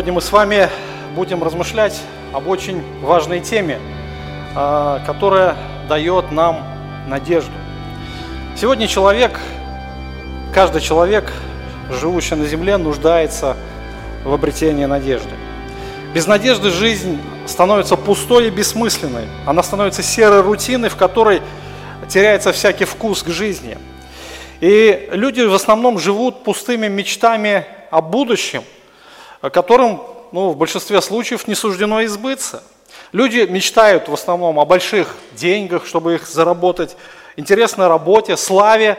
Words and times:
Сегодня 0.00 0.14
мы 0.14 0.22
с 0.22 0.32
вами 0.32 0.70
будем 1.14 1.44
размышлять 1.44 2.00
об 2.32 2.48
очень 2.48 2.82
важной 3.02 3.40
теме, 3.40 3.78
а, 4.56 5.04
которая 5.04 5.54
дает 5.90 6.32
нам 6.32 6.64
надежду. 7.06 7.52
Сегодня 8.56 8.88
человек, 8.88 9.38
каждый 10.54 10.80
человек, 10.80 11.30
живущий 11.90 12.34
на 12.34 12.46
земле, 12.46 12.78
нуждается 12.78 13.58
в 14.24 14.32
обретении 14.32 14.86
надежды. 14.86 15.28
Без 16.14 16.26
надежды 16.26 16.70
жизнь 16.70 17.20
становится 17.46 17.96
пустой 17.96 18.46
и 18.46 18.50
бессмысленной. 18.50 19.26
Она 19.44 19.62
становится 19.62 20.02
серой 20.02 20.40
рутиной, 20.40 20.88
в 20.88 20.96
которой 20.96 21.42
теряется 22.08 22.52
всякий 22.52 22.86
вкус 22.86 23.22
к 23.22 23.28
жизни. 23.28 23.76
И 24.62 25.10
люди 25.12 25.42
в 25.42 25.52
основном 25.52 25.98
живут 25.98 26.42
пустыми 26.42 26.88
мечтами 26.88 27.66
о 27.90 28.00
будущем, 28.00 28.62
которым 29.48 30.02
ну, 30.32 30.50
в 30.50 30.56
большинстве 30.56 31.00
случаев 31.00 31.48
не 31.48 31.54
суждено 31.54 32.04
избыться. 32.04 32.62
Люди 33.12 33.38
мечтают 33.48 34.08
в 34.08 34.14
основном 34.14 34.58
о 34.60 34.64
больших 34.64 35.14
деньгах, 35.32 35.86
чтобы 35.86 36.16
их 36.16 36.28
заработать, 36.28 36.96
интересной 37.36 37.88
работе, 37.88 38.36
славе, 38.36 38.98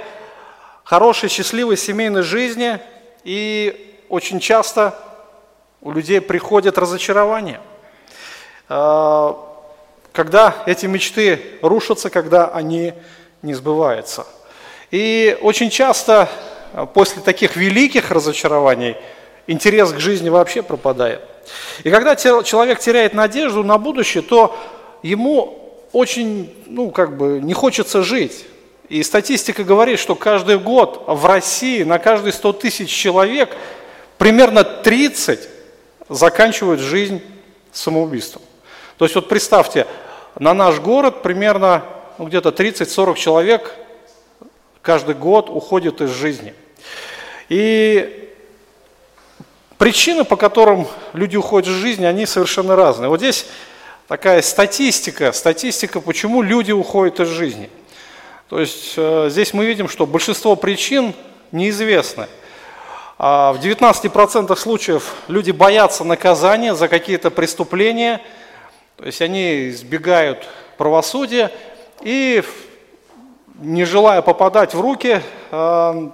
хорошей, 0.83 1.29
счастливой 1.29 1.77
семейной 1.77 2.23
жизни. 2.23 2.79
И 3.23 4.03
очень 4.09 4.39
часто 4.39 4.95
у 5.81 5.91
людей 5.91 6.19
приходит 6.19 6.77
разочарование. 6.77 7.61
А, 8.67 9.37
когда 10.11 10.55
эти 10.65 10.85
мечты 10.85 11.41
рушатся, 11.61 12.09
когда 12.09 12.47
они 12.47 12.93
не 13.41 13.53
сбываются. 13.53 14.25
И 14.89 15.37
очень 15.41 15.69
часто 15.69 16.27
а, 16.73 16.85
после 16.85 17.21
таких 17.21 17.55
великих 17.55 18.11
разочарований 18.11 18.97
интерес 19.47 19.91
к 19.91 19.99
жизни 19.99 20.29
вообще 20.29 20.61
пропадает. 20.61 21.21
И 21.83 21.89
когда 21.89 22.15
человек 22.15 22.79
теряет 22.79 23.13
надежду 23.13 23.63
на 23.63 23.77
будущее, 23.77 24.23
то 24.23 24.55
ему 25.03 25.57
очень, 25.91 26.53
ну, 26.67 26.91
как 26.91 27.17
бы, 27.17 27.39
не 27.41 27.53
хочется 27.53 28.03
жить. 28.03 28.45
И 28.89 29.03
статистика 29.03 29.63
говорит, 29.63 29.99
что 29.99 30.15
каждый 30.15 30.59
год 30.59 31.03
в 31.07 31.25
России 31.25 31.83
на 31.83 31.97
каждые 31.97 32.33
100 32.33 32.53
тысяч 32.53 32.89
человек 32.89 33.55
примерно 34.17 34.63
30 34.63 35.47
заканчивают 36.09 36.81
жизнь 36.81 37.21
самоубийством. 37.71 38.41
То 38.97 39.05
есть 39.05 39.15
вот 39.15 39.29
представьте, 39.29 39.87
на 40.37 40.53
наш 40.53 40.79
город 40.79 41.21
примерно 41.23 41.83
ну, 42.17 42.27
где-то 42.27 42.49
30-40 42.49 43.15
человек 43.15 43.73
каждый 44.81 45.15
год 45.15 45.49
уходит 45.49 46.01
из 46.01 46.09
жизни. 46.09 46.53
И 47.49 48.30
причины, 49.81 50.23
по 50.23 50.35
которым 50.35 50.87
люди 51.13 51.37
уходят 51.37 51.67
из 51.67 51.73
жизни, 51.73 52.05
они 52.05 52.27
совершенно 52.27 52.75
разные. 52.75 53.09
Вот 53.09 53.19
здесь 53.19 53.47
такая 54.07 54.43
статистика, 54.43 55.31
статистика, 55.31 55.99
почему 56.01 56.43
люди 56.43 56.71
уходят 56.71 57.19
из 57.19 57.29
жизни. 57.29 57.67
То 58.47 58.59
есть 58.59 58.93
э, 58.95 59.29
здесь 59.31 59.55
мы 59.55 59.65
видим, 59.65 59.89
что 59.89 60.05
большинство 60.05 60.55
причин 60.55 61.15
неизвестны. 61.51 62.27
А 63.17 63.53
в 63.53 63.59
19% 63.59 64.55
случаев 64.55 65.15
люди 65.27 65.49
боятся 65.49 66.03
наказания 66.03 66.75
за 66.75 66.87
какие-то 66.87 67.31
преступления, 67.31 68.21
то 68.97 69.05
есть 69.05 69.23
они 69.23 69.69
избегают 69.69 70.47
правосудия 70.77 71.51
и 72.01 72.43
не 73.59 73.85
желая 73.85 74.21
попадать 74.21 74.75
в 74.75 74.79
руки 74.79 75.23
э, 75.49 76.09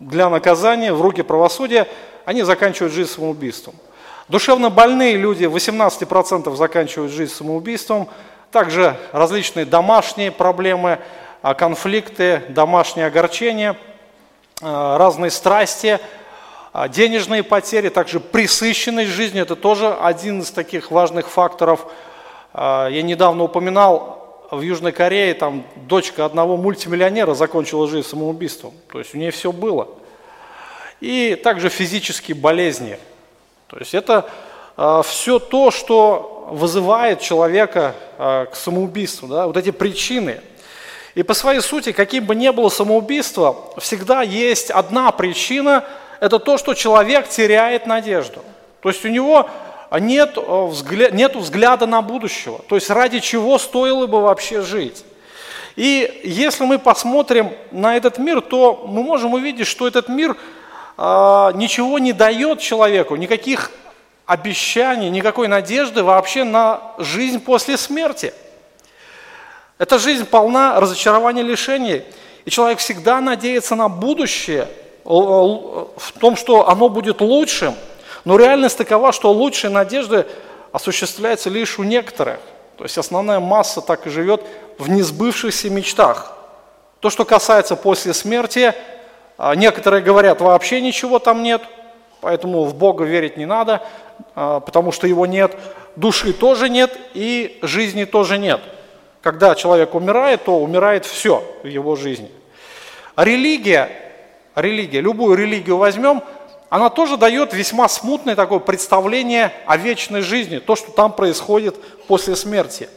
для 0.00 0.28
наказания, 0.30 0.92
в 0.92 1.00
руки 1.00 1.22
правосудия, 1.22 1.86
они 2.24 2.42
заканчивают 2.42 2.92
жизнь 2.92 3.10
самоубийством. 3.10 3.74
Душевно 4.28 4.70
больные 4.70 5.16
люди, 5.16 5.44
18% 5.44 6.54
заканчивают 6.56 7.12
жизнь 7.12 7.32
самоубийством. 7.32 8.08
Также 8.50 8.96
различные 9.12 9.66
домашние 9.66 10.30
проблемы, 10.30 11.00
а, 11.42 11.54
конфликты, 11.54 12.42
домашние 12.48 13.06
огорчения, 13.06 13.76
э, 14.62 14.96
разные 14.96 15.30
страсти, 15.30 15.98
а, 16.72 16.88
денежные 16.88 17.42
потери, 17.42 17.90
также 17.90 18.18
присыщенность 18.18 19.10
жизни. 19.10 19.42
Это 19.42 19.56
тоже 19.56 19.92
один 19.92 20.40
из 20.40 20.50
таких 20.50 20.90
важных 20.90 21.28
факторов. 21.28 21.86
Я 22.56 23.02
недавно 23.02 23.42
упоминал 23.42 24.46
в 24.50 24.60
Южной 24.60 24.92
Корее 24.92 25.34
там 25.34 25.64
дочка 25.74 26.24
одного 26.24 26.56
мультимиллионера 26.56 27.34
закончила 27.34 27.88
жизнь 27.88 28.06
самоубийством. 28.06 28.72
То 28.92 29.00
есть 29.00 29.12
у 29.12 29.18
нее 29.18 29.32
все 29.32 29.50
было. 29.50 29.88
И 31.04 31.34
также 31.34 31.68
физические 31.68 32.34
болезни. 32.34 32.98
То 33.66 33.76
есть 33.76 33.92
это 33.92 34.30
а, 34.74 35.02
все 35.02 35.38
то, 35.38 35.70
что 35.70 36.48
вызывает 36.50 37.20
человека 37.20 37.94
э, 38.16 38.46
к 38.50 38.56
самоубийству. 38.56 39.28
Да? 39.28 39.46
Вот 39.46 39.58
эти 39.58 39.70
причины. 39.70 40.40
И 41.14 41.22
по 41.22 41.34
своей 41.34 41.60
сути, 41.60 41.92
каким 41.92 42.24
бы 42.24 42.34
ни 42.34 42.48
было 42.48 42.70
самоубийство, 42.70 43.54
всегда 43.76 44.22
есть 44.22 44.70
одна 44.70 45.12
причина– 45.12 45.84
это 46.20 46.38
то, 46.38 46.56
что 46.56 46.72
человек 46.72 47.28
теряет 47.28 47.86
надежду. 47.86 48.40
То 48.80 48.88
есть 48.88 49.04
у 49.04 49.08
него 49.08 49.50
а 49.90 50.00
нет, 50.00 50.38
э, 50.38 50.66
взгля... 50.66 51.10
нет 51.10 51.36
взгляда 51.36 51.84
на 51.84 52.00
будущего. 52.00 52.60
То 52.66 52.76
есть 52.76 52.88
ради 52.88 53.20
чего 53.20 53.58
стоило 53.58 54.06
бы 54.06 54.22
вообще 54.22 54.62
жить. 54.62 55.04
И 55.76 56.22
если 56.24 56.64
мы 56.64 56.78
посмотрим 56.78 57.50
на 57.72 57.94
этот 57.94 58.16
мир, 58.16 58.40
то 58.40 58.86
мы 58.86 59.02
можем 59.02 59.34
увидеть, 59.34 59.66
что 59.66 59.86
этот 59.86 60.08
мир 60.08 60.34
э, 60.96 61.50
ничего 61.54 61.98
не 61.98 62.12
дает 62.12 62.60
человеку, 62.60 63.16
никаких 63.16 63.70
обещаний, 64.26 65.10
никакой 65.10 65.48
надежды 65.48 66.02
вообще 66.02 66.44
на 66.44 66.80
жизнь 66.98 67.40
после 67.40 67.76
смерти. 67.76 68.32
Эта 69.78 69.98
жизнь 69.98 70.24
полна 70.24 70.80
разочарований, 70.80 71.42
лишений. 71.42 72.04
И 72.44 72.50
человек 72.50 72.78
всегда 72.78 73.20
надеется 73.20 73.74
на 73.74 73.88
будущее, 73.88 74.68
в 75.04 76.12
том, 76.18 76.36
что 76.36 76.68
оно 76.68 76.88
будет 76.88 77.20
лучшим– 77.20 77.74
но 78.24 78.38
реальность 78.38 78.78
такова, 78.78 79.12
что 79.12 79.30
лучшие 79.32 79.70
надежды 79.70 80.26
осуществляются 80.72 81.50
лишь 81.50 81.78
у 81.78 81.82
некоторых. 81.82 82.40
То 82.76 82.84
есть 82.84 82.98
основная 82.98 83.38
масса 83.38 83.80
так 83.80 84.06
и 84.06 84.10
живет 84.10 84.42
в 84.78 84.90
несбывшихся 84.90 85.70
мечтах. 85.70 86.36
То, 87.00 87.10
что 87.10 87.24
касается 87.24 87.76
после 87.76 88.14
смерти, 88.14 88.68
а, 88.68 88.74
некоторые 89.54 90.02
говорят, 90.02 90.40
вообще 90.40 90.80
ничего 90.80 91.18
там 91.18 91.42
нет, 91.42 91.62
поэтому 92.20 92.64
в 92.64 92.74
Бога 92.74 93.04
верить 93.04 93.36
не 93.36 93.46
надо, 93.46 93.82
а, 94.34 94.60
потому 94.60 94.92
что 94.92 95.06
его 95.06 95.26
нет. 95.26 95.56
Души 95.96 96.32
тоже 96.32 96.68
нет 96.68 96.96
и 97.14 97.58
жизни 97.62 98.04
тоже 98.04 98.38
нет. 98.38 98.60
Когда 99.22 99.54
человек 99.54 99.94
умирает, 99.94 100.44
то 100.44 100.58
умирает 100.58 101.06
все 101.06 101.44
в 101.62 101.66
его 101.66 101.96
жизни. 101.96 102.30
А 103.14 103.24
религия, 103.24 103.90
религия, 104.54 105.00
любую 105.00 105.36
религию 105.36 105.76
возьмем– 105.76 106.22
она 106.74 106.90
тоже 106.90 107.16
дает 107.16 107.54
весьма 107.54 107.88
смутное 107.88 108.34
такое 108.34 108.58
представление 108.58 109.52
о 109.64 109.76
вечной 109.76 110.22
жизни, 110.22 110.58
то, 110.58 110.74
что 110.74 110.90
там 110.90 111.12
происходит 111.12 111.76
после 112.08 112.34
смерти. 112.34 112.88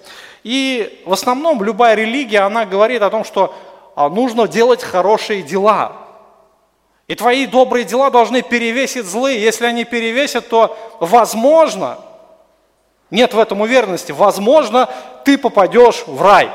И 0.44 1.04
в 1.06 1.13
основном 1.13 1.62
любая 1.62 1.94
религия, 1.94 2.39
она 2.39 2.66
говорит 2.66 3.04
о 3.04 3.12
том, 3.12 3.24
что 3.24 3.54
а, 3.95 4.10
нужно 4.10 4.48
делать 4.48 4.84
хорошие 4.84 5.44
дела. 5.44 6.06
И 7.07 7.15
твои 7.15 7.45
добрые 7.45 7.86
дела 7.86 8.09
должны 8.09 8.42
перевесить 8.42 9.06
злые. 9.06 9.42
Если 9.42 9.65
они 9.65 9.86
перевесят, 9.86 10.50
то 10.50 10.77
возможно, 11.00 12.00
нет 13.12 13.33
в 13.33 13.39
этом 13.39 13.62
уверенности, 13.62 14.12
возможно, 14.12 14.89
ты 15.24 15.38
попадешь 15.38 16.04
в 16.06 16.21
рай. 16.21 16.50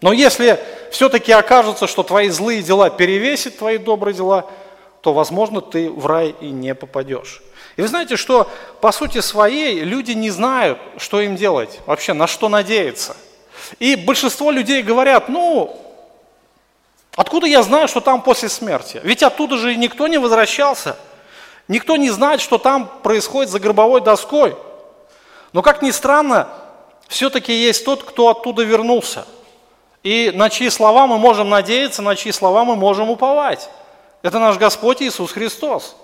Но 0.00 0.12
если 0.12 0.58
все-таки 0.90 1.30
окажется, 1.32 1.86
что 1.86 2.02
твои 2.02 2.28
злые 2.28 2.62
дела 2.62 2.90
перевесят 2.90 3.58
твои 3.58 3.78
добрые 3.78 4.14
дела– 4.14 4.46
то, 5.02 5.12
возможно, 5.12 5.60
ты 5.60 5.90
в 5.90 6.06
рай 6.06 6.34
и 6.40 6.50
не 6.50 6.74
попадешь. 6.74 7.42
И 7.76 7.82
вы 7.82 7.88
знаете, 7.88 8.16
что 8.16 8.48
по 8.80 8.92
сути 8.92 9.20
своей 9.20 9.80
люди 9.80 10.12
не 10.12 10.30
знают, 10.30 10.78
что 10.96 11.20
им 11.20 11.36
делать, 11.36 11.80
вообще 11.86 12.12
на 12.12 12.26
что 12.28 12.48
надеяться. 12.48 13.16
И 13.80 13.96
большинство 13.96 14.50
людей 14.52 14.82
говорят, 14.82 15.28
ну, 15.28 15.76
откуда 17.16 17.46
я 17.46 17.62
знаю, 17.62 17.88
что 17.88 18.00
там 18.00 18.22
после 18.22 18.48
смерти? 18.48 19.00
Ведь 19.04 19.22
оттуда 19.22 19.56
же 19.56 19.74
никто 19.76 20.06
не 20.06 20.18
возвращался. 20.18 20.96
Никто 21.68 21.96
не 21.96 22.10
знает, 22.10 22.40
что 22.40 22.58
там 22.58 22.90
происходит 23.02 23.50
за 23.50 23.60
гробовой 23.60 24.00
доской. 24.00 24.56
Но 25.52 25.62
как 25.62 25.82
ни 25.82 25.90
странно, 25.90 26.48
все-таки 27.08 27.52
есть 27.52 27.84
тот, 27.84 28.02
кто 28.04 28.28
оттуда 28.28 28.62
вернулся. 28.62 29.26
И 30.02 30.32
на 30.34 30.50
чьи 30.50 30.68
слова 30.70 31.06
мы 31.06 31.18
можем 31.18 31.48
надеяться, 31.48 32.02
на 32.02 32.16
чьи 32.16 32.32
слова 32.32 32.64
мы 32.64 32.74
можем 32.74 33.10
уповать. 33.10 33.68
Это 34.22 34.38
наш 34.38 34.56
Господь 34.56 35.02
Иисус 35.02 35.32
Христос. 35.32 35.96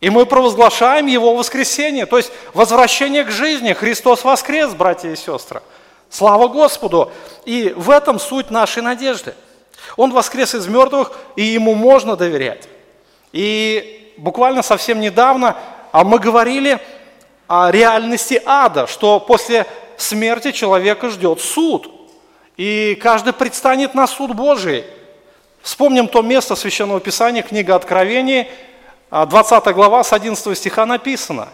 И 0.00 0.10
мы 0.10 0.26
провозглашаем 0.26 1.06
Его 1.06 1.34
воскресение, 1.34 2.06
то 2.06 2.16
есть 2.16 2.30
возвращение 2.54 3.24
к 3.24 3.30
жизни. 3.30 3.72
Христос 3.72 4.22
воскрес, 4.22 4.72
братья 4.72 5.10
и 5.10 5.16
сестры. 5.16 5.60
Слава 6.08 6.48
Господу! 6.48 7.10
И 7.44 7.74
в 7.76 7.90
этом 7.90 8.18
суть 8.20 8.50
нашей 8.50 8.82
надежды. 8.82 9.34
Он 9.96 10.12
воскрес 10.12 10.54
из 10.54 10.66
мертвых, 10.66 11.12
и 11.36 11.42
Ему 11.42 11.74
можно 11.74 12.16
доверять. 12.16 12.68
И 13.32 14.12
буквально 14.16 14.62
совсем 14.62 15.00
недавно 15.00 15.56
а 15.92 16.04
мы 16.04 16.18
говорили 16.18 16.78
о 17.46 17.70
реальности 17.70 18.40
ада, 18.44 18.86
что 18.86 19.20
после 19.20 19.66
смерти 19.96 20.52
человека 20.52 21.08
ждет 21.08 21.40
суд. 21.40 21.90
И 22.56 22.98
каждый 23.00 23.32
предстанет 23.32 23.94
на 23.94 24.06
суд 24.06 24.34
Божий. 24.34 24.84
Вспомним 25.62 26.08
то 26.08 26.22
место 26.22 26.56
Священного 26.56 27.00
Писания, 27.00 27.42
книга 27.42 27.74
Откровений, 27.74 28.48
20 29.10 29.66
а, 29.66 29.72
глава, 29.72 30.04
с 30.04 30.12
11 30.12 30.56
стиха 30.56 30.86
написано. 30.86 31.48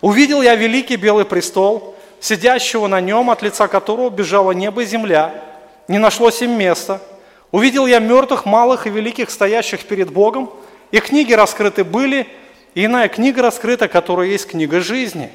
«Увидел 0.00 0.42
я 0.42 0.54
великий 0.54 0.96
белый 0.96 1.24
престол, 1.24 1.96
сидящего 2.20 2.86
на 2.86 3.00
нем, 3.00 3.30
от 3.30 3.42
лица 3.42 3.68
которого 3.68 4.10
бежало 4.10 4.52
небо 4.52 4.82
и 4.82 4.86
земля, 4.86 5.34
не 5.88 5.98
нашлось 5.98 6.42
им 6.42 6.56
места. 6.56 7.00
Увидел 7.52 7.86
я 7.86 7.98
мертвых, 7.98 8.46
малых 8.46 8.86
и 8.86 8.90
великих, 8.90 9.30
стоящих 9.30 9.84
перед 9.84 10.10
Богом, 10.10 10.50
и 10.90 10.98
книги 11.00 11.34
раскрыты 11.34 11.84
были, 11.84 12.26
и 12.74 12.86
иная 12.86 13.08
книга 13.08 13.42
раскрыта, 13.42 13.88
которая 13.88 14.28
есть 14.28 14.48
книга 14.48 14.80
жизни. 14.80 15.30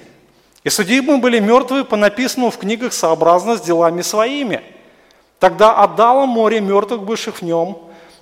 И 0.64 0.70
судимы 0.70 1.20
были 1.20 1.40
мертвые 1.40 1.86
по 1.86 1.96
написанному 1.96 2.50
в 2.50 2.58
книгах 2.58 2.94
сообразно 2.94 3.56
с 3.56 3.62
делами 3.62 4.02
своими. 4.02 4.62
Тогда 5.40 5.76
отдало 5.84 6.26
море 6.26 6.60
мертвых, 6.60 7.04
бывших 7.04 7.38
в 7.38 7.42
нем, 7.44 7.78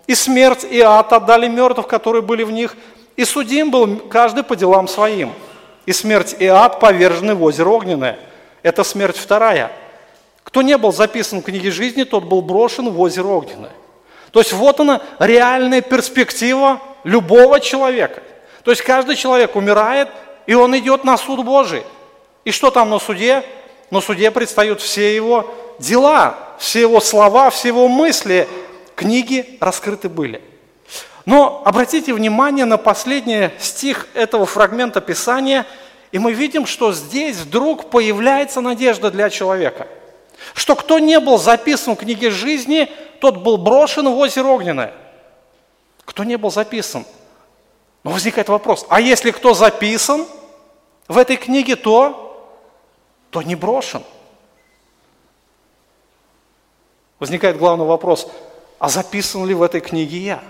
и 0.07 0.13
смерть, 0.13 0.65
и 0.69 0.81
ад 0.81 1.13
отдали 1.13 1.47
мертвых, 1.47 1.87
которые 1.87 2.21
были 2.21 2.43
в 2.43 2.51
них, 2.51 2.75
и 3.15 3.23
судим 3.23 3.71
был 3.71 3.97
каждый 3.97 4.43
по 4.43 4.57
делам 4.57 4.89
своим. 4.89 5.31
И 5.85 5.93
смерть, 5.93 6.35
и 6.37 6.45
ад 6.47 6.81
повержены 6.81 7.33
в 7.33 7.43
озеро 7.43 7.69
огненное. 7.69 8.19
Это 8.61 8.83
смерть 8.83 9.15
вторая. 9.15 9.71
Кто 10.43 10.61
не 10.61 10.77
был 10.77 10.91
записан 10.91 11.41
в 11.41 11.45
книге 11.45 11.71
жизни, 11.71 12.03
тот 12.03 12.25
был 12.25 12.41
брошен 12.41 12.89
в 12.89 12.99
озеро 12.99 13.27
огненное. 13.27 13.71
То 14.35 14.41
есть 14.41 14.51
вот 14.51 14.81
она 14.81 15.01
реальная 15.17 15.79
перспектива 15.79 16.81
любого 17.05 17.61
человека. 17.61 18.21
То 18.65 18.71
есть 18.71 18.83
каждый 18.83 19.15
человек 19.15 19.55
умирает, 19.55 20.09
и 20.45 20.53
он 20.53 20.77
идет 20.77 21.05
на 21.05 21.15
суд 21.15 21.45
Божий. 21.45 21.83
И 22.43 22.51
что 22.51 22.69
там 22.69 22.89
на 22.89 22.99
суде? 22.99 23.45
На 23.91 24.01
суде 24.01 24.29
предстают 24.31 24.81
все 24.81 25.15
его 25.15 25.55
дела, 25.79 26.37
все 26.59 26.81
его 26.81 26.99
слова, 26.99 27.49
все 27.49 27.69
его 27.69 27.87
мысли. 27.87 28.45
Книги 28.97 29.57
раскрыты 29.61 30.09
были. 30.09 30.41
Но 31.23 31.61
обратите 31.63 32.13
внимание 32.13 32.65
на 32.65 32.77
последний 32.77 33.51
стих 33.57 34.05
этого 34.15 34.45
фрагмента 34.45 34.99
Писания, 34.99 35.65
и 36.11 36.19
мы 36.19 36.33
видим, 36.33 36.65
что 36.65 36.91
здесь 36.91 37.37
вдруг 37.37 37.89
появляется 37.89 38.59
надежда 38.59 39.11
для 39.11 39.29
человека. 39.29 39.87
Что 40.55 40.77
кто 40.77 40.99
не 40.99 41.19
был 41.19 41.37
записан 41.37 41.95
в 41.95 41.99
книге 41.99 42.31
жизни, 42.31 42.89
тот 43.19 43.37
был 43.37 43.57
брошен 43.57 44.07
в 44.07 44.17
озеро 44.17 44.47
огненное. 44.47 44.93
Кто 46.05 46.23
не 46.23 46.37
был 46.37 46.49
записан? 46.49 47.05
Но 48.03 48.11
возникает 48.11 48.47
вопрос, 48.47 48.85
а 48.87 49.01
если 49.01 49.31
кто 49.31 49.53
записан 49.53 50.25
в 51.09 51.17
этой 51.17 51.35
книге, 51.35 51.75
то, 51.75 52.55
то 53.31 53.41
не 53.41 53.55
брошен. 53.55 54.01
Возникает 57.19 57.57
главный 57.57 57.85
вопрос, 57.85 58.31
а 58.79 58.87
записан 58.87 59.45
ли 59.45 59.53
в 59.53 59.61
этой 59.61 59.81
книге 59.81 60.17
я? 60.19 60.43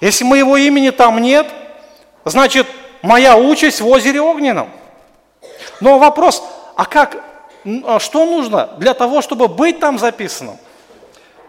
Если 0.00 0.24
моего 0.24 0.56
имени 0.56 0.90
там 0.90 1.20
нет, 1.20 1.46
значит, 2.24 2.66
моя 3.00 3.36
участь 3.36 3.80
в 3.80 3.86
озере 3.86 4.20
огненном. 4.20 4.70
Но 5.80 6.00
вопрос, 6.00 6.42
а 6.74 6.84
как, 6.84 7.22
что 7.98 8.26
нужно 8.26 8.70
для 8.78 8.94
того, 8.94 9.22
чтобы 9.22 9.48
быть 9.48 9.80
там 9.80 9.98
записанным? 9.98 10.58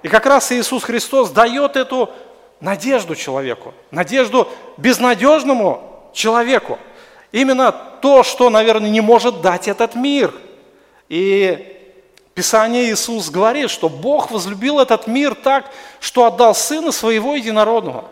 И 0.04 0.08
как 0.08 0.26
раз 0.26 0.52
Иисус 0.52 0.84
Христос 0.84 1.32
дает 1.32 1.76
эту 1.76 2.12
надежду 2.60 3.16
человеку, 3.16 3.74
надежду 3.92 4.48
безнадежному 4.78 6.10
человеку. 6.14 6.78
Именно 7.32 7.72
то, 7.72 8.24
что, 8.24 8.50
наверное, 8.50 8.90
не 8.90 9.02
может 9.02 9.42
дать 9.42 9.68
этот 9.68 9.96
мир. 9.96 10.34
И 11.10 11.76
Писание 12.34 12.92
Иисус 12.92 13.30
говорит, 13.30 13.70
что 13.70 13.90
Бог 13.90 14.32
возлюбил 14.32 14.80
этот 14.80 15.08
мир 15.08 15.36
так, 15.36 15.72
что 16.00 16.26
отдал 16.26 16.54
Сына 16.54 16.92
Своего 16.92 17.36
Единородного, 17.36 18.06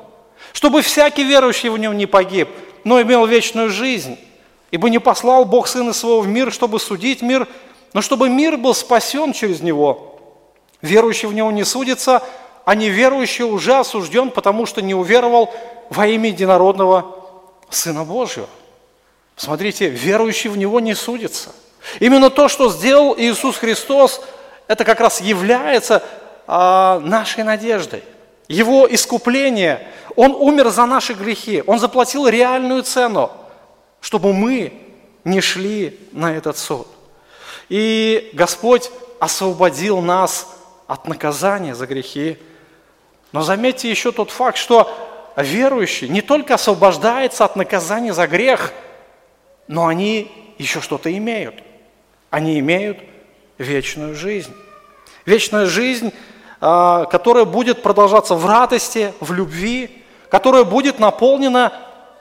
чтобы 0.51 0.81
всякий 0.81 1.23
верующий 1.23 1.69
в 1.69 1.77
Нем 1.77 1.97
не 1.97 2.05
погиб, 2.05 2.49
но 2.83 3.01
имел 3.01 3.25
вечную 3.25 3.69
жизнь. 3.69 4.17
Ибо 4.71 4.89
не 4.89 4.99
послал 4.99 5.45
Бог 5.45 5.67
Сына 5.67 5.93
Своего 5.93 6.21
в 6.21 6.27
мир, 6.27 6.51
чтобы 6.51 6.79
судить 6.79 7.21
мир, 7.21 7.47
но 7.93 8.01
чтобы 8.01 8.29
мир 8.29 8.57
был 8.57 8.73
спасен 8.73 9.33
через 9.33 9.61
Него. 9.61 10.19
Верующий 10.81 11.29
в 11.29 11.33
него 11.33 11.51
не 11.51 11.63
судится, 11.63 12.21
а 12.65 12.75
неверующий 12.75 13.45
уже 13.45 13.75
осужден, 13.75 14.31
потому 14.31 14.65
что 14.65 14.81
не 14.81 14.93
уверовал 14.93 15.53
во 15.89 16.07
имя 16.07 16.29
единородного 16.29 17.15
Сына 17.69 18.03
Божьего. 18.03 18.47
Смотрите, 19.35 19.89
верующий 19.89 20.49
в 20.49 20.57
него 20.57 20.79
не 20.79 20.93
судится. 20.93 21.51
Именно 21.99 22.29
то, 22.29 22.47
что 22.47 22.69
сделал 22.69 23.15
Иисус 23.17 23.57
Христос, 23.57 24.21
это 24.67 24.85
как 24.85 24.99
раз 24.99 25.21
является 25.21 26.03
а, 26.47 26.99
нашей 26.99 27.43
надеждой. 27.43 28.03
Его 28.47 28.87
искупление, 28.89 29.87
Он 30.15 30.31
умер 30.31 30.69
за 30.69 30.85
наши 30.85 31.13
грехи, 31.13 31.63
Он 31.65 31.79
заплатил 31.79 32.27
реальную 32.27 32.83
цену, 32.83 33.31
чтобы 34.01 34.33
мы 34.33 34.73
не 35.23 35.41
шли 35.41 35.99
на 36.11 36.35
этот 36.35 36.57
суд. 36.57 36.87
И 37.73 38.29
Господь 38.33 38.91
освободил 39.19 39.99
нас 39.99 40.47
от 40.85 41.07
наказания 41.07 41.73
за 41.73 41.87
грехи. 41.87 42.37
Но 43.31 43.41
заметьте 43.41 43.89
еще 43.89 44.11
тот 44.11 44.29
факт, 44.29 44.59
что 44.59 44.95
верующий 45.37 46.07
не 46.07 46.21
только 46.21 46.53
освобождается 46.53 47.45
от 47.45 47.55
наказания 47.55 48.13
за 48.13 48.27
грех, 48.27 48.73
но 49.67 49.87
они 49.87 50.53
еще 50.59 50.81
что-то 50.81 51.11
имеют. 51.17 51.55
Они 52.29 52.59
имеют 52.59 52.99
вечную 53.57 54.13
жизнь. 54.13 54.53
Вечная 55.25 55.65
жизнь, 55.65 56.13
а, 56.61 57.05
которая 57.05 57.45
будет 57.45 57.81
продолжаться 57.81 58.35
в 58.35 58.45
радости, 58.45 59.15
в 59.19 59.33
любви, 59.33 60.03
которая 60.29 60.63
будет 60.63 60.99
наполнена 60.99 61.73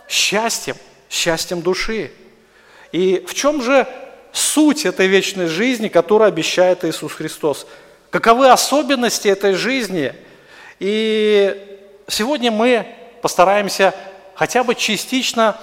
счастьем, 0.08 0.76
счастьем 1.10 1.60
души. 1.60 2.10
И 2.90 3.22
в 3.28 3.34
чем 3.34 3.60
же 3.60 3.86
суть 4.32 4.84
этой 4.86 5.06
вечной 5.06 5.46
жизни, 5.46 5.88
которую 5.88 6.28
обещает 6.28 6.84
Иисус 6.84 7.12
Христос? 7.12 7.66
каковы 8.12 8.50
особенности 8.50 9.26
этой 9.26 9.54
жизни. 9.54 10.14
И 10.78 11.80
сегодня 12.06 12.52
мы 12.52 12.86
постараемся 13.22 13.94
хотя 14.34 14.62
бы 14.62 14.74
частично 14.74 15.56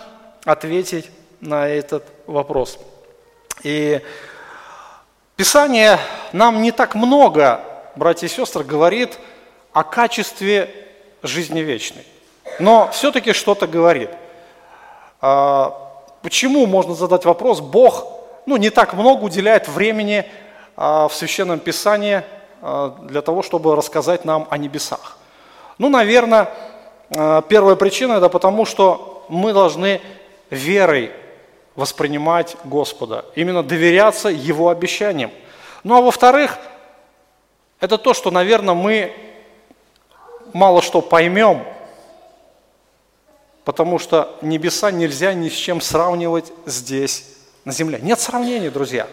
ответить 0.43 1.11
на 1.39 1.67
этот 1.67 2.05
вопрос. 2.25 2.79
И 3.61 4.01
Писание 5.35 5.99
нам 6.33 6.61
не 6.61 6.71
так 6.71 6.95
много, 6.95 7.61
братья 7.95 8.25
и 8.25 8.29
сестры, 8.29 8.63
говорит 8.63 9.19
о 9.71 9.83
качестве 9.83 10.73
жизни 11.21 11.59
вечной. 11.59 12.05
Но 12.57 12.89
все-таки 12.91 13.31
что-то 13.33 13.67
говорит. 13.67 14.09
А, 15.21 15.91
почему, 16.23 16.65
можно 16.65 16.95
задать 16.95 17.25
вопрос, 17.25 17.61
Бог 17.61 18.18
ну, 18.45 18.57
не 18.57 18.69
так 18.69 18.93
много 18.93 19.23
уделяет 19.23 19.67
времени 19.67 20.25
а, 20.75 21.07
в 21.07 21.13
Священном 21.13 21.59
Писании 21.59 22.23
Э, 22.61 22.91
для 23.03 23.21
того, 23.21 23.41
чтобы 23.41 23.75
рассказать 23.75 24.25
нам 24.25 24.47
о 24.49 24.57
небесах? 24.57 25.17
Ну, 25.77 25.89
наверное, 25.89 26.49
э, 27.09 27.41
первая 27.47 27.75
причина– 27.75 28.13
это 28.17 28.27
потому, 28.27 28.65
что 28.65 29.25
мы 29.29 29.53
должны 29.53 30.01
верой 30.49 31.11
воспринимать 31.75 32.57
Господа, 32.65 33.23
именно 33.35 33.63
доверяться 33.63 34.27
Его 34.27 34.69
обещаниям. 34.69 35.31
Ну, 35.83 35.95
а 35.95 36.01
во-вторых, 36.01 36.57
это 37.79 37.97
то, 37.97 38.13
что, 38.13 38.29
наверное, 38.29 38.73
мы 38.73 39.13
мало 40.51 40.81
что 40.81 41.01
поймем, 41.01 41.63
потому 43.63 43.99
что 43.99 44.35
небеса 44.41 44.91
нельзя 44.91 45.33
ни 45.33 45.47
с 45.47 45.53
чем 45.53 45.79
сравнивать 45.79 46.51
здесь, 46.65 47.37
на 47.69 47.73
земле. 47.73 47.99
Нет 48.01 48.19
сравнений, 48.19 48.69
друзья. 48.69 49.05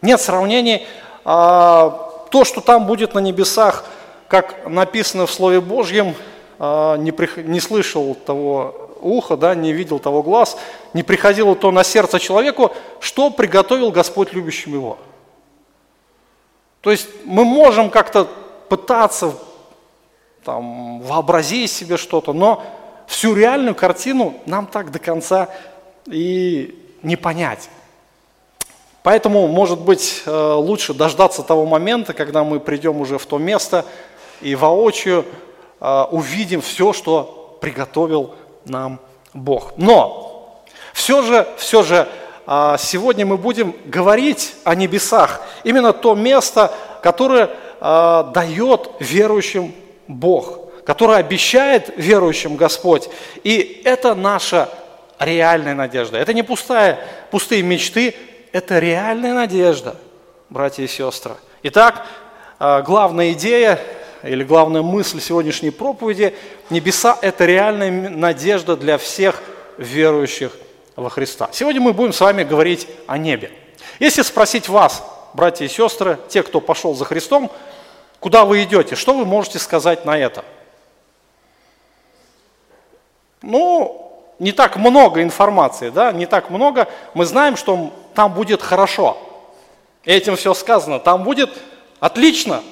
Нет 0.00 0.22
сравнений. 0.22 0.86
А, 1.22 2.26
то, 2.30 2.44
что 2.44 2.62
там 2.62 2.86
будет 2.86 3.12
на 3.12 3.18
небесах, 3.18 3.84
как 4.26 4.66
написано 4.66 5.26
в 5.26 5.30
Слове 5.30 5.60
Божьем, 5.60 6.14
а, 6.58 6.96
не, 6.96 7.12
при, 7.12 7.28
не 7.42 7.60
слышал 7.60 8.14
того 8.14 8.96
уха, 9.02 9.36
да, 9.36 9.54
не 9.54 9.74
видел 9.74 9.98
того 9.98 10.22
глаз, 10.22 10.56
не 10.94 11.02
приходило 11.02 11.54
то 11.54 11.70
на 11.70 11.84
сердце 11.84 12.18
человеку, 12.18 12.72
что 13.00 13.30
приготовил 13.30 13.90
Господь 13.90 14.32
любящим 14.32 14.72
его. 14.72 14.98
То 16.80 16.90
есть 16.90 17.06
мы 17.26 17.44
можем 17.44 17.90
как-то 17.90 18.28
пытаться 18.70 19.34
там, 20.42 21.00
вообразить 21.02 21.70
себе 21.70 21.98
что-то, 21.98 22.32
но 22.32 22.62
всю 23.06 23.34
реальную 23.34 23.74
картину 23.74 24.36
нам 24.46 24.66
так 24.66 24.90
до 24.90 24.98
конца 24.98 25.50
и 26.06 26.78
не 27.02 27.16
понять. 27.16 27.68
Поэтому, 29.02 29.46
может 29.48 29.80
быть, 29.80 30.22
э, 30.26 30.52
лучше 30.54 30.94
дождаться 30.94 31.42
того 31.42 31.64
момента, 31.64 32.12
когда 32.12 32.44
мы 32.44 32.60
придем 32.60 33.00
уже 33.00 33.18
в 33.18 33.26
то 33.26 33.38
место 33.38 33.84
и 34.40 34.54
воочию 34.54 35.24
э, 35.80 36.04
увидим 36.10 36.60
все, 36.60 36.92
что 36.92 37.58
приготовил 37.60 38.34
нам 38.64 39.00
Бог. 39.32 39.72
Но 39.76 40.62
Все 40.92 41.22
же, 41.22 41.46
все 41.56 41.82
же, 41.82 42.08
а, 42.46 42.76
сегодня 42.78 43.24
мы 43.24 43.36
будем 43.36 43.76
говорить 43.84 44.54
о 44.64 44.74
небесах. 44.74 45.40
Именно 45.62 45.92
то 45.92 46.16
место, 46.16 46.72
которое 47.00 47.50
а, 47.80 48.24
дает 48.24 48.90
верующим 48.98 49.72
Бог, 50.08 50.58
которое 50.84 51.18
обещает 51.18 51.94
верующим 51.96 52.56
Господь. 52.56 53.08
И 53.44 53.82
это 53.84 54.16
наша 54.16 54.68
реальная 55.20 55.76
надежда. 55.76 56.18
Это 56.18 56.34
не 56.34 56.42
пустая, 56.42 56.98
пустые 57.30 57.62
мечты, 57.62 58.16
это 58.52 58.78
реальная 58.78 59.34
надежда, 59.34 59.96
братья 60.48 60.82
и 60.82 60.86
сестры. 60.86 61.34
Итак, 61.62 62.06
а, 62.58 62.82
главная 62.82 63.32
идея 63.32 63.80
или 64.22 64.44
главная 64.44 64.82
мысль 64.82 65.20
сегодняшней 65.20 65.70
проповеди– 65.70 66.34
небеса– 66.70 67.18
это 67.22 67.46
реальная 67.46 67.90
надежда 68.10 68.76
для 68.76 68.98
всех 68.98 69.42
верующих 69.78 70.52
во 70.96 71.08
Христа. 71.10 71.48
Сегодня 71.52 71.80
мы 71.80 71.92
будем 71.92 72.12
с 72.12 72.20
вами 72.20 72.44
говорить 72.44 72.86
о 73.06 73.18
небе. 73.18 73.50
Если 73.98 74.22
спросить 74.22 74.68
вас, 74.68 75.02
братья 75.34 75.64
и 75.64 75.68
сестры, 75.68 76.18
те, 76.28 76.42
кто 76.42 76.60
пошел 76.60 76.94
за 76.94 77.04
Христом, 77.04 77.50
куда 78.18 78.44
вы 78.44 78.62
идете, 78.62 78.94
что 78.94 79.14
вы 79.14 79.24
можете 79.24 79.58
сказать 79.58 80.04
на 80.04 80.18
это? 80.18 80.44
Ну, 83.42 83.99
не 84.40 84.52
так 84.52 84.76
много 84.76 85.22
информации, 85.22 85.90
да, 85.90 86.10
не 86.12 86.26
так 86.26 86.50
много. 86.50 86.88
Мы 87.14 87.26
знаем, 87.26 87.56
что 87.56 87.92
там 88.14 88.32
будет 88.32 88.62
хорошо. 88.62 89.16
Этим 90.04 90.34
все 90.34 90.54
сказано. 90.54 90.98
Там 90.98 91.22
будет 91.22 91.50
отлично, 92.00 92.62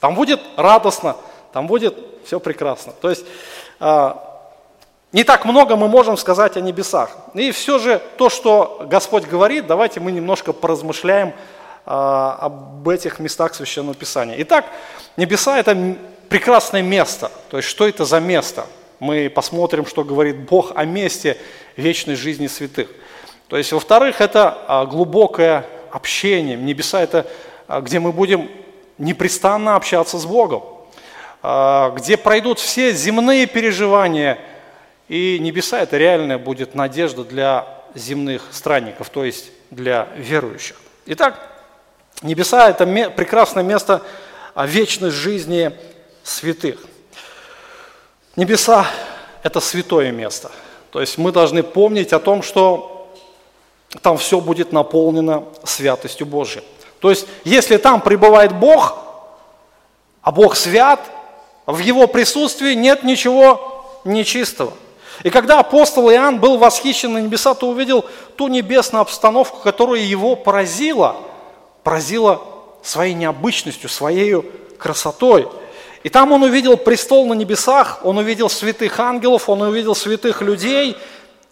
там 0.00 0.14
будет 0.14 0.40
радостно, 0.56 1.16
там 1.52 1.66
будет 1.66 1.94
все 2.24 2.40
прекрасно. 2.40 2.94
То 3.00 3.10
есть 3.10 3.26
а, 3.80 4.48
не 5.12 5.24
так 5.24 5.44
много 5.44 5.76
мы 5.76 5.88
можем 5.88 6.16
сказать 6.16 6.56
о 6.56 6.62
небесах. 6.62 7.10
И 7.34 7.50
все 7.50 7.78
же 7.78 8.00
то, 8.16 8.30
что 8.30 8.86
Господь 8.88 9.26
говорит, 9.26 9.66
давайте 9.66 10.00
мы 10.00 10.10
немножко 10.10 10.54
поразмышляем 10.54 11.34
а, 11.84 12.38
об 12.40 12.88
этих 12.88 13.18
местах 13.18 13.54
Священного 13.54 13.94
Писания. 13.94 14.36
Итак, 14.38 14.64
небеса– 15.18 15.58
это 15.60 15.96
прекрасное 16.30 16.80
место. 16.80 17.30
То 17.50 17.58
есть 17.58 17.68
что 17.68 17.86
это 17.86 18.06
за 18.06 18.20
место? 18.20 18.64
Мы 19.02 19.28
посмотрим, 19.28 19.84
что 19.84 20.04
говорит 20.04 20.38
Бог 20.48 20.72
о 20.74 20.84
месте 20.84 21.36
вечной 21.76 22.14
жизни 22.14 22.46
святых. 22.46 22.88
То 23.48 23.56
есть, 23.56 23.72
во-вторых, 23.72 24.20
это 24.20 24.56
а, 24.68 24.86
глубокое 24.86 25.66
общение. 25.90 26.56
Небеса– 26.56 27.00
это 27.02 27.26
а, 27.66 27.80
где 27.80 27.98
мы 27.98 28.12
будем 28.12 28.48
непрестанно 28.98 29.76
общаться 29.76 30.18
с 30.18 30.26
Богом, 30.26 30.62
где 31.96 32.16
пройдут 32.16 32.60
все 32.60 32.92
земные 32.92 33.46
переживания– 33.46 34.38
и 35.12 35.38
небеса– 35.38 35.80
это 35.82 35.98
реальная 35.98 36.38
будет 36.38 36.74
надежда 36.74 37.22
для 37.22 37.66
земных 37.94 38.44
странников, 38.50 39.10
то 39.10 39.24
есть 39.24 39.50
для 39.70 40.08
верующих. 40.16 40.80
Итак, 41.04 41.38
небеса– 42.22 42.70
это 42.70 42.86
прекрасное 43.10 43.62
место 43.62 44.00
вечной 44.56 45.10
жизни 45.10 45.72
святых. 46.22 46.80
Небеса– 48.36 48.86
это 49.42 49.60
святое 49.60 50.10
место. 50.10 50.50
То 50.90 51.00
есть 51.00 51.18
мы 51.18 51.32
должны 51.32 51.62
помнить 51.62 52.12
о 52.12 52.18
том, 52.18 52.42
что 52.42 53.10
там 54.00 54.16
все 54.16 54.40
будет 54.40 54.72
наполнено 54.72 55.44
святостью 55.64 56.26
Божией. 56.26 56.64
То 57.00 57.10
есть 57.10 57.26
если 57.44 57.76
там 57.76 58.00
пребывает 58.00 58.52
Бог, 58.54 58.98
а 60.22 60.32
Бог 60.32 60.56
свят, 60.56 61.00
в 61.66 61.78
Его 61.78 62.06
присутствии 62.06 62.74
нет 62.74 63.02
ничего 63.02 64.00
нечистого. 64.04 64.72
И 65.22 65.30
когда 65.30 65.60
апостол 65.60 66.10
Иоанн 66.10 66.40
был 66.40 66.56
восхищен 66.56 67.12
на 67.12 67.18
небеса, 67.18 67.54
то 67.54 67.68
увидел 67.68 68.04
ту 68.36 68.48
небесную 68.48 69.02
обстановку, 69.02 69.58
которая 69.58 70.00
его 70.00 70.36
поразила, 70.36 71.16
поразила 71.84 72.42
своей 72.82 73.14
необычностью, 73.14 73.88
своей 73.88 74.40
красотой. 74.78 75.48
И 76.02 76.08
там 76.08 76.32
он 76.32 76.42
увидел 76.42 76.76
престол 76.76 77.26
на 77.26 77.34
небесах, 77.34 78.00
он 78.02 78.18
увидел 78.18 78.48
святых 78.48 78.98
ангелов, 78.98 79.48
он 79.48 79.62
увидел 79.62 79.94
святых 79.94 80.42
людей. 80.42 80.96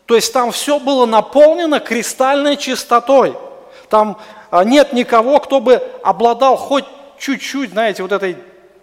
То 0.07 0.17
есть 0.17 0.33
там 0.33 0.51
все 0.51 0.81
было 0.81 1.07
наполнено 1.07 1.79
кристальной 1.79 2.57
чистотой. 2.57 3.35
Там 3.89 4.19
а, 4.51 4.65
нет 4.65 4.93
никого, 4.93 5.39
кто 5.39 5.61
бы 5.61 5.81
обладал 6.03 6.57
хоть 6.57 6.85
чуть-чуть, 7.19 7.71
знаете, 7.71 8.03
вот 8.03 8.11
этой 8.11 8.37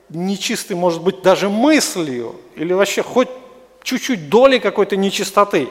нечистой, 0.10 0.78
может 0.78 1.02
быть, 1.02 1.22
даже 1.22 1.50
мыслью, 1.50 2.36
или 2.56 2.72
вообще 2.72 3.04
хоть 3.04 3.28
чуть-чуть 3.84 4.30
доли 4.30 4.60
какой-то 4.60 4.96
нечистоты. 4.96 5.70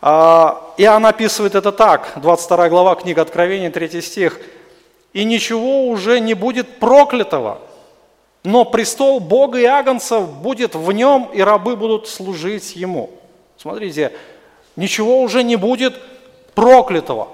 А, 0.00 0.74
Иоанн 0.76 1.06
описывает 1.06 1.56
это 1.56 1.72
так, 1.72 2.12
22 2.16 2.68
глава, 2.68 2.94
книга 2.94 3.22
Откровения, 3.22 3.70
3 3.70 4.00
стих. 4.00 4.38
«И 5.12 5.24
ничего 5.24 5.88
уже 5.88 6.20
не 6.20 6.34
будет 6.34 6.78
проклятого, 6.78 7.58
но 8.46 8.64
престол 8.64 9.18
Бога 9.18 9.58
и 9.58 9.64
Агнца 9.64 10.20
будет 10.20 10.76
в 10.76 10.92
нем, 10.92 11.28
и 11.34 11.40
рабы 11.40 11.74
будут 11.74 12.08
служить 12.08 12.76
Ему». 12.76 13.10
Смотрите, 13.58 14.12
ничего 14.76 15.20
уже 15.20 15.42
не 15.42 15.56
будет 15.56 16.00
проклятого. 16.54 17.28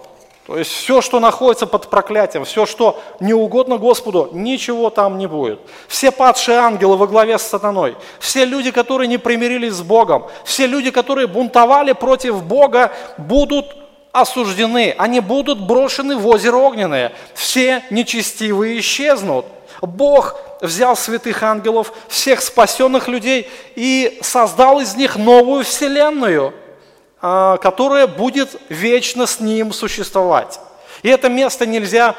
То 0.46 0.56
есть 0.56 0.70
все, 0.70 1.02
что 1.02 1.20
находится 1.20 1.66
под 1.66 1.90
проклятием, 1.90 2.44
все, 2.46 2.64
что 2.64 2.98
не 3.20 3.34
угодно 3.34 3.76
Господу, 3.76 4.30
ничего 4.32 4.88
там 4.88 5.18
не 5.18 5.26
будет. 5.26 5.60
Все 5.86 6.10
падшие 6.10 6.58
ангелы 6.58 6.96
во 6.96 7.06
главе 7.06 7.38
с 7.38 7.42
сатаной, 7.42 7.96
все 8.18 8.46
люди, 8.46 8.70
которые 8.70 9.06
не 9.06 9.18
примирились 9.18 9.74
с 9.74 9.82
Богом, 9.82 10.26
все 10.44 10.66
люди, 10.66 10.90
которые 10.90 11.26
бунтовали 11.26 11.92
против 11.92 12.42
Бога, 12.42 12.90
будут 13.18 13.76
осуждены, 14.12 14.94
они 14.96 15.20
будут 15.20 15.60
брошены 15.60 16.16
в 16.16 16.26
озеро 16.26 16.56
огненное. 16.56 17.12
Все 17.34 17.84
нечестивые 17.90 18.80
исчезнут. 18.80 19.44
Бог 19.82 20.36
взял 20.62 20.96
святых 20.96 21.42
ангелов, 21.42 21.92
всех 22.08 22.40
спасенных 22.40 23.08
людей 23.08 23.50
и 23.74 24.18
создал 24.22 24.80
из 24.80 24.96
них 24.96 25.16
новую 25.16 25.64
вселенную– 25.64 26.54
а, 27.24 27.56
которое 27.58 28.08
будет 28.08 28.60
вечно 28.68 29.26
с 29.26 29.38
ним 29.38 29.72
существовать. 29.72 30.58
И 31.04 31.08
это 31.08 31.28
место 31.28 31.66
нельзя 31.66 32.16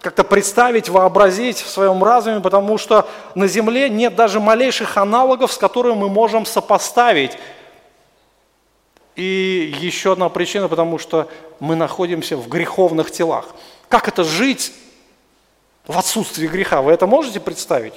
как-то 0.00 0.24
представить, 0.24 0.88
вообразить 0.88 1.60
в 1.60 1.68
своем 1.68 2.02
разуме, 2.02 2.40
потому 2.40 2.78
что 2.78 3.06
на 3.34 3.48
Земле 3.48 3.90
нет 3.90 4.14
даже 4.14 4.40
малейших 4.40 4.96
аналогов, 4.96 5.52
с 5.52 5.58
которыми 5.58 5.96
мы 5.96 6.08
можем 6.08 6.46
сопоставить. 6.46 7.32
И 9.14 9.74
еще 9.78 10.12
одна 10.12 10.30
причина, 10.30 10.68
потому 10.68 10.98
что 10.98 11.28
мы 11.60 11.76
находимся 11.76 12.38
в 12.38 12.48
греховных 12.48 13.10
телах. 13.10 13.48
Как 13.90 14.08
это 14.08 14.24
жить 14.24 14.72
в 15.86 15.98
отсутствии 15.98 16.46
греха? 16.46 16.82
Вы 16.82 16.92
это 16.92 17.06
можете 17.06 17.40
представить? 17.40 17.94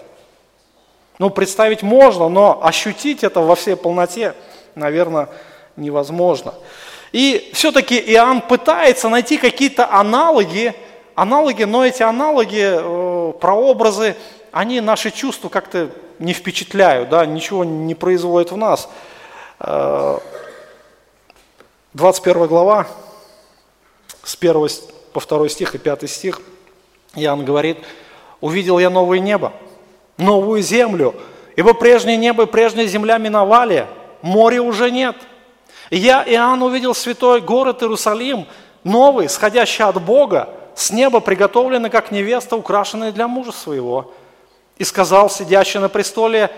Ну, 1.17 1.29
представить 1.29 1.83
можно, 1.83 2.29
но 2.29 2.63
ощутить 2.63 3.23
это 3.23 3.41
во 3.41 3.55
всей 3.55 3.75
полноте, 3.75 4.35
наверное, 4.75 5.29
невозможно. 5.75 6.53
И 7.11 7.49
все-таки 7.53 7.99
Иоанн 7.99 8.41
пытается 8.41 9.09
найти 9.09 9.37
какие-то 9.37 9.91
аналоги, 9.91 10.73
аналоги, 11.15 11.63
но 11.63 11.85
эти 11.85 12.03
аналоги, 12.03 12.61
э, 12.61 13.33
прообразы, 13.39 14.15
они 14.51 14.79
наши 14.79 15.11
чувства 15.11 15.49
как-то 15.49 15.89
не 16.19 16.33
впечатляют, 16.33 17.09
да, 17.09 17.25
ничего 17.25 17.63
не 17.63 17.95
производят 17.95 18.51
в 18.51 18.57
нас. 18.57 18.89
21 19.59 20.19
э, 22.43 22.47
глава, 22.47 22.87
с 24.23 24.37
1 24.39 24.69
по 25.13 25.19
2 25.19 25.49
стих 25.49 25.75
и 25.75 25.77
5 25.77 26.09
стих, 26.09 26.41
Иоанн 27.15 27.45
говорит, 27.45 27.77
«Увидел 28.41 28.79
я 28.79 28.89
новое 28.89 29.19
небо, 29.19 29.53
новую 30.17 30.61
землю, 30.61 31.15
ибо 31.55 31.73
прежнее 31.73 32.17
небо 32.17 32.43
и 32.43 32.45
прежняя 32.45 32.87
земля 32.87 33.17
миновали, 33.17 33.87
моря 34.21 34.61
уже 34.61 34.91
нет, 34.91 35.15
я, 35.89 36.23
Иоанн, 36.23 36.61
увидел 36.61 36.93
святой 36.93 37.41
город 37.41 37.81
Иерусалим, 37.81 38.45
новый, 38.83 39.27
сходящий 39.27 39.83
от 39.83 40.01
Бога, 40.01 40.49
с 40.75 40.91
неба 40.91 41.19
приготовленный, 41.19 41.89
как 41.89 42.11
невеста, 42.11 42.55
украшенная 42.55 43.11
для 43.11 43.27
мужа 43.27 43.51
своего. 43.51 44.13
И 44.77 44.83
сказал 44.83 45.29
сидящий 45.29 45.79
на 45.79 45.89
престоле, 45.89 46.51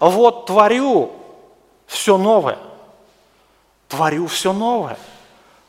вот 0.00 0.46
творю 0.46 1.12
все 1.86 2.16
новое. 2.16 2.58
Творю 3.88 4.26
все 4.26 4.52
новое. 4.52 4.98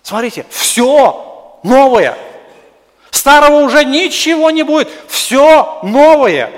Смотрите, 0.02 0.46
все 0.50 1.60
новое. 1.64 2.18
Старого 3.12 3.58
уже 3.58 3.84
ничего 3.86 4.52
не 4.52 4.64
будет. 4.64 4.90
Все 5.08 5.80
новое. 5.84 6.52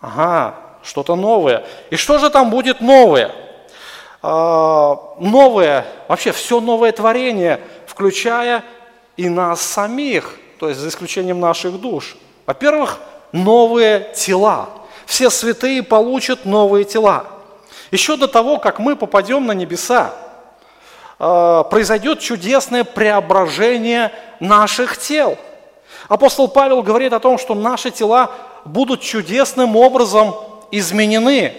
Ага, 0.00 0.54
что-то 0.82 1.16
новое. 1.16 1.64
И 1.90 1.96
что 1.96 2.18
же 2.18 2.30
там 2.30 2.50
будет 2.50 2.80
новое? 2.80 3.32
А, 4.22 5.14
новое, 5.18 5.86
вообще 6.08 6.32
все 6.32 6.60
новое 6.60 6.92
творение, 6.92 7.60
включая 7.86 8.64
и 9.16 9.28
нас 9.28 9.60
самих, 9.60 10.36
то 10.58 10.68
есть 10.68 10.80
за 10.80 10.88
исключением 10.88 11.40
наших 11.40 11.80
душ. 11.80 12.16
Во-первых, 12.46 13.00
новые 13.32 14.12
тела. 14.14 14.68
Все 15.06 15.30
святые 15.30 15.82
получат 15.82 16.44
новые 16.44 16.84
тела. 16.84 17.26
Еще 17.90 18.16
до 18.16 18.26
того, 18.26 18.58
как 18.58 18.78
мы 18.78 18.96
попадем 18.96 19.46
на 19.46 19.52
небеса, 19.52 20.14
произойдет 21.18 22.20
чудесное 22.20 22.84
преображение 22.84 24.12
наших 24.40 24.98
тел. 24.98 25.38
Апостол 26.08 26.48
Павел 26.48 26.82
говорит 26.82 27.12
о 27.12 27.20
том, 27.20 27.38
что 27.38 27.54
наши 27.54 27.90
тела 27.90 28.30
будут 28.64 29.00
чудесным 29.00 29.76
образом 29.76 30.34
изменены. 30.70 31.54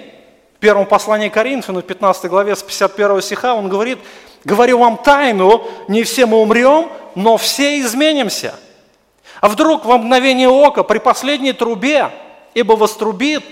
В 0.57 0.59
первом 0.59 0.85
послании 0.85 1.29
Коринфяну, 1.29 1.81
в 1.81 1.85
15 1.85 2.25
главе 2.25 2.55
с 2.55 2.63
51 2.63 3.21
стиха, 3.21 3.53
он 3.53 3.69
говорит, 3.69 3.99
«Говорю 4.43 4.79
вам 4.79 4.97
тайну, 4.97 5.65
не 5.87 6.03
все 6.03 6.25
мы 6.25 6.41
умрем, 6.41 6.89
но 7.15 7.37
все 7.37 7.79
изменимся». 7.81 8.55
А 9.41 9.49
вдруг 9.49 9.85
во 9.85 9.97
мгновение 9.97 10.49
ока, 10.49 10.83
при 10.83 10.99
последней 10.99 11.53
трубе, 11.53 12.09
ибо 12.53 12.73
вострубит, 12.73 13.43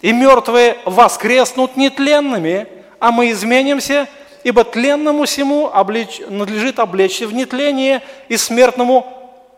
и 0.00 0.12
мертвые 0.12 0.76
воскреснут 0.84 1.76
нетленными, 1.76 2.66
а 3.00 3.12
мы 3.12 3.30
изменимся, 3.30 4.08
ибо 4.44 4.64
тленному 4.64 5.24
всему 5.24 5.70
облеч... 5.72 6.20
надлежит 6.28 6.78
облечься 6.78 7.26
в 7.26 7.32
нетление, 7.32 8.02
и 8.28 8.36
смертному 8.36 9.06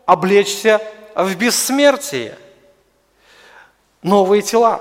облечься 0.06 0.80
в 1.14 1.34
бессмертие. 1.36 2.36
Новые 4.02 4.42
тела. 4.42 4.80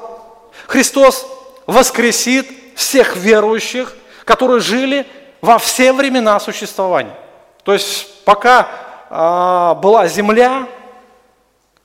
Христос 0.68 1.27
воскресит 1.65 2.48
всех 2.75 3.15
верующих, 3.15 3.96
которые 4.25 4.60
жили 4.60 5.06
во 5.41 5.58
все 5.58 5.94
времена 5.94 6.39
существования. 6.39 7.15
То 7.63 7.74
есть 7.74 8.24
пока 8.24 8.68
а, 9.10 9.75
была 9.75 10.08
земля, 10.08 10.68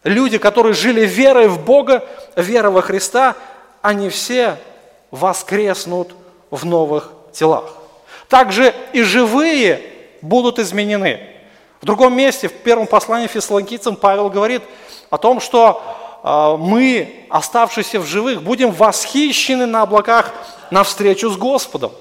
люди, 0.04 0.38
которые 0.38 0.74
жили 0.74 1.04
верой 1.06 1.48
в 1.48 1.64
Бога, 1.64 2.04
верой 2.36 2.70
во 2.70 2.82
Христа, 2.82 3.34
они 3.82 4.08
все 4.08 4.56
воскреснут 5.10 6.14
в 6.50 6.64
новых 6.64 7.10
телах. 7.32 7.74
Также 8.28 8.74
и 8.92 9.02
живые 9.02 9.82
будут 10.22 10.58
изменены. 10.58 11.20
В 11.80 11.86
другом 11.86 12.16
месте, 12.16 12.48
в 12.48 12.52
первом 12.52 12.86
послании 12.86 13.26
фессалоникийцам 13.26 13.96
Павел 13.96 14.30
говорит 14.30 14.62
о 15.10 15.18
том, 15.18 15.40
что 15.40 15.82
э, 16.22 16.56
мы, 16.58 17.26
оставшиеся 17.28 18.00
в 18.00 18.06
живых, 18.06 18.42
будем 18.42 18.70
восхищены 18.70 19.66
на 19.66 19.82
облаках 19.82 20.32
навстречу 20.70 21.28
с 21.28 21.36
Господом. 21.36 21.92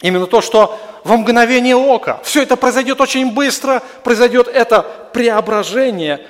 Именно 0.00 0.26
то, 0.26 0.40
что 0.40 0.78
во 1.04 1.16
мгновение 1.16 1.74
ока. 1.74 2.20
Все 2.22 2.42
это 2.42 2.56
произойдет 2.56 3.00
очень 3.00 3.32
быстро, 3.32 3.82
произойдет 4.04 4.46
это 4.46 4.82
преображение 5.12 6.24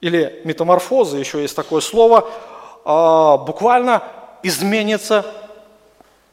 или 0.00 0.40
метаморфоза, 0.44 1.18
еще 1.18 1.42
есть 1.42 1.54
такое 1.54 1.80
слово, 1.80 2.30
а, 2.84 3.36
буквально 3.36 4.02
изменится 4.42 5.26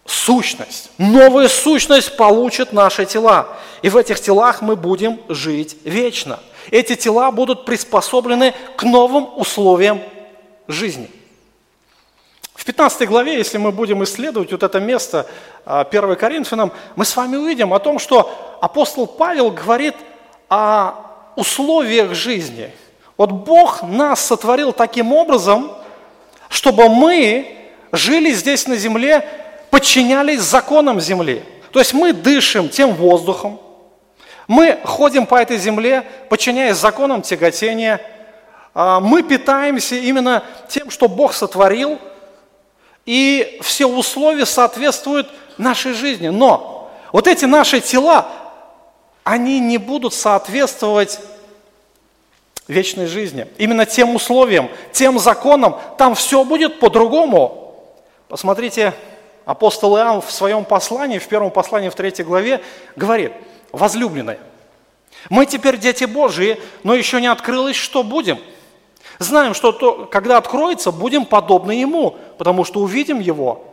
сущность. 0.08 0.90
Новая 0.98 1.50
сущность 1.50 2.16
получит 2.18 2.74
наши 2.74 3.06
тела. 3.06 3.50
И 3.82 3.90
в 3.90 3.98
этих 3.98 4.20
телах 4.20 4.62
мы 4.62 4.76
будем 4.76 5.20
жить 5.30 5.78
вечно. 5.84 6.40
Эти 6.72 6.96
тела 6.96 7.30
будут 7.32 7.66
приспособлены 7.66 8.54
к 8.76 8.84
новым 8.84 9.30
условиям 9.38 10.02
жизни. 10.68 11.12
В 12.56 12.66
15 12.66 13.08
главе, 13.08 13.38
если 13.38 13.58
мы 13.58 13.72
будем 13.72 14.04
исследовать 14.04 14.52
вот 14.52 14.64
это 14.64 14.80
место 14.80 15.28
1 15.66 16.12
а, 16.12 16.16
Коринфянам, 16.16 16.72
мы 16.96 17.06
с 17.06 17.16
вами 17.16 17.36
увидим 17.36 17.74
о 17.74 17.80
том, 17.80 18.00
что 18.00 18.58
апостол 18.62 19.06
Павел 19.06 19.52
говорит 19.52 19.96
о 20.50 20.94
условиях 21.36 22.14
жизни. 22.14 22.72
Вот 23.18 23.32
Бог 23.32 23.84
нас 23.84 24.26
сотворил 24.26 24.74
таким 24.74 25.14
образом, 25.14 25.72
чтобы 26.50 26.90
мы 26.90 27.58
жили 27.92 28.32
здесь 28.32 28.68
на 28.68 28.76
земле, 28.76 29.28
подчинялись 29.70 30.42
законам 30.42 31.00
земли. 31.00 31.44
То 31.72 31.80
есть 31.80 31.94
мы 31.94 32.14
дышим 32.14 32.70
тем 32.70 32.94
воздухом, 32.94 33.60
мы 34.48 34.80
ходим 34.84 35.26
по 35.26 35.36
этой 35.36 35.58
земле, 35.58 36.04
подчиняясь 36.30 36.78
законам 36.78 37.22
тяготения, 37.22 38.02
а, 38.74 39.00
мы 39.00 39.24
питаемся 39.24 39.96
именно 39.96 40.44
тем, 40.70 40.90
что 40.90 41.08
Бог 41.08 41.34
сотворил, 41.34 42.00
и 43.06 43.60
все 43.62 43.88
условия 43.88 44.46
соответствуют 44.46 45.30
нашей 45.58 45.94
жизни. 45.94 46.30
Но 46.30 46.92
вот 47.12 47.28
эти 47.28 47.46
наши 47.46 47.82
тела, 47.82 48.28
они 49.24 49.60
не 49.60 49.78
будут 49.78 50.14
соответствовать 50.14 51.20
вечной 52.68 53.08
жизни. 53.08 53.48
Именно 53.58 53.86
тем 53.86 54.16
условиям, 54.16 54.70
тем 54.92 55.20
законам, 55.20 55.80
там 55.98 56.16
все 56.16 56.44
будет 56.44 56.80
по-другому. 56.80 57.76
Посмотрите, 58.28 58.94
апостол 59.48 59.98
Иоанн 59.98 60.22
в 60.22 60.30
своем 60.30 60.66
послании, 60.66 61.20
в 61.20 61.28
первом 61.28 61.52
послании 61.52 61.88
в 61.88 61.96
третьей 61.96 62.26
главе, 62.26 62.62
говорит, 62.98 63.32
возлюбленные, 63.72 64.40
мы 65.30 65.46
теперь 65.46 65.78
дети 65.78 66.04
Божии, 66.04 66.62
но 66.84 66.94
еще 66.94 67.22
не 67.22 67.28
открылось, 67.28 67.78
что 67.78 68.04
будем. 68.04 68.40
Знаем, 69.20 69.54
что 69.54 69.72
то, 69.72 70.06
когда 70.06 70.38
откроется, 70.38 70.92
будем 70.92 71.26
подобны 71.26 71.72
Ему, 71.72 72.18
потому 72.38 72.66
что 72.66 72.82
увидим 72.82 73.20
Его, 73.20 73.66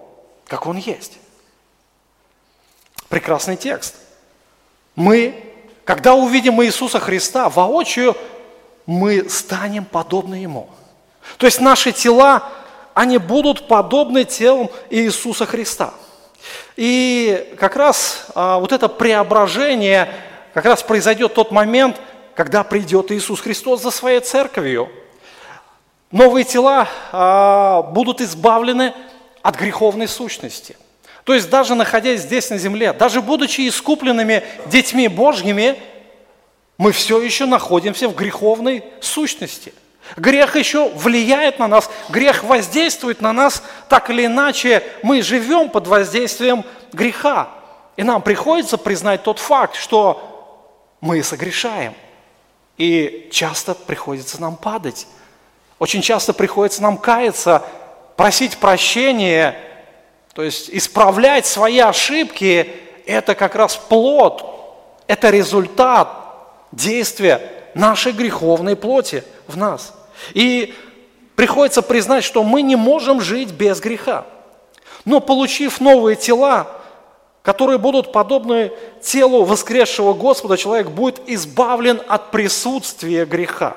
как 0.46 0.66
Он 0.66 0.76
есть. 0.76 1.18
Прекрасный 3.08 3.56
текст. 3.56 3.96
Мы, 4.94 5.34
когда 5.84 6.14
увидим 6.14 6.62
Иисуса 6.62 7.00
Христа 7.00 7.48
воочию, 7.48 8.16
мы 8.86 9.28
станем 9.28 9.84
подобны 9.84 10.36
Ему. 10.36 10.68
То 11.36 11.46
есть 11.46 11.60
наши 11.60 11.90
тела, 11.90 12.48
они 12.94 13.18
будут 13.18 13.66
подобны 13.66 14.24
телам 14.24 14.70
Иисуса 14.88 15.44
Христа. 15.46 15.92
И 16.76 17.54
как 17.58 17.76
раз 17.76 18.26
а, 18.34 18.58
вот 18.58 18.72
это 18.72 18.88
преображение, 18.88 20.12
как 20.54 20.64
раз 20.64 20.82
произойдет 20.82 21.34
тот 21.34 21.50
момент, 21.50 22.00
когда 22.34 22.64
придет 22.64 23.10
Иисус 23.12 23.40
Христос 23.40 23.82
за 23.82 23.90
своей 23.90 24.20
церковью. 24.20 24.90
Новые 26.10 26.44
тела 26.44 26.88
а, 27.12 27.82
будут 27.82 28.20
избавлены 28.20 28.94
от 29.42 29.56
греховной 29.56 30.08
сущности. 30.08 30.76
То 31.24 31.34
есть 31.34 31.50
даже 31.50 31.74
находясь 31.74 32.20
здесь 32.20 32.50
на 32.50 32.58
земле, 32.58 32.92
даже 32.92 33.20
будучи 33.22 33.66
искупленными 33.66 34.44
детьми 34.66 35.08
Божьими, 35.08 35.80
мы 36.76 36.92
все 36.92 37.20
еще 37.20 37.46
находимся 37.46 38.08
в 38.08 38.14
греховной 38.14 38.84
сущности. 39.00 39.72
Грех 40.16 40.54
еще 40.56 40.90
влияет 40.90 41.58
на 41.58 41.66
нас, 41.66 41.90
грех 42.08 42.44
воздействует 42.44 43.20
на 43.20 43.32
нас, 43.32 43.62
так 43.88 44.10
или 44.10 44.26
иначе 44.26 44.82
мы 45.02 45.22
живем 45.22 45.68
под 45.70 45.86
воздействием 45.86 46.64
греха. 46.92 47.48
И 47.96 48.02
нам 48.02 48.22
приходится 48.22 48.76
признать 48.76 49.22
тот 49.22 49.38
факт, 49.38 49.76
что 49.76 50.96
мы 51.00 51.22
согрешаем. 51.22 51.94
И 52.76 53.28
часто 53.32 53.74
приходится 53.74 54.40
нам 54.40 54.56
падать. 54.56 55.06
Очень 55.78 56.02
часто 56.02 56.32
приходится 56.32 56.82
нам 56.82 56.96
каяться, 56.96 57.62
просить 58.16 58.58
прощения, 58.58 59.56
то 60.34 60.42
есть 60.42 60.70
исправлять 60.70 61.46
свои 61.46 61.78
ошибки. 61.78 62.70
Это 63.06 63.34
как 63.34 63.54
раз 63.54 63.76
плод, 63.76 64.44
это 65.06 65.30
результат 65.30 66.08
действия 66.72 67.63
нашей 67.74 68.12
греховной 68.12 68.76
плоти 68.76 69.24
в 69.46 69.56
нас. 69.56 69.94
И 70.32 70.74
приходится 71.36 71.82
признать, 71.82 72.24
что 72.24 72.44
мы 72.44 72.62
не 72.62 72.76
можем 72.76 73.20
жить 73.20 73.52
без 73.52 73.80
греха. 73.80 74.26
Но 75.04 75.20
получив 75.20 75.80
новые 75.80 76.16
тела, 76.16 76.68
которые 77.42 77.78
будут 77.78 78.12
подобны 78.12 78.72
телу 79.02 79.44
воскресшего 79.44 80.14
Господа, 80.14 80.56
человек 80.56 80.88
будет 80.88 81.20
избавлен 81.26 82.00
от 82.08 82.30
присутствия 82.30 83.26
греха. 83.26 83.76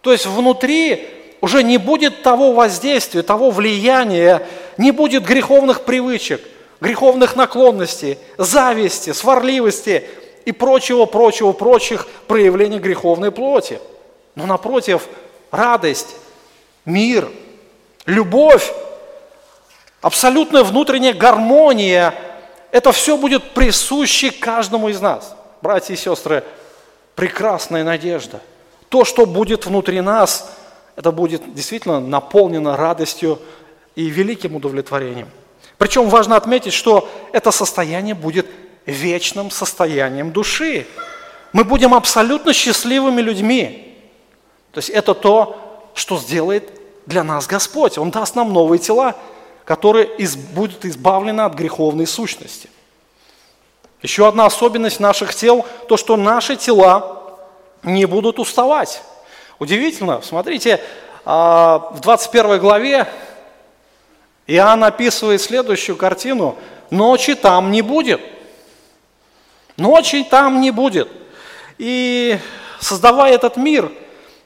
То 0.00 0.12
есть 0.12 0.26
внутри 0.26 1.08
уже 1.40 1.62
не 1.62 1.78
будет 1.78 2.22
того 2.22 2.52
воздействия, 2.52 3.22
того 3.22 3.50
влияния, 3.50 4.46
не 4.78 4.90
будет 4.90 5.24
греховных 5.24 5.82
привычек, 5.82 6.40
греховных 6.80 7.36
наклонностей, 7.36 8.18
зависти, 8.36 9.12
сварливости, 9.12 10.04
и 10.44 10.52
прочего, 10.52 11.06
прочего, 11.06 11.52
прочих 11.52 12.06
проявлений 12.26 12.78
греховной 12.78 13.30
плоти. 13.30 13.80
Но 14.34 14.46
напротив, 14.46 15.08
радость, 15.50 16.16
мир, 16.84 17.28
любовь, 18.06 18.72
абсолютная 20.00 20.64
внутренняя 20.64 21.14
гармония, 21.14 22.14
это 22.70 22.92
все 22.92 23.16
будет 23.16 23.52
присуще 23.52 24.30
каждому 24.30 24.88
из 24.88 25.00
нас. 25.00 25.34
Братья 25.62 25.94
и 25.94 25.96
сестры, 25.96 26.44
прекрасная 27.14 27.84
надежда. 27.84 28.40
То, 28.88 29.04
что 29.04 29.26
будет 29.26 29.66
внутри 29.66 30.00
нас, 30.00 30.52
это 30.96 31.10
будет 31.10 31.54
действительно 31.54 32.00
наполнено 32.00 32.76
радостью 32.76 33.40
и 33.94 34.06
великим 34.06 34.56
удовлетворением. 34.56 35.28
Причем 35.78 36.08
важно 36.08 36.36
отметить, 36.36 36.72
что 36.72 37.08
это 37.32 37.50
состояние 37.50 38.14
будет 38.14 38.46
вечным 38.86 39.50
состоянием 39.50 40.32
души. 40.32 40.86
Мы 41.52 41.64
будем 41.64 41.94
абсолютно 41.94 42.52
счастливыми 42.52 43.20
людьми. 43.20 43.96
То 44.72 44.78
есть 44.78 44.90
это 44.90 45.14
то, 45.14 45.90
что 45.94 46.18
сделает 46.18 46.80
для 47.06 47.22
нас 47.22 47.46
Господь. 47.46 47.98
Он 47.98 48.10
даст 48.10 48.34
нам 48.34 48.52
новые 48.52 48.78
тела, 48.78 49.14
которые 49.64 50.06
из, 50.16 50.36
будут 50.36 50.84
избавлены 50.84 51.42
от 51.42 51.54
греховной 51.54 52.06
сущности. 52.06 52.68
Еще 54.02 54.28
одна 54.28 54.46
особенность 54.46 55.00
наших 55.00 55.34
тел, 55.34 55.64
то, 55.88 55.96
что 55.96 56.16
наши 56.16 56.56
тела 56.56 57.38
не 57.82 58.04
будут 58.04 58.38
уставать. 58.38 59.02
Удивительно, 59.58 60.20
смотрите, 60.22 60.80
а, 61.24 61.90
в 61.92 62.00
21 62.00 62.58
главе 62.58 63.08
Иоанн 64.46 64.84
описывает 64.84 65.40
следующую 65.40 65.96
картину. 65.96 66.56
Ночи 66.90 67.34
там 67.34 67.70
не 67.70 67.80
будет. 67.80 68.20
Ночи 69.76 70.24
там 70.24 70.60
не 70.60 70.70
будет. 70.70 71.08
И 71.78 72.38
создавая 72.80 73.34
этот 73.34 73.56
мир, 73.56 73.90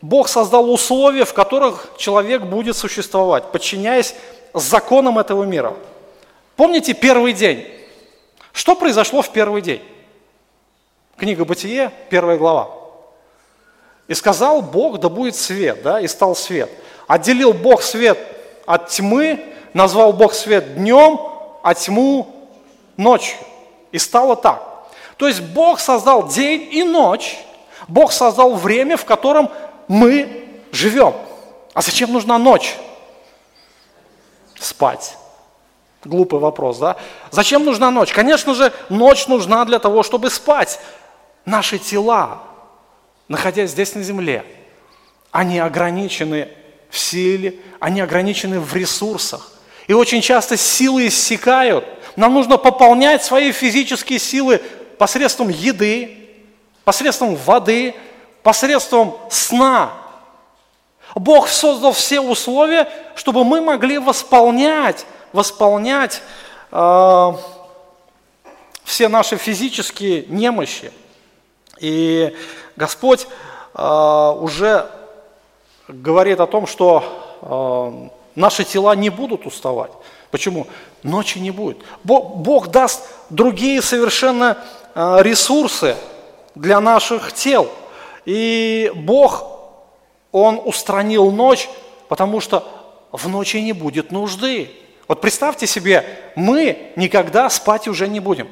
Бог 0.01 0.29
создал 0.29 0.71
условия, 0.73 1.25
в 1.25 1.35
которых 1.35 1.89
человек 1.99 2.43
будет 2.43 2.77
существовать, 2.77 3.51
подчиняясь 3.53 4.15
законам 4.55 5.19
этого 5.19 5.45
мира. 5.45 5.75
Помните 6.57 6.95
первый 6.95 7.33
день? 7.33 7.67
Что 8.53 8.75
произошло 8.75 9.23
в 9.23 9.31
первый 9.31 9.63
день? 9.63 9.83
Книга 11.17 11.45
Бытие, 11.45 11.93
первая 12.11 12.39
глава. 12.39 12.71
И 14.07 14.15
сказал 14.15 14.63
Бог, 14.63 14.99
да 15.01 15.09
будет 15.09 15.37
свет, 15.37 15.83
да, 15.83 16.01
и 16.01 16.07
стал 16.07 16.35
свет. 16.35 16.71
Отделил 17.07 17.53
Бог 17.53 17.83
свет 17.83 18.19
от 18.67 18.89
тьмы, 18.89 19.45
назвал 19.75 20.13
Бог 20.13 20.33
свет 20.33 20.77
днем, 20.77 21.21
а 21.63 21.75
тьму 21.75 22.49
ночью. 22.97 23.37
И 23.93 23.99
стало 23.99 24.37
так. 24.37 24.63
То 25.19 25.27
есть 25.27 25.41
Бог 25.43 25.81
создал 25.81 26.29
день 26.29 26.69
и 26.71 26.85
ночь, 26.85 27.39
Бог 27.89 28.13
создал 28.13 28.55
время, 28.55 28.97
в 28.97 29.05
котором 29.05 29.51
мы 29.89 30.49
живем. 30.71 31.15
А 31.75 31.83
зачем 31.83 32.13
нужна 32.13 32.39
ночь? 32.39 32.77
Спать. 34.59 35.17
Глупый 36.05 36.39
вопрос, 36.39 36.79
да? 36.79 36.97
Зачем 37.33 37.65
нужна 37.65 37.91
ночь? 37.91 38.13
Конечно 38.13 38.55
же, 38.55 38.73
ночь 38.89 39.27
нужна 39.27 39.65
для 39.65 39.81
того, 39.81 40.05
чтобы 40.05 40.31
спать. 40.31 40.79
Наши 41.45 41.79
тела, 41.79 42.43
находясь 43.27 43.71
здесь 43.71 43.95
на 43.97 44.03
земле, 44.03 44.45
они 45.33 45.59
ограничены 45.59 46.49
в 46.91 46.99
силе, 46.99 47.59
они 47.81 48.01
ограничены 48.01 48.61
в 48.61 48.73
ресурсах. 48.75 49.51
И 49.89 49.93
очень 49.93 50.21
часто 50.21 50.57
силы 50.57 51.09
иссякают. 51.09 51.85
Нам 52.15 52.35
нужно 52.35 52.57
пополнять 52.57 53.25
свои 53.25 53.51
физические 53.51 54.19
силы 54.19 54.61
посредством 54.99 55.49
еды, 55.49 56.19
посредством 56.85 57.37
воды, 57.37 57.95
посредством 58.43 59.17
сна. 59.31 59.93
Бог 61.15 61.49
создал 61.49 61.93
все 61.93 62.21
условия, 62.21 62.89
чтобы 63.15 63.45
мы 63.45 63.61
могли 63.61 63.99
восполнять, 63.99 65.07
восполнять 65.33 66.23
э, 66.71 67.33
все 68.85 69.09
наши 69.09 69.37
физические 69.37 70.27
немощи. 70.29 70.93
И 71.79 72.35
Господь 72.77 73.27
э, 73.75 74.33
уже 74.41 74.91
говорит 75.89 76.41
о 76.41 76.47
том, 76.47 76.67
что 76.67 77.03
э, 77.43 78.19
наши 78.35 78.65
тела 78.65 78.95
не 78.95 79.11
будут 79.11 79.47
уставать. 79.47 79.93
Почему? 80.31 80.67
Ночи 81.03 81.39
не 81.39 81.51
будет. 81.51 81.79
Бог, 82.05 82.37
Бог 82.37 82.69
даст 82.69 83.09
другие 83.31 83.81
совершенно 83.81 84.59
ресурсы 84.99 85.97
для 86.57 86.81
наших 86.81 87.33
тел. 87.33 87.71
И 88.25 88.91
Бог, 88.95 89.45
Он 90.33 90.61
устранил 90.65 91.31
ночь, 91.31 91.69
потому 92.09 92.41
что 92.41 92.67
в 93.13 93.29
ночи 93.29 93.59
не 93.59 93.73
будет 93.73 94.11
нужды. 94.11 94.71
Вот 95.07 95.21
представьте 95.21 95.67
себе, 95.67 96.05
мы 96.35 96.93
никогда 96.97 97.49
спать 97.49 97.87
уже 97.87 98.09
не 98.09 98.19
будем. 98.19 98.49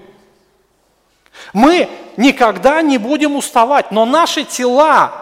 Мы 1.53 1.89
никогда 2.17 2.81
не 2.81 2.97
будем 2.97 3.37
уставать, 3.37 3.91
но 3.91 4.07
наши 4.07 4.45
тела, 4.45 5.13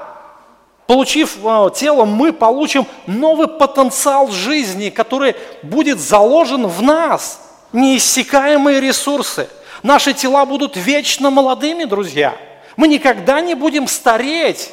получив 0.87 1.39
э, 1.43 1.71
тело, 1.75 2.05
мы 2.05 2.33
получим 2.33 2.87
новый 3.07 3.49
потенциал 3.49 4.29
жизни, 4.29 4.91
который 4.91 5.35
будет 5.63 5.99
заложен 5.99 6.67
в 6.67 6.83
нас, 6.83 7.41
неиссякаемые 7.73 8.81
ресурсы. 8.81 9.49
Наши 9.85 10.15
тела 10.15 10.47
будут 10.47 10.79
вечно 10.79 11.29
молодыми, 11.29 11.85
друзья. 11.85 12.35
Мы 12.75 12.89
никогда 12.89 13.43
не 13.43 13.55
будем 13.55 13.87
стареть. 13.87 14.73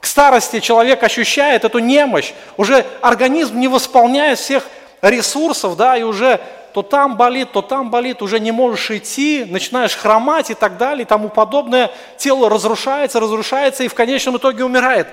К 0.00 0.06
старости 0.06 0.60
человек 0.60 1.02
ощущает 1.02 1.66
эту 1.66 1.78
немощь. 1.78 2.32
Уже 2.56 2.86
организм 3.02 3.60
не 3.60 3.68
восполняет 3.68 4.38
всех 4.38 4.66
ресурсов, 5.02 5.76
да, 5.76 5.98
и 5.98 6.02
уже 6.02 6.40
то 6.72 6.80
там 6.80 7.18
болит, 7.18 7.52
то 7.52 7.60
там 7.60 7.90
болит, 7.90 8.22
уже 8.22 8.40
не 8.40 8.52
можешь 8.52 8.90
идти, 8.90 9.44
начинаешь 9.46 9.94
хромать 9.94 10.48
и 10.48 10.54
так 10.54 10.78
далее, 10.78 11.02
и 11.02 11.06
тому 11.06 11.28
подобное. 11.28 11.90
Тело 12.16 12.48
разрушается, 12.48 13.20
разрушается 13.20 13.84
и 13.84 13.88
в 13.88 13.94
конечном 13.94 14.38
итоге 14.38 14.64
умирает. 14.64 15.08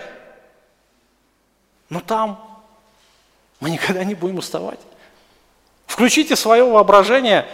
Но 1.90 2.00
там 2.00 2.40
мы 3.60 3.70
никогда 3.70 4.06
не 4.06 4.16
будем 4.16 4.38
уставать. 4.38 4.80
Включите 5.88 6.38
свое 6.38 6.64
воображение. 6.64 7.46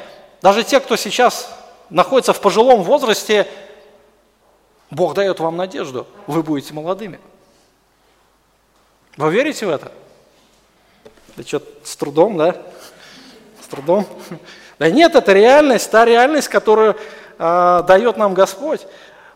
Даже 0.41 0.63
те, 0.63 0.79
кто 0.79 0.95
сейчас 0.95 1.49
находится 1.89 2.33
в 2.33 2.41
пожилом 2.41 2.83
возрасте, 2.83 3.47
Бог 4.89 5.13
дает 5.13 5.39
вам 5.39 5.57
надежду, 5.57 6.07
вы 6.27 6.43
будете 6.43 6.73
молодыми. 6.73 7.19
Вы 9.17 9.31
верите 9.31 9.65
в 9.65 9.69
это? 9.69 9.91
Да 11.35 11.43
что, 11.43 11.61
с 11.83 11.95
трудом, 11.95 12.37
да? 12.37 12.55
С 13.63 13.67
трудом? 13.67 14.05
Да 14.79 14.89
нет, 14.89 15.13
это 15.13 15.31
реальность, 15.33 15.91
та 15.91 16.05
реальность, 16.05 16.47
которую 16.47 16.97
э, 17.37 17.83
дает 17.87 18.17
нам 18.17 18.33
Господь. 18.33 18.81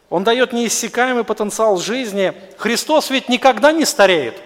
Он 0.10 0.24
дает 0.24 0.54
неиссякаемый 0.54 1.24
потенциал 1.24 1.78
жизни. 1.78 2.34
Христос 2.58 3.12
ведь 3.12 3.30
никогда 3.30 3.72
не 3.72 3.86
стареет. 3.86 4.42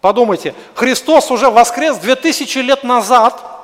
Подумайте, 0.00 0.54
Христос 0.74 1.30
уже 1.30 1.50
воскрес 1.50 1.98
2000 1.98 2.58
лет 2.58 2.84
назад. 2.84 3.59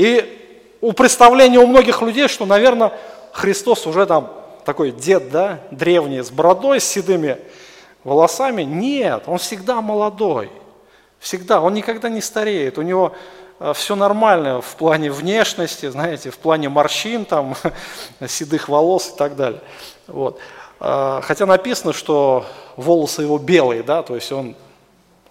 И 0.00 0.78
у 0.80 0.92
представления 0.92 1.58
у 1.58 1.66
многих 1.66 2.00
людей, 2.00 2.26
что, 2.26 2.46
наверное, 2.46 2.90
Христос 3.32 3.86
уже 3.86 4.06
там 4.06 4.32
такой 4.64 4.92
дед, 4.92 5.30
да, 5.30 5.60
древний, 5.70 6.22
с 6.22 6.30
бородой, 6.30 6.80
с 6.80 6.84
седыми 6.84 7.36
волосами. 8.02 8.62
Нет, 8.62 9.24
он 9.26 9.36
всегда 9.36 9.82
молодой. 9.82 10.50
Всегда. 11.18 11.60
Он 11.60 11.74
никогда 11.74 12.08
не 12.08 12.22
стареет. 12.22 12.78
У 12.78 12.82
него 12.82 13.12
э, 13.58 13.74
все 13.74 13.94
нормально 13.94 14.62
в 14.62 14.74
плане 14.76 15.10
внешности, 15.10 15.90
знаете, 15.90 16.30
в 16.30 16.38
плане 16.38 16.70
морщин, 16.70 17.26
там, 17.26 17.54
седых 18.26 18.70
волос 18.70 19.12
и 19.14 19.18
так 19.18 19.36
далее. 19.36 19.60
Вот. 20.06 20.38
Э, 20.80 21.20
хотя 21.22 21.44
написано, 21.44 21.92
что 21.92 22.46
волосы 22.78 23.20
его 23.20 23.36
белые, 23.36 23.82
да, 23.82 24.02
то 24.02 24.14
есть 24.14 24.32
он 24.32 24.56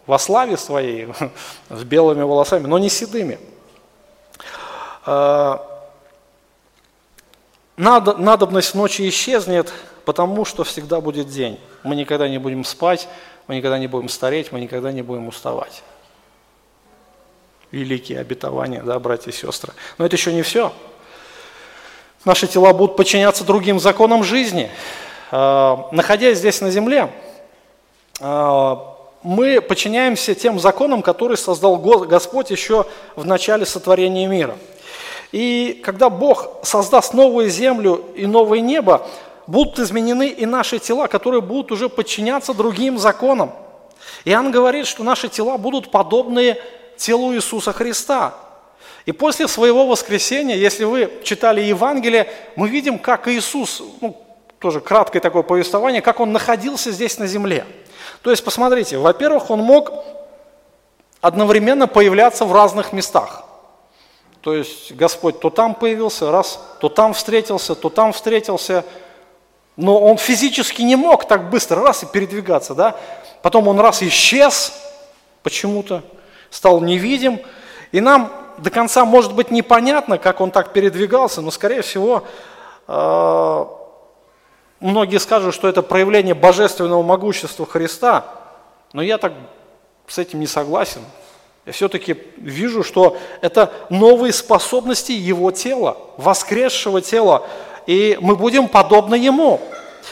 во 0.06 0.20
славе 0.20 0.58
своей, 0.58 1.08
с 1.72 1.84
белыми 1.84 2.22
волосами, 2.22 2.68
но 2.68 2.78
не 2.78 2.90
седыми. 2.90 3.40
Э, 5.12 5.58
надобность 7.78 8.76
ночи 8.76 9.10
исчезнет, 9.10 9.74
потому 10.06 10.46
что 10.46 10.64
всегда 10.64 11.02
будет 11.02 11.30
день. 11.30 11.60
Мы 11.82 11.96
никогда 11.96 12.30
не 12.30 12.38
будем 12.38 12.64
спать, 12.64 13.08
мы 13.48 13.56
никогда 13.56 13.80
не 13.80 13.88
будем 13.88 14.08
стареть, 14.08 14.52
мы 14.52 14.60
никогда 14.60 14.92
не 14.92 15.02
будем 15.02 15.28
уставать. 15.28 15.82
Великие 17.72 18.20
обетования, 18.20 18.84
да, 18.84 19.00
братья 19.00 19.32
и 19.32 19.34
сестры. 19.34 19.74
Но 19.98 20.06
это 20.06 20.16
еще 20.16 20.32
не 20.32 20.44
все. 20.44 20.72
Наши 22.24 22.46
тела 22.46 22.72
будут 22.74 22.96
подчиняться 22.96 23.44
другим 23.44 23.80
законам 23.80 24.24
жизни. 24.24 24.70
Э, 25.32 25.76
находясь 25.92 26.38
здесь 26.38 26.62
на 26.62 26.70
земле, 26.70 27.12
э, 28.20 28.76
мы 29.24 29.60
подчиняемся 29.60 30.36
тем 30.36 30.60
законам, 30.60 31.02
которые 31.02 31.38
создал 31.38 31.78
Господь 31.78 32.52
еще 32.52 32.86
в 33.16 33.26
начале 33.26 33.66
сотворения 33.66 34.28
мира– 34.28 34.56
и 35.32 35.80
когда 35.84 36.10
Бог 36.10 36.48
создаст 36.64 37.14
новую 37.14 37.50
землю 37.50 38.04
и 38.16 38.26
новое 38.26 38.62
небо, 38.62 39.08
будут 39.48 39.80
изменены 39.80 40.30
и 40.30 40.46
наши 40.46 40.80
тела, 40.80 41.08
которые 41.08 41.42
будут 41.42 41.72
уже 41.72 41.90
подчиняться 41.90 42.54
другим 42.54 42.98
законам. 42.98 43.52
Иоанн 44.26 44.52
говорит, 44.52 44.88
что 44.88 45.04
наши 45.04 45.30
тела 45.30 45.58
будут 45.58 45.92
подобны 45.92 46.58
телу 46.98 47.34
Иисуса 47.34 47.74
Христа. 47.74 48.34
И 49.06 49.12
после 49.12 49.48
своего 49.48 49.88
воскресения, 49.88 50.56
если 50.56 50.84
вы 50.84 51.12
читали 51.24 51.62
Евангелие, 51.62 52.32
мы 52.56 52.70
видим, 52.70 53.00
как 53.00 53.28
Иисус, 53.28 53.82
ну, 54.02 54.16
тоже 54.60 54.82
краткое 54.82 55.20
такое 55.20 55.42
повествование, 55.42 56.02
как 56.02 56.20
Он 56.20 56.32
находился 56.32 56.92
здесь 56.92 57.18
на 57.18 57.26
земле. 57.26 57.66
То 58.22 58.30
есть, 58.30 58.44
посмотрите, 58.44 58.98
во-первых, 58.98 59.50
Он 59.50 59.60
мог 59.62 59.92
одновременно 61.22 61.88
появляться 61.88 62.46
в 62.46 62.54
разных 62.54 62.94
местах. 62.94 63.49
То 64.42 64.54
есть 64.54 64.94
Господь 64.94 65.40
то 65.40 65.50
там 65.50 65.76
появился, 65.76 66.32
раз, 66.32 66.60
то 66.80 66.90
там 66.90 67.14
встретился, 67.14 67.76
то 67.76 67.90
там 67.90 68.14
встретился. 68.14 68.86
Но 69.76 70.00
он 70.00 70.18
физически 70.18 70.82
не 70.82 70.96
мог 70.96 71.28
так 71.28 71.50
быстро 71.50 71.82
раз 71.82 72.04
и 72.04 72.06
передвигаться, 72.06 72.74
да? 72.74 72.96
Потом 73.42 73.68
он 73.68 73.80
раз 73.80 74.02
исчез 74.04 74.74
почему-то, 75.44 76.04
стал 76.50 76.82
невидим. 76.82 77.40
И 77.92 78.02
нам 78.02 78.32
до 78.58 78.70
конца 78.70 79.06
может 79.06 79.34
быть 79.34 79.52
непонятно, 79.52 80.18
как 80.18 80.42
он 80.42 80.52
так 80.52 80.74
передвигался, 80.74 81.42
но, 81.42 81.52
скорее 81.52 81.82
всего, 81.82 82.24
э, 82.88 83.66
многие 84.80 85.20
скажут, 85.20 85.56
что 85.56 85.68
это 85.68 85.82
проявление 85.82 86.36
божественного 86.36 87.02
могущества 87.02 87.66
Христа, 87.66 88.26
но 88.94 89.02
я 89.02 89.18
так 89.18 89.34
с 90.08 90.18
этим 90.18 90.40
не 90.40 90.48
согласен. 90.48 91.02
Я 91.70 91.74
все-таки 91.74 92.18
вижу, 92.38 92.84
что 92.84 93.16
это 93.42 93.72
новые 93.92 94.34
способности 94.34 95.12
его 95.12 95.52
тела, 95.52 96.00
воскресшего 96.18 97.00
тела, 97.00 97.48
и 97.86 98.18
мы 98.22 98.36
будем 98.36 98.68
подобны 98.68 99.14
ему. 99.14 99.62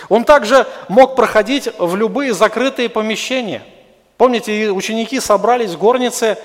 Он 0.08 0.24
также 0.24 0.68
мог 0.88 1.16
проходить 1.16 1.68
в 1.80 1.96
любые 1.96 2.36
закрытые 2.36 2.90
помещения. 2.90 3.64
Помните, 4.18 4.70
ученики 4.70 5.20
собрались 5.20 5.72
в 5.72 5.80
горнице 5.80 6.38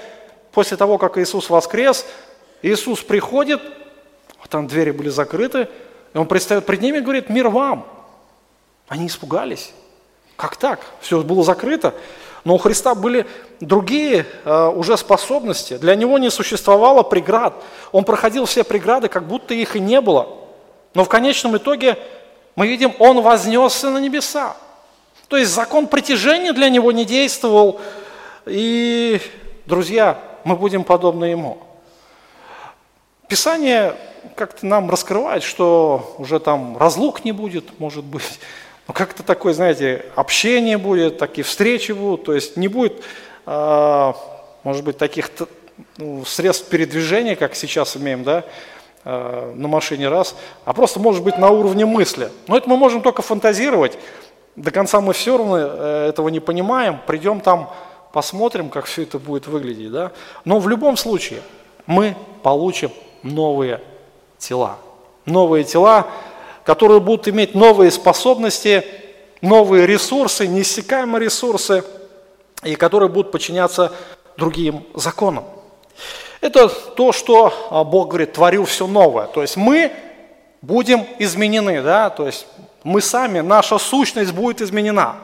после 0.51 0.79
того, 0.79 0.97
как 0.97 1.19
Иисус 1.19 1.51
воскрес. 1.51 2.07
Иисус 2.63 3.03
приходит, 3.03 3.61
там 4.49 4.67
двери 4.67 4.93
были 4.93 5.11
закрыты, 5.11 5.69
и 6.15 6.17
он 6.17 6.27
предстает 6.27 6.65
пред 6.65 6.81
ними 6.81 6.97
и 6.97 7.01
говорит, 7.03 7.29
мир 7.29 7.51
вам. 7.51 7.87
Они 8.89 9.09
испугались. 9.09 9.75
Как 10.37 10.57
так? 10.57 10.81
Все 11.03 11.21
было 11.21 11.45
закрыто. 11.45 11.93
Но 12.45 12.55
у 12.57 12.59
Христа 12.59 12.95
были 12.95 13.27
другие 13.61 14.27
э, 14.45 14.69
уже 14.69 14.97
способности. 14.97 15.77
Для 15.77 15.95
него 15.95 16.19
не 16.19 16.31
существовало 16.31 17.03
преград. 17.03 17.55
Он 17.93 18.05
проходил 18.05 18.47
все 18.47 18.65
преграды, 18.65 19.09
как 19.09 19.27
будто 19.27 19.55
их 19.55 19.77
и 19.77 19.81
не 19.81 20.01
было. 20.01 20.29
Но 20.95 21.05
в 21.05 21.09
конечном 21.09 21.57
итоге 21.57 21.97
мы 22.57 22.67
видим, 22.67 22.93
он 22.99 23.23
вознесся 23.23 23.91
на 23.91 23.99
небеса. 23.99 24.57
То 25.29 25.37
есть 25.37 25.53
закон 25.53 25.87
притяжения 25.87 26.53
для 26.53 26.69
него 26.69 26.91
не 26.93 27.05
действовал. 27.05 27.81
И, 28.45 29.21
друзья, 29.67 30.19
мы 30.45 30.57
будем 30.57 30.83
подобны 30.85 31.27
ему. 31.27 31.59
Писание 33.29 33.95
как-то 34.35 34.67
нам 34.67 34.91
раскрывает, 34.91 35.43
что 35.43 36.15
уже 36.19 36.39
там 36.41 36.77
разлук 36.77 37.25
не 37.25 37.33
будет, 37.33 37.79
может 37.81 38.05
быть. 38.05 38.41
Но 38.89 38.95
как-то 38.95 39.23
такое, 39.23 39.53
знаете, 39.55 40.07
общение 40.17 40.79
будет, 40.79 41.19
такие 41.19 41.45
встречи 41.45 41.93
будут. 41.93 42.25
То 42.25 42.35
есть 42.35 42.57
не 42.57 42.69
будет, 42.69 43.03
а, 43.47 44.17
может 44.65 44.85
быть, 44.85 44.99
таких 44.99 45.31
ну, 45.99 46.25
средств 46.25 46.69
передвижения, 46.69 47.37
как 47.37 47.55
сейчас 47.55 47.97
имеем, 47.97 48.25
да, 48.25 48.45
Э, 49.05 49.53
на 49.57 49.67
машине 49.67 50.09
раз, 50.09 50.37
а 50.65 50.73
просто 50.73 51.01
может 51.01 51.25
быть 51.25 51.37
на 51.37 51.51
уровне 51.51 51.85
мысли. 51.85 52.31
Но 52.47 52.57
это 52.57 52.69
мы 52.69 52.77
можем 52.77 53.03
только 53.03 53.21
фантазировать. 53.21 53.99
До 54.55 54.71
конца 54.71 55.01
мы 55.01 55.13
все 55.13 55.37
равно 55.37 55.59
э, 55.59 56.07
этого 56.09 56.29
не 56.29 56.39
понимаем. 56.39 57.01
Придем 57.05 57.41
там, 57.41 57.69
посмотрим, 58.13 58.69
как 58.69 58.85
все 58.85 59.03
это 59.03 59.19
будет 59.19 59.49
выглядеть. 59.49 59.91
Да? 59.91 60.13
Но 60.45 60.61
в 60.61 60.69
любом 60.69 60.97
случае 60.97 61.41
мы 61.87 62.15
получим 62.45 62.93
новые 63.25 63.81
тела. 64.39 64.77
Новые 65.27 65.65
тела, 65.65 66.07
которые 66.65 67.01
будут 67.01 67.29
иметь 67.29 67.55
новые 67.55 67.91
способности, 67.91 68.85
новые 69.41 69.87
ресурсы, 69.87 70.47
неиссякаемые 70.47 71.25
ресурсы, 71.25 71.85
и 72.63 72.77
которые 72.77 73.09
будут 73.09 73.33
подчиняться 73.33 73.93
другим 74.37 74.85
законам. 74.95 75.45
Это 76.41 76.69
то, 76.69 77.13
что 77.13 77.53
а, 77.71 77.85
Бог 77.85 78.09
говорит, 78.09 78.33
творю 78.33 78.65
все 78.65 78.87
новое. 78.87 79.27
То 79.27 79.43
есть 79.43 79.57
мы 79.57 79.93
будем 80.61 81.07
изменены, 81.19 81.83
да, 81.83 82.11
то 82.11 82.27
есть 82.27 82.47
мы 82.83 83.01
сами, 83.01 83.41
наша 83.41 83.79
сущность 83.79 84.33
будет 84.33 84.61
изменена. 84.61 85.17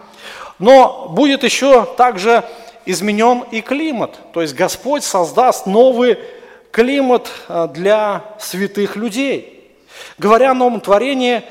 Но 0.59 1.09
будет 1.11 1.43
еще 1.45 1.85
также 1.97 2.45
изменен 2.87 3.45
и 3.51 3.61
климат. 3.61 4.17
То 4.33 4.43
есть 4.43 4.55
Господь 4.55 5.05
создаст 5.05 5.67
новый 5.67 6.19
климат 6.71 7.31
а, 7.49 7.67
для 7.67 8.25
святых 8.39 8.97
людей. 8.97 9.58
Говоря 10.19 10.51
о 10.53 10.55
новом 10.55 10.81
творении, 10.81 11.43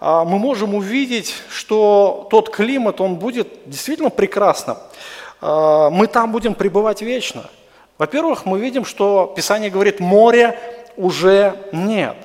а, 0.00 0.24
мы 0.24 0.38
можем 0.38 0.74
увидеть, 0.74 1.34
что 1.48 2.26
тот 2.30 2.50
климат, 2.50 3.00
он 3.00 3.16
будет 3.16 3.48
действительно 3.66 4.10
прекрасным. 4.10 4.76
Мы 5.40 6.06
там 6.06 6.32
будем 6.32 6.54
пребывать 6.54 7.02
вечно. 7.02 7.44
Во-первых, 7.98 8.46
мы 8.46 8.58
видим, 8.58 8.86
что 8.86 9.32
Писание 9.36 9.68
говорит, 9.70 10.00
моря 10.00 10.58
уже 10.96 11.54
нет. 11.70 12.16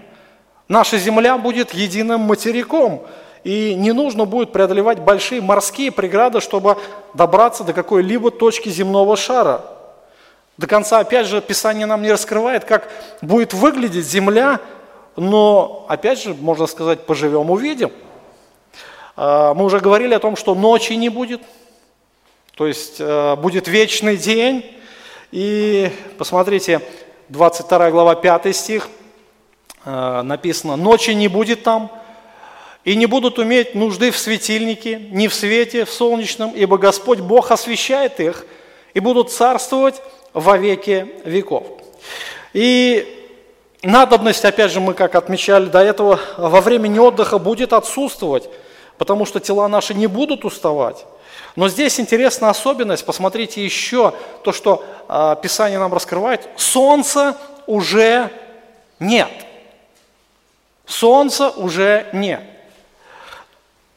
Наша 0.70 0.98
земля 0.98 1.38
будет 1.38 1.74
единым 1.74 2.22
материком, 2.22 3.04
и 3.44 3.74
не 3.76 3.92
нужно 3.92 4.26
будет 4.26 4.52
преодолевать 4.52 5.00
большие 5.00 5.42
морские 5.42 5.92
преграды, 5.92 6.42
чтобы 6.42 6.78
добраться 7.14 7.64
до 7.64 7.74
какой-либо 7.74 8.32
точки 8.32 8.70
земного 8.70 9.18
шара. 9.18 9.64
До 10.58 10.68
конца, 10.68 11.00
опять 11.00 11.26
же, 11.26 11.42
Писание 11.42 11.86
нам 11.86 12.02
не 12.02 12.12
раскрывает, 12.12 12.66
как 12.66 12.88
будет 13.22 13.54
выглядеть 13.54 14.06
земля, 14.06 14.60
но, 15.16 15.86
опять 15.90 16.22
же, 16.22 16.34
можно 16.34 16.68
сказать, 16.68 17.06
поживем, 17.06 17.52
увидим. 17.52 17.92
А, 19.16 19.54
мы 19.54 19.66
уже 19.66 19.80
говорили 19.80 20.14
о 20.14 20.20
том, 20.20 20.36
что 20.36 20.56
ночи 20.56 20.94
не 20.94 21.10
будет, 21.10 21.42
то 22.56 22.68
есть 22.68 22.98
э, 23.00 23.38
будет 23.38 23.70
вечный 23.70 24.18
день, 24.18 24.66
и 25.32 25.90
посмотрите, 26.18 26.82
22 27.30 27.92
глава, 27.92 28.16
5 28.16 28.54
стих, 28.54 28.90
э, 29.86 30.22
написано, 30.24 30.76
«Ночи 30.76 31.12
не 31.12 31.30
будет 31.30 31.64
там, 31.64 31.90
и 32.84 32.96
не 32.96 33.06
будут 33.06 33.40
уметь 33.40 33.76
нужды 33.76 34.12
в 34.12 34.18
светильнике, 34.18 35.00
ни 35.00 35.28
в 35.28 35.34
свете, 35.34 35.86
в 35.86 35.90
солнечном, 35.90 36.52
ибо 36.54 36.78
Господь 36.78 37.20
Бог 37.20 37.52
освещает 37.52 38.20
их, 38.20 38.46
и 38.94 39.00
будут 39.00 39.32
царствовать 39.32 40.02
во 40.34 40.58
веки 40.58 41.08
веков». 41.24 41.66
И 42.54 43.19
надобность, 43.84 44.46
опять 44.46 44.72
же, 44.72 44.80
мы 44.80 44.94
как 44.94 45.16
отмечали 45.16 45.66
до 45.66 45.80
этого, 45.80 46.20
во 46.38 46.62
времени 46.62 47.00
отдыха 47.00 47.38
будет 47.38 47.74
отсутствовать, 47.74 48.50
потому 48.98 49.26
что 49.26 49.40
тела 49.40 49.68
наши 49.68 49.94
не 49.94 50.08
будут 50.08 50.46
уставать. 50.46 51.06
Но 51.56 51.68
здесь 51.68 52.00
интересная 52.00 52.50
особенность, 52.50 53.06
посмотрите 53.06 53.64
еще 53.64 54.14
то, 54.44 54.52
что 54.52 54.84
э, 55.08 55.36
Писание 55.42 55.80
нам 55.80 55.94
раскрывает. 55.94 56.48
Солнца 56.56 57.38
уже 57.66 58.30
нет. 59.00 59.30
Солнца 60.86 61.50
уже 61.50 62.08
нет. 62.14 62.42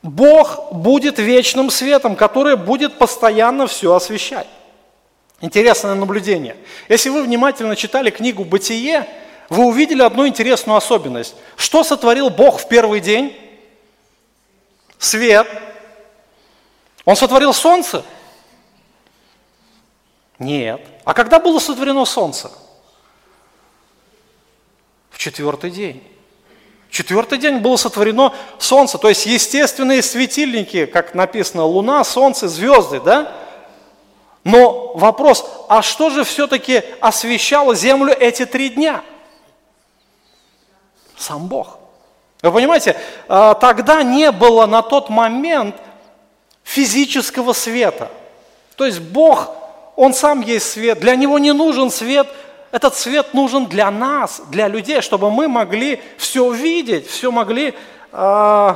Бог 0.02 0.72
будет 0.72 1.18
вечным 1.18 1.70
светом, 1.70 2.16
который 2.16 2.56
будет 2.56 2.98
постоянно 2.98 3.66
все 3.66 3.94
освещать. 3.94 4.48
Интересное 5.40 5.94
наблюдение. 5.94 6.56
Если 6.88 7.08
вы 7.08 7.22
внимательно 7.22 7.76
читали 7.76 8.10
книгу 8.10 8.44
«Бытие», 8.44 9.06
вы 9.48 9.64
увидели 9.64 10.02
одну 10.02 10.26
интересную 10.26 10.76
особенность. 10.76 11.34
Что 11.56 11.84
сотворил 11.84 12.30
Бог 12.30 12.60
в 12.60 12.68
первый 12.68 13.00
день? 13.00 13.36
Свет– 14.98 15.46
он 17.04 17.16
сотворил 17.16 17.52
солнце? 17.52 18.04
Нет. 20.38 20.80
А 21.04 21.14
когда 21.14 21.38
было 21.38 21.58
сотворено 21.58 22.04
солнце? 22.04 22.50
В 25.10 25.18
четвертый 25.18 25.70
день. 25.70 26.02
В 26.88 26.92
четвертый 26.92 27.38
день 27.38 27.58
было 27.58 27.76
сотворено 27.76 28.34
солнце, 28.58 28.98
то 28.98 29.08
есть 29.08 29.24
естественные 29.24 30.02
светильники, 30.02 30.84
как 30.84 31.14
написано, 31.14 31.64
луна, 31.64 32.04
солнце, 32.04 32.48
звезды, 32.48 33.00
да? 33.00 33.32
Но 34.44 34.92
вопрос, 34.94 35.48
а 35.68 35.80
что 35.80 36.10
же 36.10 36.24
все-таки 36.24 36.82
освещало 37.00 37.74
землю 37.74 38.12
эти 38.12 38.44
три 38.44 38.68
дня? 38.68 39.02
Сам 41.22 41.46
Бог. 41.46 41.78
Вы 42.42 42.50
понимаете, 42.50 42.96
а, 43.28 43.54
тогда 43.54 44.02
не 44.02 44.32
было 44.32 44.66
на 44.66 44.82
тот 44.82 45.08
момент 45.08 45.76
физического 46.64 47.52
света. 47.52 48.10
То 48.76 48.84
есть 48.84 49.00
Бог, 49.00 49.54
Он 49.94 50.12
сам 50.12 50.40
есть 50.40 50.72
свет, 50.72 50.98
для 50.98 51.14
Него 51.14 51.38
не 51.38 51.52
нужен 51.52 51.90
свет, 51.90 52.26
этот 52.72 52.96
свет 52.96 53.34
нужен 53.34 53.66
для 53.66 53.90
нас, 53.90 54.42
для 54.48 54.66
людей, 54.66 55.02
чтобы 55.02 55.30
мы 55.30 55.46
могли 55.46 56.02
все 56.18 56.50
видеть, 56.50 57.08
все 57.08 57.30
могли 57.30 57.74
э, 58.12 58.74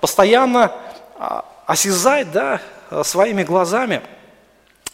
постоянно 0.00 0.72
э, 1.18 1.40
осязать 1.66 2.30
да, 2.30 2.60
своими 3.02 3.42
глазами. 3.42 4.02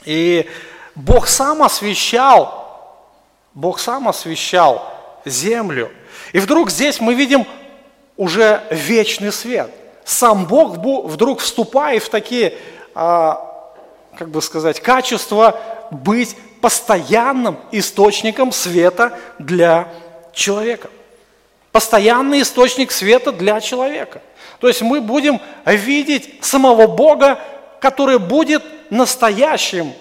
И 0.04 0.48
Бог 0.94 1.28
сам 1.28 1.62
освещал, 1.62 3.06
Бог 3.54 3.78
сам 3.78 4.08
освещал 4.08 4.90
землю. 5.24 5.92
И 6.32 6.40
вдруг 6.40 6.70
здесь 6.70 7.00
мы 7.00 7.14
видим 7.14 7.46
уже 8.16 8.62
вечный 8.70 9.32
свет 9.32 9.70
сам 10.10 10.46
Бог 10.46 10.78
вдруг 11.06 11.40
вступает 11.40 12.02
в 12.02 12.08
такие, 12.08 12.54
а, 12.94 13.72
как 14.16 14.28
бы 14.28 14.42
сказать, 14.42 14.80
качества 14.80 15.60
быть 15.90 16.36
постоянным 16.60 17.58
источником 17.70 18.52
света 18.52 19.18
для 19.38 19.88
человека. 20.32 20.90
Постоянный 21.72 22.42
источник 22.42 22.90
света 22.90 23.30
для 23.30 23.60
человека. 23.60 24.20
То 24.58 24.66
есть 24.66 24.82
мы 24.82 25.00
будем 25.00 25.40
видеть 25.64 26.44
самого 26.44 26.88
Бога, 26.88 27.38
который 27.80 28.18
будет 28.18 28.62
настоящим 28.90 29.92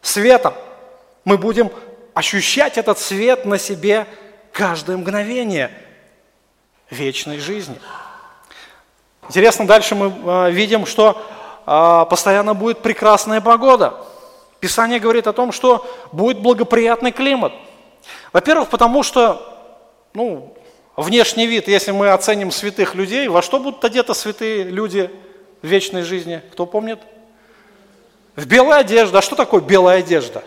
светом. 0.00 0.54
Мы 1.24 1.36
будем 1.36 1.70
ощущать 2.14 2.78
этот 2.78 2.98
свет 2.98 3.44
на 3.44 3.58
себе 3.58 4.06
каждое 4.54 4.96
мгновение 4.96 5.70
вечной 6.88 7.38
жизни. 7.38 7.76
Интересно, 9.28 9.66
дальше 9.66 9.96
мы 9.96 10.14
э, 10.14 10.50
видим, 10.52 10.86
что 10.86 11.20
э, 11.66 12.06
постоянно 12.08 12.54
будет 12.54 12.78
прекрасная 12.78 13.40
погода. 13.40 13.94
Писание 14.60 15.00
говорит 15.00 15.26
о 15.26 15.32
том, 15.32 15.50
что 15.50 15.84
будет 16.12 16.38
благоприятный 16.38 17.10
климат. 17.10 17.52
Во-первых, 18.32 18.68
потому 18.68 19.02
что, 19.02 19.42
ну, 20.14 20.56
внешний 20.96 21.48
вид, 21.48 21.66
если 21.66 21.90
мы 21.90 22.10
оценим 22.10 22.52
святых 22.52 22.94
людей, 22.94 23.26
во 23.26 23.42
что 23.42 23.58
будут 23.58 23.84
одеты 23.84 24.14
святые 24.14 24.62
люди 24.62 25.10
в 25.62 25.66
вечной 25.66 26.02
жизни? 26.02 26.40
Кто 26.52 26.64
помнит? 26.64 27.00
В 28.36 28.46
белую 28.46 28.76
одежду. 28.76 29.18
А 29.18 29.22
что 29.22 29.34
такое 29.34 29.62
белая 29.62 29.98
одежда? 29.98 30.44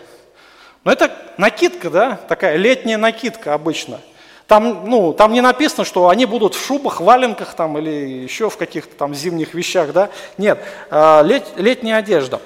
Ну, 0.84 0.92
это 0.92 1.10
накидка, 1.36 1.90
да, 1.90 2.18
такая 2.28 2.56
летняя 2.56 2.96
накидка 2.96 3.54
обычно. 3.54 4.00
Там, 4.48 4.88
ну, 4.88 5.12
там 5.12 5.34
не 5.34 5.42
написано, 5.42 5.84
что 5.84 6.08
они 6.08 6.24
будут 6.24 6.54
в 6.54 6.64
шубах, 6.64 7.02
валенках 7.02 7.52
там, 7.52 7.76
или 7.76 7.90
еще 7.90 8.48
в 8.48 8.56
каких-то 8.56 8.96
там 8.96 9.14
зимних 9.14 9.52
вещах, 9.52 9.92
да. 9.92 10.08
Нет, 10.38 10.58
а, 10.90 11.20
лет, 11.20 11.44
летняя 11.56 11.96
одежда. 11.96 12.40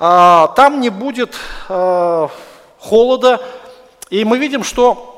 А, 0.00 0.48
там 0.56 0.80
не 0.80 0.90
будет 0.90 1.36
а, 1.68 2.28
холода, 2.80 3.40
и 4.10 4.24
мы 4.24 4.38
видим, 4.38 4.64
что 4.64 5.10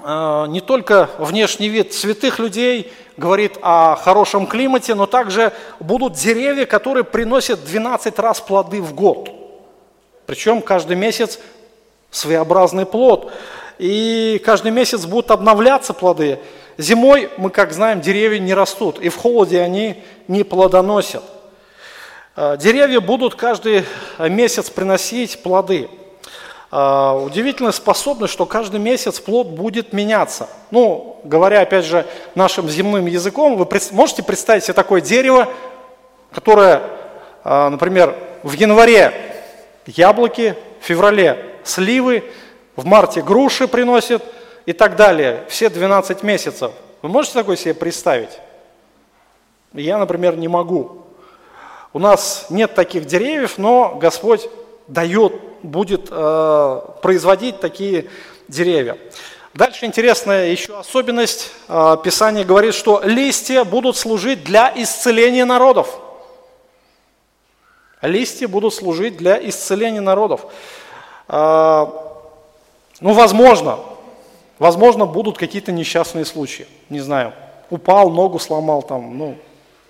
не 0.00 0.60
только 0.60 1.10
внешний 1.18 1.68
вид 1.68 1.92
святых 1.92 2.38
людей 2.38 2.92
говорит 3.16 3.58
о 3.62 3.96
хорошем 3.96 4.46
климате, 4.46 4.94
но 4.94 5.06
также 5.06 5.52
будут 5.80 6.12
деревья, 6.12 6.66
которые 6.66 7.02
приносят 7.02 7.64
12 7.64 8.16
раз 8.20 8.40
плоды 8.40 8.80
в 8.80 8.94
год. 8.94 9.28
Причем 10.24 10.62
каждый 10.62 10.96
месяц 10.96 11.40
своеобразный 12.10 12.86
плод. 12.86 13.32
И 13.78 14.40
каждый 14.44 14.72
месяц 14.72 15.04
будут 15.06 15.30
обновляться 15.30 15.92
плоды. 15.92 16.38
Зимой, 16.78 17.30
мы 17.38 17.50
как 17.50 17.72
знаем, 17.72 18.00
деревья 18.00 18.38
не 18.38 18.54
растут, 18.54 18.98
и 19.00 19.08
в 19.08 19.16
холоде 19.16 19.60
они 19.60 20.02
не 20.28 20.44
плодоносят. 20.44 21.22
А, 22.36 22.56
деревья 22.56 23.00
будут 23.00 23.34
каждый 23.34 23.84
месяц 24.18 24.70
приносить 24.70 25.42
плоды. 25.42 25.88
А, 26.70 27.14
удивительная 27.14 27.72
способность, 27.72 28.32
что 28.32 28.44
каждый 28.44 28.78
месяц 28.78 29.20
плод 29.20 29.48
будет 29.48 29.92
меняться. 29.92 30.48
Ну, 30.70 31.20
говоря 31.24 31.62
опять 31.62 31.86
же 31.86 32.06
нашим 32.34 32.68
земным 32.68 33.06
языком, 33.06 33.56
вы 33.56 33.66
можете 33.92 34.22
представить 34.22 34.64
себе 34.64 34.74
такое 34.74 35.00
дерево, 35.00 35.48
которое, 36.30 36.82
а, 37.42 37.70
например, 37.70 38.14
в 38.42 38.52
январе 38.52 39.14
яблоки, 39.86 40.54
в 40.80 40.84
феврале 40.84 41.57
сливы, 41.68 42.24
в 42.76 42.84
марте 42.84 43.22
груши 43.22 43.68
приносит 43.68 44.22
и 44.66 44.72
так 44.72 44.96
далее, 44.96 45.44
все 45.48 45.68
12 45.68 46.22
месяцев. 46.22 46.72
Вы 47.02 47.08
можете 47.08 47.34
такое 47.34 47.56
себе 47.56 47.74
представить? 47.74 48.38
Я, 49.72 49.98
например, 49.98 50.36
не 50.36 50.48
могу. 50.48 51.04
У 51.92 51.98
нас 51.98 52.46
нет 52.50 52.74
таких 52.74 53.06
деревьев, 53.06 53.58
но 53.58 53.96
Господь 54.00 54.48
дает, 54.88 55.32
будет 55.62 56.08
э, 56.10 56.80
производить 57.02 57.60
такие 57.60 58.06
деревья. 58.46 58.98
Дальше 59.54 59.86
интересная 59.86 60.50
еще 60.50 60.78
особенность. 60.78 61.50
Э, 61.68 61.96
Писание 62.02 62.44
говорит, 62.44 62.74
что 62.74 63.00
листья 63.04 63.64
будут 63.64 63.96
служить 63.96 64.44
для 64.44 64.72
исцеления 64.76 65.44
народов. 65.44 65.98
Листья 68.02 68.46
будут 68.46 68.74
служить 68.74 69.16
для 69.16 69.36
исцеления 69.48 70.00
народов. 70.00 70.46
Э, 71.28 71.86
ну, 73.00 73.12
возможно, 73.12 73.78
возможно, 74.58 75.06
будут 75.06 75.38
какие-то 75.38 75.72
несчастные 75.72 76.24
случаи. 76.24 76.66
Не 76.88 77.00
знаю, 77.00 77.32
упал, 77.70 78.10
ногу 78.10 78.38
сломал 78.38 78.82
там, 78.82 79.16
ну, 79.16 79.36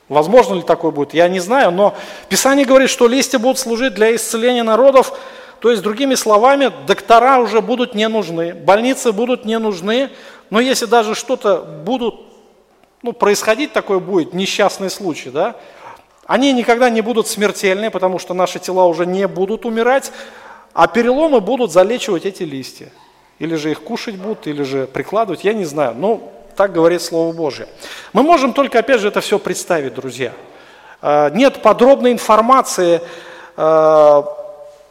Возможно 0.09 0.55
ли 0.55 0.63
такое 0.63 0.91
будет, 0.91 1.13
я 1.13 1.29
не 1.29 1.39
знаю, 1.39 1.71
но 1.71 1.95
Писание 2.31 2.65
говорит, 2.65 2.89
что 2.89 3.09
листья 3.09 3.39
будут 3.39 3.59
служить 3.59 3.93
для 3.93 4.15
исцеления 4.17 4.63
народов, 4.63 5.13
то 5.61 5.71
есть, 5.71 5.83
другими 5.83 6.15
словами, 6.15 6.73
доктора 6.87 7.41
уже 7.41 7.61
будут 7.61 7.95
не 7.95 8.09
нужны, 8.09 8.55
больницы 8.55 9.13
будут 9.13 9.45
не 9.45 9.59
нужны, 9.59 10.09
но 10.49 10.61
если 10.61 10.87
даже 10.87 11.15
что-то 11.15 11.59
будут, 11.59 12.15
ну, 13.03 13.13
происходить 13.13 13.75
такое 13.75 13.99
будет, 13.99 14.33
несчастный 14.33 14.89
случай, 14.89 15.29
да, 15.29 15.57
они 16.27 16.53
никогда 16.53 16.89
не 16.89 17.03
будут 17.03 17.27
смертельные, 17.27 17.91
потому 17.91 18.19
что 18.19 18.33
наши 18.33 18.59
тела 18.59 18.87
уже 18.87 19.05
не 19.05 19.27
будут 19.29 19.67
умирать, 19.67 20.11
а 20.73 20.87
переломы 20.87 21.41
будут 21.41 21.73
залечивать 21.73 22.27
эти 22.27 22.43
листья. 22.43 22.91
Или 23.39 23.55
же 23.55 23.71
их 23.71 23.83
кушать 23.83 24.17
будут, 24.17 24.47
или 24.47 24.63
же 24.63 24.87
прикладывать, 24.87 25.45
я 25.45 25.53
не 25.53 25.65
знаю. 25.65 25.95
Но 25.95 26.33
так 26.57 26.73
говорит 26.73 27.03
Слово 27.03 27.33
Божье. 27.33 27.69
Мы 28.13 28.23
можем 28.23 28.53
только, 28.53 28.81
опять 28.81 29.01
же, 29.01 29.09
это 29.09 29.21
все 29.21 29.39
представить, 29.39 29.95
друзья. 29.95 30.33
А, 31.01 31.31
нет 31.31 31.63
подробной 31.63 32.11
информации, 32.11 33.01
а, 33.57 34.25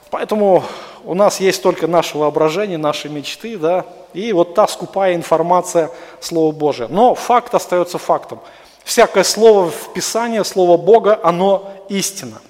поэтому 0.10 0.64
у 1.04 1.14
нас 1.14 1.40
есть 1.40 1.62
только 1.62 1.88
наше 1.88 2.18
воображение, 2.18 2.78
наши 2.78 3.10
мечты, 3.10 3.58
да, 3.58 3.86
и 4.14 4.32
вот 4.32 4.56
та 4.56 4.68
скупая 4.68 5.16
информация 5.16 5.92
Слова 6.22 6.52
Божия. 6.54 6.88
Но 6.88 7.16
факт 7.16 7.54
остается 7.54 7.98
фактом. 7.98 8.40
Всякое 8.84 9.26
слово 9.26 9.70
в 9.70 9.94
Писании, 9.94 10.42
слово 10.44 10.78
Бога, 10.78 11.20
оно 11.22 11.70
истина. 11.90 12.42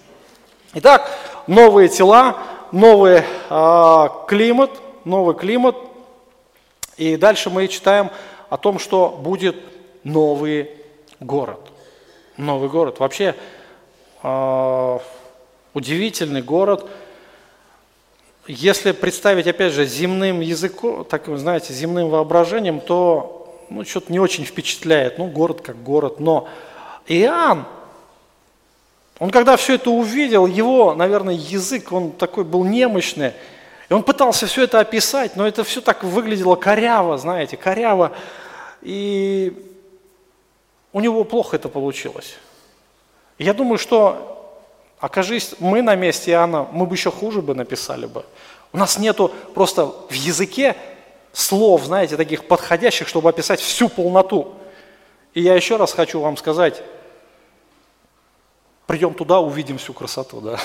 Итак, 0.75 1.09
новые 1.47 1.89
тела, 1.89 2.37
новый 2.71 3.23
э, 3.49 4.07
климат, 4.27 4.71
новый 5.05 5.35
климат. 5.35 5.75
И 6.97 7.15
дальше 7.15 7.49
мы 7.49 7.67
читаем 7.67 8.09
о 8.49 8.57
том, 8.57 8.79
что 8.79 9.09
будет 9.09 9.55
новый 10.03 10.71
город. 11.19 11.59
Новый 12.37 12.69
город. 12.69 12.99
Вообще 12.99 13.35
э, 14.23 14.99
удивительный 15.73 16.41
город. 16.41 16.89
Если 18.47 18.91
представить, 18.91 19.47
опять 19.47 19.73
же, 19.73 19.85
земным 19.85 20.39
языком, 20.39 21.03
так 21.03 21.27
вы 21.27 21.37
знаете, 21.37 21.73
земным 21.73 22.09
воображением, 22.09 22.79
то 22.79 23.65
ну, 23.69 23.83
что-то 23.83 24.11
не 24.11 24.19
очень 24.19 24.45
впечатляет. 24.45 25.17
Ну, 25.17 25.27
город 25.27 25.61
как 25.61 25.81
город. 25.83 26.19
Но 26.19 26.47
Иоанн, 27.07 27.65
он 29.19 29.31
когда 29.31 29.57
все 29.57 29.75
это 29.75 29.89
увидел, 29.89 30.45
его, 30.45 30.93
наверное, 30.93 31.33
язык, 31.33 31.91
он 31.91 32.11
такой 32.11 32.43
был 32.43 32.63
немощный, 32.63 33.33
и 33.89 33.93
он 33.93 34.03
пытался 34.03 34.45
все 34.47 34.63
это 34.63 34.79
описать, 34.79 35.35
но 35.35 35.47
это 35.47 35.63
все 35.63 35.81
так 35.81 36.03
выглядело 36.03 36.55
коряво, 36.55 37.17
знаете, 37.17 37.57
коряво. 37.57 38.11
И 38.81 39.73
у 40.91 40.99
него 40.99 41.23
плохо 41.23 41.55
это 41.55 41.69
получилось. 41.69 42.35
я 43.39 43.53
думаю, 43.53 43.77
что, 43.77 44.61
окажись 44.99 45.55
мы 45.59 45.81
на 45.81 45.95
месте 45.95 46.31
Иоанна, 46.31 46.67
мы 46.71 46.85
бы 46.85 46.95
еще 46.95 47.11
хуже 47.11 47.41
бы 47.41 47.55
написали 47.55 48.05
бы. 48.05 48.25
У 48.73 48.77
нас 48.77 48.99
нету 48.99 49.31
просто 49.55 49.85
в 49.85 50.13
языке 50.13 50.75
слов, 51.31 51.85
знаете, 51.85 52.17
таких 52.17 52.45
подходящих, 52.45 53.07
чтобы 53.07 53.29
описать 53.29 53.61
всю 53.61 53.89
полноту. 53.89 54.53
И 55.33 55.41
я 55.41 55.55
еще 55.55 55.77
раз 55.77 55.93
хочу 55.93 56.19
вам 56.19 56.35
сказать, 56.35 56.83
придем 58.87 59.13
туда, 59.13 59.39
увидим 59.39 59.77
всю 59.77 59.93
красоту. 59.93 60.41
Да? 60.41 60.57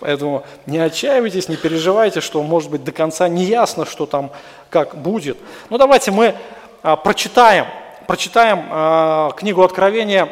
Поэтому 0.00 0.44
не 0.66 0.78
отчаивайтесь, 0.78 1.48
не 1.48 1.56
переживайте, 1.56 2.20
что 2.20 2.42
может 2.42 2.70
быть 2.70 2.84
до 2.84 2.92
конца 2.92 3.28
не 3.28 3.44
ясно, 3.44 3.86
что 3.86 4.06
там 4.06 4.30
как 4.68 5.00
будет. 5.00 5.38
Ну 5.70 5.78
давайте 5.78 6.10
мы 6.10 6.34
а, 6.82 6.96
прочитаем, 6.96 7.66
прочитаем 8.06 8.66
а, 8.70 9.30
книгу 9.30 9.62
Откровения 9.62 10.28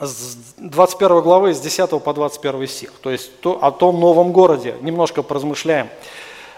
с 0.00 0.36
21 0.56 1.20
главы, 1.20 1.54
с 1.54 1.60
10 1.60 2.02
по 2.02 2.12
21 2.12 2.66
стих, 2.66 2.92
то 3.00 3.10
есть 3.10 3.40
то, 3.40 3.62
о 3.62 3.70
том 3.70 4.00
новом 4.00 4.32
городе, 4.32 4.74
немножко 4.80 5.22
поразмышляем. 5.22 5.88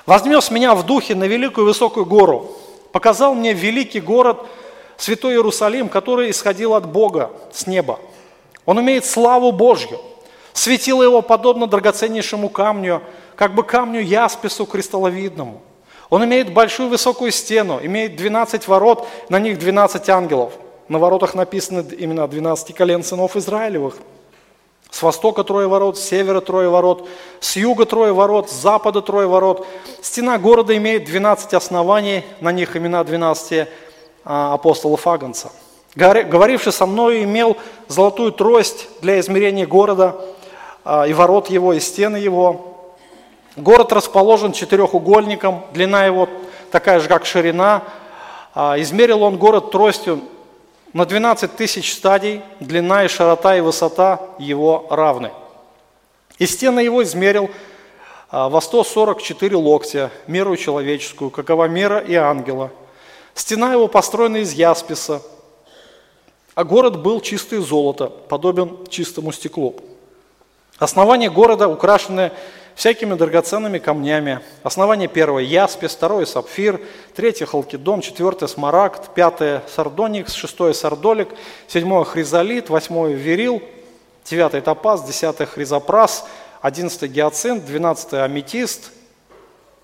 «Вознес 0.07 0.51
меня 0.51 0.75
в 0.75 0.87
духе 0.87 1.15
на 1.15 1.25
великую 1.25 1.67
высокую 1.67 2.07
гору, 2.07 2.57
показал 2.93 3.35
мне 3.35 3.53
великий 3.53 4.01
город, 4.01 4.47
святой 4.97 5.35
Иерусалим, 5.35 5.89
который 5.89 6.31
исходил 6.31 6.75
от 6.75 6.87
Бога 6.87 7.31
с 7.53 7.67
неба, 7.67 7.99
он 8.67 8.81
имеет 8.81 9.05
славу 9.05 9.53
Божью. 9.53 10.01
Светило 10.53 11.03
его 11.03 11.23
подобно 11.23 11.67
драгоценнейшему 11.67 12.49
камню, 12.49 13.03
как 13.37 13.55
бы 13.55 13.63
камню 13.63 14.01
яспису 14.01 14.67
кристалловидному. 14.67 15.63
Он 16.11 16.25
имеет 16.25 16.53
большую 16.53 16.91
высокую 16.91 17.33
стену, 17.33 17.81
имеет 17.83 18.17
12 18.17 18.69
ворот, 18.69 19.09
на 19.31 19.39
них 19.39 19.59
12 19.59 20.09
ангелов. 20.11 20.53
На 20.89 20.99
воротах 20.99 21.35
написано 21.35 21.81
именно 21.99 22.29
12 22.29 22.75
колен 22.75 23.03
сынов 23.03 23.35
Израилевых. 23.35 23.97
С 24.91 25.03
востока 25.03 25.43
трое 25.43 25.67
ворот, 25.69 25.97
с 25.97 26.03
севера 26.03 26.43
трое 26.43 26.69
ворот, 26.69 27.09
с 27.41 27.57
юга 27.57 27.87
трое 27.87 28.13
ворот, 28.13 28.51
с 28.51 28.53
запада 28.53 29.01
трое 29.01 29.27
ворот. 29.27 29.67
Стена 30.03 30.37
города 30.37 30.77
имеет 30.77 31.07
12 31.07 31.55
оснований, 31.55 32.25
на 32.43 32.53
них 32.53 32.77
имена 32.77 33.03
12 33.03 33.69
а, 34.25 34.53
апостолов 34.53 35.07
Агнца 35.07 35.51
говоривший 35.95 36.73
со 36.73 36.87
мной, 36.87 37.25
имел 37.25 37.57
золотую 37.89 38.33
трость 38.33 38.89
для 39.01 39.21
измерения 39.21 39.67
города 39.67 40.17
а, 40.85 41.07
и 41.07 41.13
ворот 41.13 41.51
его, 41.51 41.73
и 41.73 41.81
стены 41.81 42.17
его. 42.17 42.95
Город 43.57 43.93
расположен 43.93 44.53
четырехугольником, 44.53 45.65
длина 45.75 46.07
его 46.07 46.29
такая 46.71 47.01
же, 47.01 47.09
как 47.09 47.27
ширина. 47.27 47.83
А, 48.55 48.81
измерил 48.81 49.23
он 49.23 49.37
город 49.37 49.71
тростью 49.71 50.23
на 50.93 51.05
12 51.05 51.55
тысяч 51.57 51.93
стадий, 51.93 52.43
длина 52.61 53.05
и 53.05 53.09
широта 53.09 53.57
и 53.57 53.61
высота 53.61 54.21
его 54.39 54.87
равны. 54.91 55.31
И 56.39 56.47
стены 56.47 56.81
его 56.81 57.03
измерил 57.03 57.51
а, 58.31 58.49
во 58.49 58.61
144 58.61 59.57
локтя, 59.57 60.11
меру 60.27 60.57
человеческую, 60.57 61.31
какова 61.31 61.67
мера 61.67 61.99
и 61.99 62.15
ангела. 62.15 62.71
Стена 63.35 63.73
его 63.73 63.89
построена 63.89 64.39
из 64.39 64.53
ясписа, 64.53 65.23
а 66.55 66.65
город 66.65 67.03
был 67.03 67.21
чистый 67.21 67.59
золото, 67.59 68.07
подобен 68.07 68.79
чистому 68.89 69.33
стеклу. 69.33 69.77
Основание 70.79 71.31
города 71.31 71.69
украшены 71.69 72.33
всякими 72.75 73.15
драгоценными 73.15 73.79
камнями. 73.79 74.41
Основание 74.63 75.09
первое– 75.09 75.43
яспис, 75.45 75.93
второе– 75.93 76.25
сапфир, 76.27 76.81
третье– 77.15 77.47
халкидон, 77.47 78.01
четвертое– 78.01 78.47
смарагд, 78.49 79.15
пятое– 79.15 79.63
сардоникс, 79.75 80.33
шестое– 80.33 80.75
сардолик, 80.75 81.29
седьмое– 81.69 82.05
хризолит, 82.05 82.71
восьмое– 82.71 83.13
верил, 83.15 83.63
девятое– 84.25 84.61
топаз, 84.63 85.05
десятое– 85.05 85.47
хризопрас, 85.49 86.27
одиннадцатое– 86.61 87.09
гиацинт, 87.11 87.65
двенадцатое– 87.65 88.23
аметист, 88.25 88.91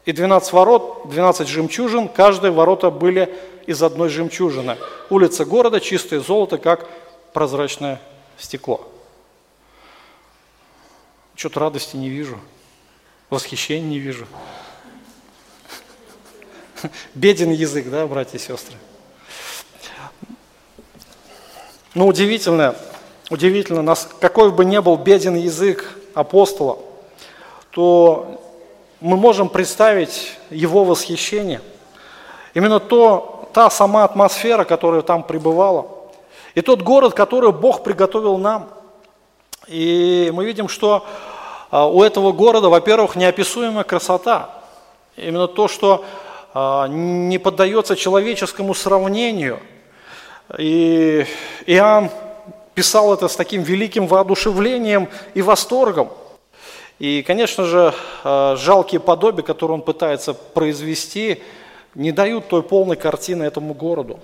и 0.04 0.12
12 0.12 0.52
ворот, 0.54 1.02
12 1.10 1.46
жемчужин, 1.46 2.08
каждые 2.08 2.50
ворота 2.50 2.90
были 2.90 3.34
из 3.68 3.82
одной 3.82 4.08
жемчужины. 4.08 4.78
Улица 5.10 5.44
города, 5.44 5.78
чистое 5.78 6.20
золото, 6.20 6.56
как 6.56 6.88
прозрачное 7.34 8.00
стекло. 8.38 8.90
Что-то 11.34 11.60
радости 11.60 11.94
не 11.94 12.08
вижу, 12.08 12.40
восхищения 13.28 13.86
не 13.86 13.98
вижу. 13.98 14.26
Беден 17.14 17.50
язык, 17.50 17.90
да, 17.90 18.06
братья 18.06 18.38
и 18.38 18.40
сестры? 18.40 18.74
Но 21.92 22.04
ну, 22.04 22.06
удивительно, 22.06 22.74
удивительно, 23.28 23.82
нас, 23.82 24.08
какой 24.18 24.50
бы 24.50 24.64
ни 24.64 24.78
был 24.78 24.96
беден 24.96 25.34
язык 25.34 25.94
апостола, 26.14 26.78
то 27.70 28.42
мы 29.00 29.18
можем 29.18 29.50
представить 29.50 30.38
его 30.48 30.84
восхищение. 30.84 31.60
Именно 32.54 32.80
то, 32.80 33.37
та 33.58 33.70
сама 33.70 34.04
атмосфера, 34.04 34.62
которая 34.62 35.02
там 35.02 35.24
пребывала, 35.24 35.88
и 36.54 36.60
тот 36.60 36.82
город, 36.82 37.14
который 37.14 37.50
Бог 37.50 37.82
приготовил 37.82 38.38
нам. 38.38 38.68
И 39.66 40.30
мы 40.32 40.44
видим, 40.44 40.68
что 40.68 41.04
а, 41.72 41.88
у 41.88 42.04
этого 42.04 42.30
города, 42.30 42.68
во-первых, 42.68 43.16
неописуемая 43.16 43.82
красота. 43.82 44.50
Именно 45.16 45.48
то, 45.48 45.66
что 45.66 46.04
а, 46.54 46.86
не 46.86 47.38
поддается 47.38 47.96
человеческому 47.96 48.74
сравнению. 48.74 49.58
И 50.56 51.26
Иоанн 51.66 52.10
писал 52.74 53.12
это 53.12 53.26
с 53.26 53.34
таким 53.34 53.62
великим 53.62 54.06
воодушевлением 54.06 55.08
и 55.34 55.42
восторгом. 55.42 56.10
И, 57.00 57.24
конечно 57.26 57.64
же, 57.64 57.92
а, 58.22 58.54
жалкие 58.54 59.00
подобия, 59.00 59.42
которые 59.42 59.74
он 59.74 59.82
пытается 59.82 60.32
произвести, 60.32 61.42
не 61.94 62.12
дают 62.12 62.48
той 62.48 62.62
полной 62.62 62.96
картины 62.96 63.44
этому 63.44 63.74
городу. 63.74 64.20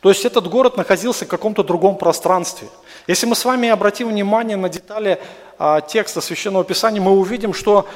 То 0.00 0.08
есть 0.08 0.24
этот 0.24 0.48
город 0.48 0.76
находился 0.76 1.24
в 1.24 1.28
каком-то 1.28 1.62
другом 1.62 1.96
пространстве. 1.96 2.68
Если 3.06 3.26
мы 3.26 3.34
с 3.34 3.44
вами 3.44 3.68
обратим 3.68 4.08
внимание 4.08 4.56
на 4.56 4.68
детали 4.68 5.20
а, 5.58 5.80
текста 5.80 6.20
Священного 6.20 6.64
Писания, 6.64 7.00
мы 7.00 7.12
увидим, 7.12 7.52
что 7.52 7.86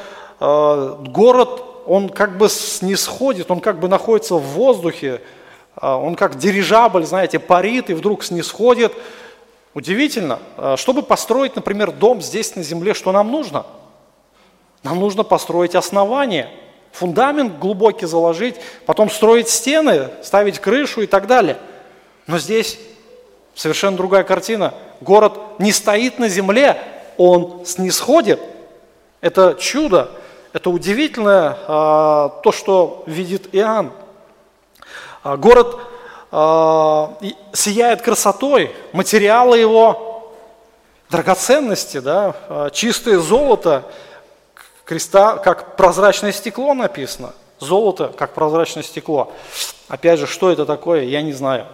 а, 0.40 0.96
город, 0.96 1.62
он 1.86 2.08
как 2.08 2.36
бы 2.36 2.48
снисходит, 2.48 3.50
он 3.50 3.60
как 3.60 3.80
бы 3.80 3.88
находится 3.88 4.34
в 4.34 4.42
воздухе, 4.42 5.22
а, 5.76 5.96
он 5.96 6.14
как 6.14 6.36
дирижабль, 6.36 7.04
знаете, 7.04 7.38
парит 7.38 7.90
и 7.90 7.94
вдруг 7.94 8.24
снисходит. 8.24 8.92
Удивительно. 9.74 10.38
А, 10.56 10.76
чтобы 10.76 11.02
построить, 11.02 11.56
например, 11.56 11.92
дом 11.92 12.20
здесь 12.20 12.56
на 12.56 12.62
земле, 12.62 12.94
что 12.94 13.12
нам 13.12 13.30
нужно? 13.30 13.64
Нам 14.82 15.00
нужно 15.00 15.24
построить 15.24 15.74
основание, 15.74 16.50
фундамент 16.98 17.58
глубокий 17.60 18.06
заложить, 18.06 18.56
потом 18.84 19.08
строить 19.08 19.48
стены, 19.48 20.10
ставить 20.22 20.58
крышу 20.58 21.02
и 21.02 21.06
так 21.06 21.28
далее. 21.28 21.56
Но 22.26 22.38
здесь 22.38 22.78
совершенно 23.54 23.96
другая 23.96 24.24
картина. 24.24 24.74
Город 25.00 25.38
не 25.60 25.70
стоит 25.70 26.18
на 26.18 26.28
земле, 26.28 26.76
он 27.16 27.64
снисходит. 27.64 28.40
Это 29.20 29.56
чудо, 29.60 30.10
это 30.52 30.70
удивительное 30.70 31.56
а, 31.68 32.40
то, 32.42 32.50
что 32.50 33.04
видит 33.06 33.48
Иоанн. 33.52 33.92
А, 35.22 35.36
город 35.36 35.76
а, 36.32 37.16
сияет 37.52 38.02
красотой, 38.02 38.74
материалы 38.92 39.58
его, 39.58 40.32
драгоценности, 41.10 41.98
да, 42.00 42.70
чистое 42.72 43.18
золото, 43.18 43.84
креста, 44.88 45.36
как 45.36 45.76
прозрачное 45.76 46.32
стекло 46.32 46.72
написано. 46.72 47.34
Золото, 47.60 48.10
как 48.16 48.32
прозрачное 48.32 48.82
стекло. 48.82 49.30
Опять 49.86 50.18
же, 50.18 50.26
что 50.26 50.50
это 50.50 50.64
такое, 50.64 51.02
я 51.02 51.20
не 51.20 51.34
знаю. 51.34 51.66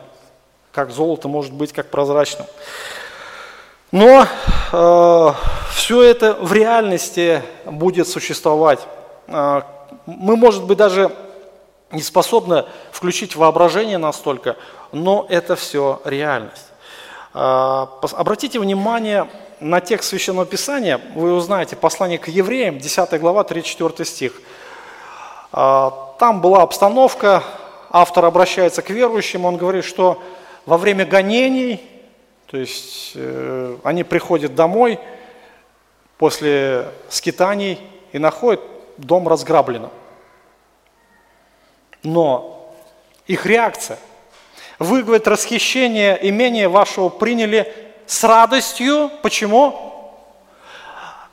Как 0.72 0.90
золото 0.90 1.28
может 1.28 1.52
быть 1.52 1.72
как 1.72 1.90
прозрачным. 1.90 2.46
Но 3.92 4.26
э, 4.72 5.32
все 5.70 6.02
это 6.02 6.34
в 6.34 6.52
реальности 6.52 7.40
будет 7.64 8.08
существовать. 8.08 8.80
Э, 9.28 9.62
мы, 10.06 10.34
может 10.34 10.64
быть, 10.64 10.78
даже 10.78 11.14
не 11.92 12.02
способны 12.02 12.64
включить 12.90 13.36
воображение 13.36 13.98
настолько, 13.98 14.56
но 14.90 15.24
это 15.28 15.54
все 15.54 16.00
реальность. 16.04 16.66
Э, 17.32 17.86
обратите 18.00 18.58
внимание 18.58 19.28
на 19.64 19.80
текст 19.80 20.10
Священного 20.10 20.44
Писания, 20.44 21.00
вы 21.14 21.32
узнаете 21.32 21.74
послание 21.74 22.18
к 22.18 22.28
евреям, 22.28 22.78
10 22.78 23.18
глава, 23.18 23.44
34 23.44 24.04
стих. 24.04 24.40
Э, 25.52 25.90
там 26.18 26.40
была 26.40 26.62
обстановка, 26.62 27.42
автор 27.90 28.26
обращается 28.26 28.82
к 28.82 28.90
верующим, 28.90 29.44
он 29.44 29.56
говорит, 29.56 29.84
что 29.84 30.22
во 30.66 30.76
время 30.76 31.06
гонений 31.06 31.80
то 32.46 32.58
есть 32.58 33.12
э, 33.16 33.76
они 33.82 34.04
приходят 34.04 34.54
домой 34.54 35.00
после 36.18 36.86
скитаний 37.08 37.80
и 38.12 38.18
находят 38.18 38.60
дом 38.96 39.26
разграбленным. 39.26 39.90
Но 42.04 42.72
их 43.26 43.46
реакция. 43.46 43.98
Вы, 44.78 45.02
говорит, 45.02 45.26
расхищение 45.26 46.16
имения 46.28 46.68
вашего 46.68 47.08
приняли 47.08 47.74
с 48.06 48.24
радостью. 48.24 49.10
Почему? 49.22 49.92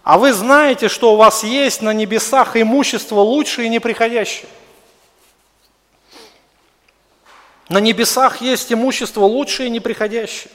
А 0.03 0.17
вы 0.17 0.34
знаете, 0.34 0.89
что 0.89 1.13
у 1.13 1.15
вас 1.15 1.43
есть 1.43 1.82
на 1.82 1.93
небесах 1.93 2.57
имущество 2.57 3.19
лучшее 3.19 3.67
и 3.67 3.69
неприходящее. 3.69 4.49
На 7.69 7.78
небесах 7.78 8.41
есть 8.41 8.74
имущество 8.74 9.22
лучшее 9.22 9.67
и 9.67 9.72
неприходящее. 9.72 10.51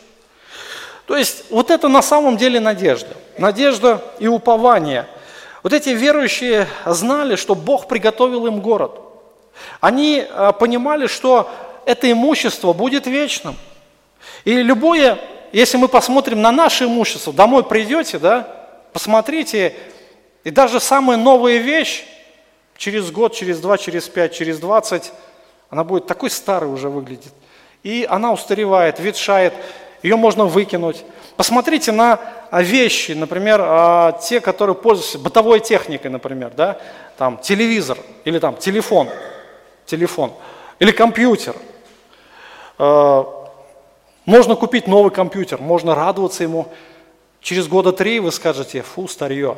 То 1.07 1.17
есть 1.17 1.45
вот 1.51 1.71
это 1.71 1.89
на 1.89 2.03
самом 2.03 2.37
деле 2.37 2.61
надежда. 2.61 3.17
Надежда 3.39 4.03
и 4.19 4.27
упование. 4.27 5.07
Вот 5.63 5.73
эти 5.73 5.91
верующие 5.91 6.69
знали, 6.85 7.37
что 7.37 7.55
Бог 7.55 7.89
приготовил 7.89 8.47
им 8.47 8.61
город. 8.61 9.01
Они 9.81 10.27
а, 10.29 10.53
понимали, 10.53 11.07
что 11.07 11.51
это 11.87 12.11
имущество 12.11 12.73
будет 12.73 13.07
вечным. 13.07 13.57
И 14.45 14.53
любое, 14.63 15.19
если 15.53 15.77
мы 15.77 15.89
посмотрим 15.89 16.43
на 16.43 16.53
наше 16.53 16.85
имущество, 16.85 17.33
домой 17.33 17.65
придете, 17.65 18.19
да, 18.19 18.49
посмотрите, 18.93 19.75
и 20.45 20.51
даже 20.51 20.81
самая 20.81 21.17
новая 21.17 21.59
вещь, 21.59 22.05
через 22.77 23.11
год, 23.11 23.35
через 23.35 23.61
два, 23.61 23.79
через 23.79 24.09
пять, 24.09 24.35
через 24.35 24.59
двадцать, 24.59 25.13
она 25.71 25.85
будет 25.85 26.07
такой 26.07 26.31
старой 26.31 26.71
уже 26.71 26.89
выглядит. 26.89 27.33
И 27.83 28.07
она 28.09 28.33
устаревает, 28.33 29.01
ветшает 29.01 29.55
ее 30.03 30.17
можно 30.17 30.45
выкинуть. 30.45 31.05
Посмотрите 31.37 31.93
на 31.93 32.21
а, 32.51 32.63
вещи, 32.63 33.13
например, 33.13 33.61
а, 33.63 34.13
те, 34.13 34.41
которые 34.41 34.77
пользуются 34.77 35.19
бытовой 35.19 35.61
техникой, 35.61 36.11
например, 36.11 36.53
да, 36.57 36.79
там 37.19 37.39
телевизор 37.39 37.99
или 38.25 38.39
там 38.39 38.57
телефон, 38.57 39.09
телефон 39.85 40.33
или 40.79 40.93
компьютер. 40.93 41.57
Можно 44.27 44.57
купить 44.57 44.89
новый 44.89 45.13
компьютер, 45.13 45.61
можно 45.61 45.95
радоваться 45.95 46.43
ему. 46.43 46.67
Через 47.41 47.69
года 47.69 47.93
три 47.93 48.19
вы 48.19 48.33
скажете, 48.33 48.83
фу, 48.83 49.07
старье. 49.07 49.57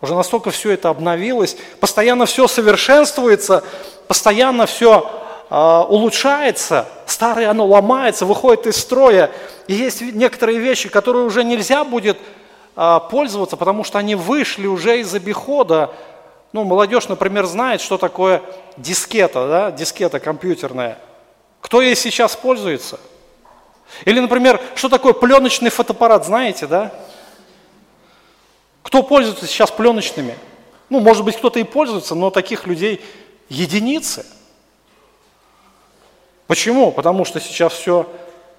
Уже 0.00 0.14
настолько 0.14 0.52
все 0.52 0.70
это 0.70 0.88
обновилось, 0.88 1.56
постоянно 1.80 2.24
все 2.26 2.46
совершенствуется, 2.46 3.64
постоянно 4.06 4.66
все 4.66 5.10
а, 5.50 5.82
улучшается, 5.82 6.86
старое 7.06 7.50
оно 7.50 7.66
ломается, 7.66 8.24
выходит 8.24 8.68
из 8.68 8.76
строя. 8.76 9.32
И 9.66 9.74
есть 9.74 10.00
некоторые 10.00 10.58
вещи, 10.58 10.88
которые 10.88 11.24
уже 11.24 11.42
нельзя 11.42 11.84
будет 11.84 12.18
а, 12.76 13.00
пользоваться, 13.00 13.56
потому 13.56 13.82
что 13.82 13.98
они 13.98 14.14
вышли 14.14 14.68
уже 14.68 15.00
из 15.00 15.12
обихода. 15.12 15.90
Ну, 16.52 16.62
молодежь, 16.62 17.08
например, 17.08 17.46
знает, 17.46 17.80
что 17.80 17.98
такое 17.98 18.42
дискета, 18.76 19.48
да, 19.48 19.70
дискета 19.72 20.20
компьютерная. 20.20 20.98
Кто 21.60 21.82
ей 21.82 21.96
сейчас 21.96 22.36
пользуется? 22.36 23.00
Или, 24.04 24.20
например, 24.20 24.60
что 24.74 24.88
такое 24.88 25.12
пленочный 25.12 25.70
фотоаппарат, 25.70 26.24
знаете, 26.24 26.66
да? 26.66 26.92
Кто 28.82 29.02
пользуется 29.02 29.46
сейчас 29.46 29.70
пленочными? 29.70 30.36
Ну, 30.90 31.00
может 31.00 31.24
быть, 31.24 31.36
кто-то 31.36 31.58
и 31.58 31.64
пользуется, 31.64 32.14
но 32.14 32.30
таких 32.30 32.66
людей 32.66 33.00
единицы. 33.48 34.26
Почему? 36.46 36.92
Потому 36.92 37.24
что 37.24 37.40
сейчас 37.40 37.72
все 37.72 38.06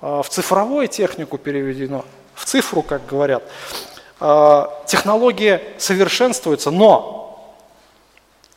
а, 0.02 0.24
в 0.24 0.30
цифровую 0.30 0.88
технику 0.88 1.38
переведено, 1.38 2.04
в 2.34 2.46
цифру, 2.46 2.82
как 2.82 3.06
говорят. 3.06 3.44
А, 4.20 4.84
технология 4.88 5.62
совершенствуется, 5.78 6.72
но, 6.72 7.56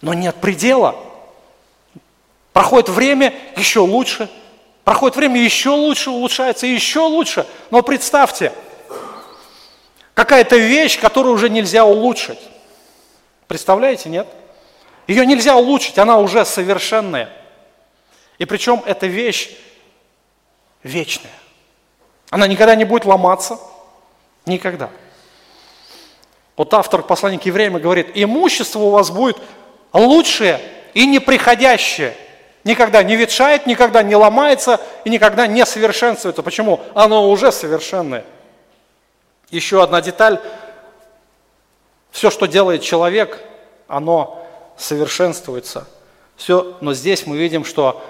но 0.01 0.14
нет 0.14 0.37
предела. 0.37 0.97
Проходит 2.53 2.89
время, 2.89 3.35
еще 3.57 3.81
лучше. 3.81 4.31
Проходит 4.89 5.16
время, 5.16 5.39
еще 5.39 5.68
лучше 5.68 6.09
улучшается, 6.09 6.66
еще 6.66 7.01
лучше. 7.01 7.47
Но 7.70 7.82
представьте, 7.82 8.55
какая-то 10.14 10.57
вещь, 10.57 10.99
которую 10.99 11.34
уже 11.34 11.51
нельзя 11.51 11.84
улучшить. 11.84 12.39
Представляете, 13.49 14.09
нет? 14.09 14.26
Ее 15.07 15.26
нельзя 15.26 15.57
улучшить, 15.57 15.99
она 15.99 16.16
уже 16.16 16.43
совершенная. 16.47 17.28
И 18.39 18.47
причем 18.47 18.82
эта 18.86 19.07
вещь 19.07 19.51
вечная. 20.82 21.39
Она 22.30 22.47
никогда 22.47 22.74
не 22.74 22.86
будет 22.86 23.05
ломаться. 23.05 23.59
Никогда. 24.47 24.89
Вот 26.57 26.72
автор 26.72 27.03
послания 27.03 27.39
к 27.39 27.45
евреям 27.45 27.74
говорит, 27.74 28.12
имущество 28.14 28.78
у 28.78 28.91
вас 28.91 29.11
будет 29.11 29.36
лучшее 29.93 30.59
и 30.95 31.05
неприходящее. 31.05 32.16
Никогда 32.64 33.02
не 33.02 33.16
ветшает, 33.16 33.66
никогда 33.66 34.02
не 34.02 34.16
ломается 34.16 34.80
и 35.04 35.11
никогда 35.11 35.46
не 35.46 35.64
совершенствуется. 35.64 36.42
Почему? 36.42 36.80
Оно 36.94 37.30
уже 37.30 37.52
совершенное. 37.52 38.24
Еще 39.50 39.82
одна 39.82 40.00
деталь. 40.00 40.40
Все, 42.11 42.30
что 42.30 42.46
делает 42.46 42.82
человек, 42.82 43.42
оно 43.86 44.46
совершенствуется. 44.76 45.86
Все, 46.36 46.76
но 46.80 46.94
здесь 46.94 47.26
мы 47.26 47.36
видим, 47.36 47.64
что 47.64 48.02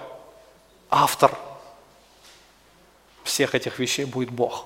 автор 0.90 1.32
всех 3.24 3.54
этих 3.54 3.78
вещей 3.78 4.04
будет 4.04 4.30
Бог. 4.30 4.64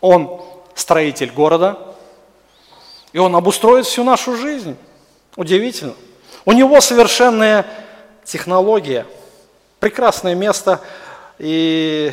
Он 0.00 0.42
строитель 0.74 1.30
города, 1.32 1.78
и 3.12 3.18
он 3.18 3.34
обустроит 3.34 3.86
всю 3.86 4.04
нашу 4.04 4.36
жизнь. 4.36 4.76
Удивительно. 5.36 5.94
У 6.44 6.52
него 6.52 6.80
совершенная 6.80 7.66
технология, 8.26 9.06
прекрасное 9.80 10.34
место, 10.34 10.80
и 11.38 12.12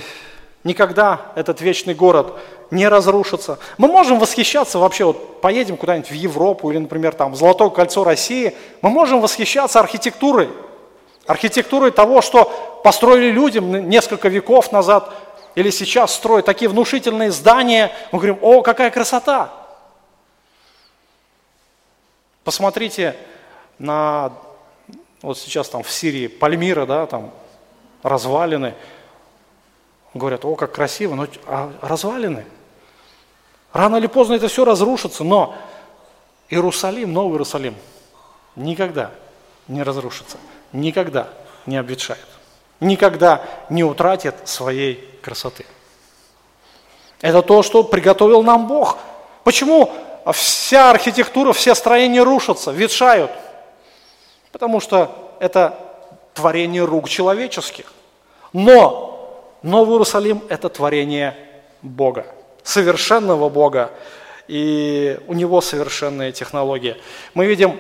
никогда 0.64 1.34
этот 1.36 1.60
вечный 1.60 1.94
город 1.94 2.36
не 2.72 2.88
разрушится. 2.88 3.60
Мы 3.78 3.88
можем 3.88 4.20
восхищаться 4.20 4.80
вообще, 4.80 5.06
вот 5.06 5.42
поедем 5.42 5.76
куда-нибудь 5.76 6.10
в 6.10 6.14
Европу 6.14 6.72
или, 6.72 6.78
например, 6.78 7.14
там 7.14 7.34
в 7.34 7.36
Золотое 7.36 7.70
кольцо 7.70 8.04
России, 8.04 8.56
мы 8.82 8.90
можем 8.90 9.22
восхищаться 9.22 9.80
архитектурой, 9.80 10.50
архитектурой 11.26 11.92
того, 11.92 12.22
что 12.22 12.82
построили 12.84 13.32
людям 13.32 13.90
несколько 13.90 14.30
веков 14.30 14.72
назад 14.72 15.12
или 15.56 15.70
сейчас 15.70 16.14
строят 16.14 16.46
такие 16.46 16.70
внушительные 16.70 17.32
здания, 17.32 17.92
мы 18.12 18.20
говорим, 18.20 18.40
о, 18.42 18.62
какая 18.62 18.90
красота! 18.90 19.52
Посмотрите 22.44 23.16
на, 23.80 24.34
вот 25.24 25.38
сейчас 25.40 25.70
там 25.70 25.84
в 25.84 25.90
Сирии 25.90 26.28
Пальмира, 26.28 26.86
да, 26.86 27.08
там 27.08 27.32
развалины. 28.04 28.76
Говорят, 30.14 30.46
о, 30.46 30.56
как 30.56 30.74
красиво, 30.74 31.16
но 31.16 31.28
а 31.48 31.72
развалины. 31.82 32.46
Рано 33.72 33.96
или 33.96 34.08
поздно 34.08 34.34
это 34.34 34.50
все 34.50 34.66
разрушится, 34.66 35.24
но 35.24 35.56
Иерусалим, 36.50 37.12
Новый 37.14 37.36
Иерусалим, 37.36 37.76
никогда 38.58 39.12
не 39.68 39.82
разрушится, 39.82 40.38
никогда 40.74 41.30
не 41.66 41.78
обветшает, 41.78 42.28
никогда 42.82 43.42
не 43.70 43.84
утратит 43.86 44.36
своей 44.44 44.96
красоты. 45.22 45.66
Это 47.22 47.42
то, 47.42 47.64
что 47.64 47.84
приготовил 47.84 48.44
нам 48.44 48.68
Бог. 48.68 48.98
Почему 49.46 49.90
вся 50.34 50.92
архитектура, 50.92 51.54
все 51.54 51.74
строения 51.76 52.22
рушатся, 52.22 52.72
ветшают? 52.72 53.32
Потому 54.54 54.80
что 54.80 55.36
это 55.42 55.78
творение 56.34 56.86
рук 56.86 57.10
человеческих. 57.10 57.92
Но 58.54 59.52
Новый 59.62 59.96
Иерусалим– 59.96 60.42
это 60.50 60.70
творение 60.70 61.36
Бога, 61.82 62.26
совершенного 62.64 63.50
Бога, 63.50 63.92
и 64.48 65.20
у 65.28 65.34
него 65.34 65.60
совершенные 65.60 66.32
технологии. 66.32 66.96
Мы 67.34 67.48
видим 67.48 67.78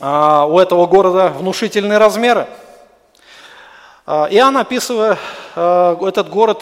а, 0.00 0.46
у 0.46 0.58
этого 0.58 0.86
города 0.86 1.28
внушительные 1.28 1.98
размеры– 1.98 2.48
а, 4.06 4.28
Иоанн, 4.30 4.58
описывая 4.58 5.16
а, 5.56 5.96
этот 6.06 6.28
город, 6.28 6.60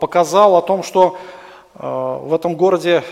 показал 0.00 0.56
о 0.56 0.62
том, 0.62 0.82
что 0.82 1.18
в 1.74 2.34
этом 2.34 2.56
городе 2.56 3.04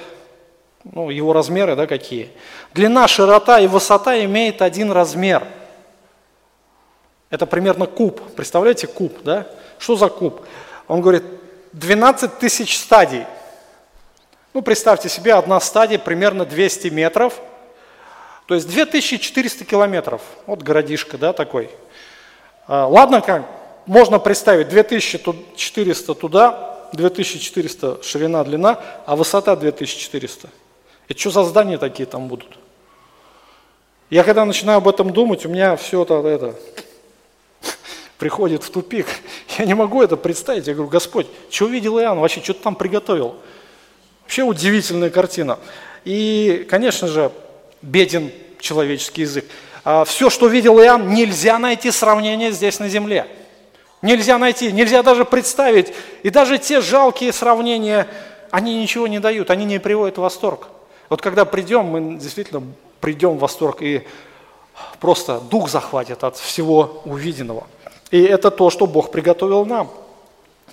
ну, 0.84 1.10
его 1.10 1.32
размеры 1.32 1.76
да, 1.76 1.86
какие. 1.86 2.30
Длина, 2.74 3.08
широта 3.08 3.60
и 3.60 3.66
высота 3.66 4.22
имеет 4.24 4.62
один 4.62 4.92
размер. 4.92 5.46
Это 7.30 7.46
примерно 7.46 7.86
куб. 7.86 8.20
Представляете, 8.34 8.86
куб, 8.86 9.22
да? 9.22 9.46
Что 9.78 9.96
за 9.96 10.08
куб? 10.08 10.46
Он 10.86 11.00
говорит, 11.00 11.24
12 11.72 12.38
тысяч 12.38 12.78
стадий. 12.78 13.24
Ну, 14.54 14.62
представьте 14.62 15.08
себе, 15.08 15.34
одна 15.34 15.60
стадия 15.60 15.98
примерно 15.98 16.46
200 16.46 16.88
метров, 16.88 17.40
то 18.46 18.54
есть 18.54 18.66
2400 18.68 19.64
километров. 19.64 20.22
Вот 20.46 20.62
городишко, 20.62 21.18
да, 21.18 21.34
такой. 21.34 21.70
Ладно, 22.66 23.20
как, 23.20 23.44
можно 23.86 24.18
представить 24.18 24.68
2400 24.68 26.14
туда, 26.14 26.88
2400 26.94 28.02
ширина, 28.02 28.42
длина, 28.42 28.80
а 29.06 29.16
высота 29.16 29.54
2400. 29.54 30.48
Это 31.08 31.18
что 31.18 31.30
за 31.30 31.44
здания 31.44 31.78
такие 31.78 32.06
там 32.06 32.28
будут? 32.28 32.58
Я 34.10 34.24
когда 34.24 34.44
начинаю 34.44 34.78
об 34.78 34.88
этом 34.88 35.12
думать, 35.12 35.44
у 35.46 35.48
меня 35.48 35.76
все 35.76 36.02
это, 36.02 36.14
это 36.26 36.54
приходит 38.18 38.62
в 38.62 38.70
тупик. 38.70 39.06
Я 39.58 39.64
не 39.64 39.74
могу 39.74 40.02
это 40.02 40.16
представить. 40.16 40.66
Я 40.66 40.74
говорю, 40.74 40.90
Господь, 40.90 41.26
что 41.50 41.66
увидел 41.66 41.98
Иоанн? 41.98 42.18
Вообще, 42.18 42.42
что 42.42 42.54
ты 42.54 42.62
там 42.62 42.74
приготовил? 42.74 43.36
Вообще 44.22 44.42
удивительная 44.42 45.10
картина. 45.10 45.58
И, 46.04 46.66
конечно 46.70 47.08
же, 47.08 47.32
беден 47.82 48.30
человеческий 48.60 49.22
язык. 49.22 49.44
А 49.84 50.04
все, 50.04 50.30
что 50.30 50.48
видел 50.48 50.78
Иоанн, 50.78 51.08
нельзя 51.12 51.58
найти 51.58 51.90
сравнение 51.90 52.52
здесь 52.52 52.78
на 52.78 52.88
земле. 52.88 53.26
Нельзя 54.00 54.38
найти, 54.38 54.72
нельзя 54.72 55.02
даже 55.02 55.24
представить. 55.24 55.92
И 56.22 56.30
даже 56.30 56.58
те 56.58 56.80
жалкие 56.80 57.32
сравнения, 57.32 58.06
они 58.50 58.80
ничего 58.80 59.06
не 59.06 59.18
дают, 59.18 59.50
они 59.50 59.64
не 59.64 59.80
приводят 59.80 60.18
в 60.18 60.20
восторг. 60.20 60.68
Вот 61.08 61.22
когда 61.22 61.44
придем, 61.44 61.86
мы 61.86 62.18
действительно 62.18 62.62
придем 63.00 63.36
в 63.36 63.40
восторг 63.40 63.82
и 63.82 64.06
просто 65.00 65.40
дух 65.40 65.68
захватит 65.68 66.24
от 66.24 66.36
всего 66.36 67.02
увиденного. 67.04 67.66
И 68.10 68.22
это 68.22 68.50
то, 68.50 68.70
что 68.70 68.86
Бог 68.86 69.10
приготовил 69.10 69.64
нам. 69.64 69.90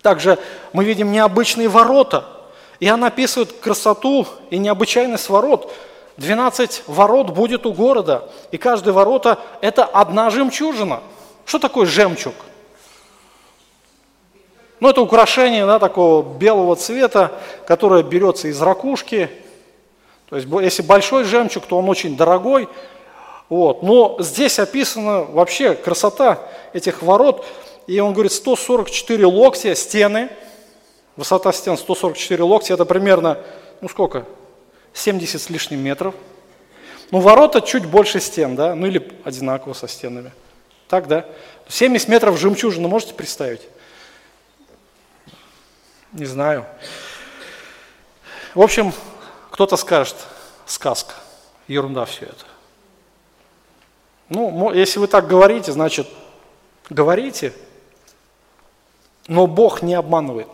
Также 0.01 0.38
мы 0.73 0.83
видим 0.83 1.11
необычные 1.11 1.67
ворота. 1.67 2.25
И 2.79 2.91
он 2.91 3.03
описывает 3.03 3.53
красоту 3.53 4.27
и 4.49 4.57
необычайность 4.57 5.29
ворот. 5.29 5.71
12 6.17 6.83
ворот 6.88 7.31
будет 7.31 7.65
у 7.65 7.73
города, 7.73 8.29
и 8.51 8.57
каждый 8.57 8.93
ворота– 8.93 9.39
это 9.61 9.83
одна 9.83 10.29
жемчужина. 10.29 11.01
Что 11.45 11.59
такое 11.59 11.86
жемчуг? 11.86 12.33
Ну, 14.79 14.89
это 14.89 15.01
украшение 15.01 15.65
да, 15.65 15.79
такого 15.79 16.21
белого 16.38 16.75
цвета, 16.75 17.31
которое 17.67 18.03
берется 18.03 18.47
из 18.47 18.61
ракушки. 18.61 19.29
То 20.30 20.38
есть, 20.38 20.47
если 20.49 20.82
большой 20.82 21.23
жемчуг, 21.23 21.65
то 21.65 21.78
он 21.78 21.89
очень 21.89 22.17
дорогой. 22.17 22.67
Вот. 23.49 23.84
Но 23.84 24.17
здесь 24.19 24.59
описана 24.59 25.23
вообще 25.23 25.76
красота 25.76 26.39
этих 26.73 27.01
ворот. 27.01 27.45
И 27.88 27.99
он 27.99 28.13
говорит, 28.13 28.32
144 28.32 29.26
локтя 29.26 29.76
стены, 29.76 30.30
высота 31.15 31.51
стен 31.51 31.78
144 31.78 32.43
локтя, 32.43 32.73
это 32.73 32.86
примерно, 32.86 33.38
ну 33.82 33.89
сколько, 33.89 34.26
70 34.93 35.39
с 35.39 35.49
лишним 35.49 35.80
метров. 35.80 36.15
Ну, 37.11 37.19
ворота 37.19 37.61
чуть 37.61 37.86
больше 37.86 38.19
стен, 38.19 38.55
да, 38.55 38.73
ну 38.73 38.88
или 38.88 39.11
одинаково 39.23 39.73
со 39.73 39.88
стенами. 39.88 40.32
Так, 40.88 41.07
да? 41.07 41.26
70 41.67 42.07
метров 42.07 42.39
жемчужины, 42.39 42.88
можете 42.88 43.13
представить? 43.13 43.61
Не 46.13 46.26
знаю. 46.26 46.65
В 48.55 48.61
общем, 48.61 48.93
кто-то 49.56 49.78
скажет, 49.78 50.18
сказка, 50.66 51.14
ерунда 51.70 52.03
все 52.03 52.26
это. 52.26 52.43
Ну, 54.28 54.74
если 54.74 54.99
вы 54.99 55.08
так 55.08 55.28
говорите, 55.28 55.72
значит, 55.72 56.10
говорите, 56.89 57.53
но 59.30 59.47
Бог 59.47 59.82
не 59.82 59.93
обманывает. 59.93 60.49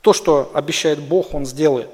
То, 0.00 0.12
что 0.12 0.50
обещает 0.52 0.98
Бог, 0.98 1.32
Он 1.32 1.46
сделает. 1.46 1.88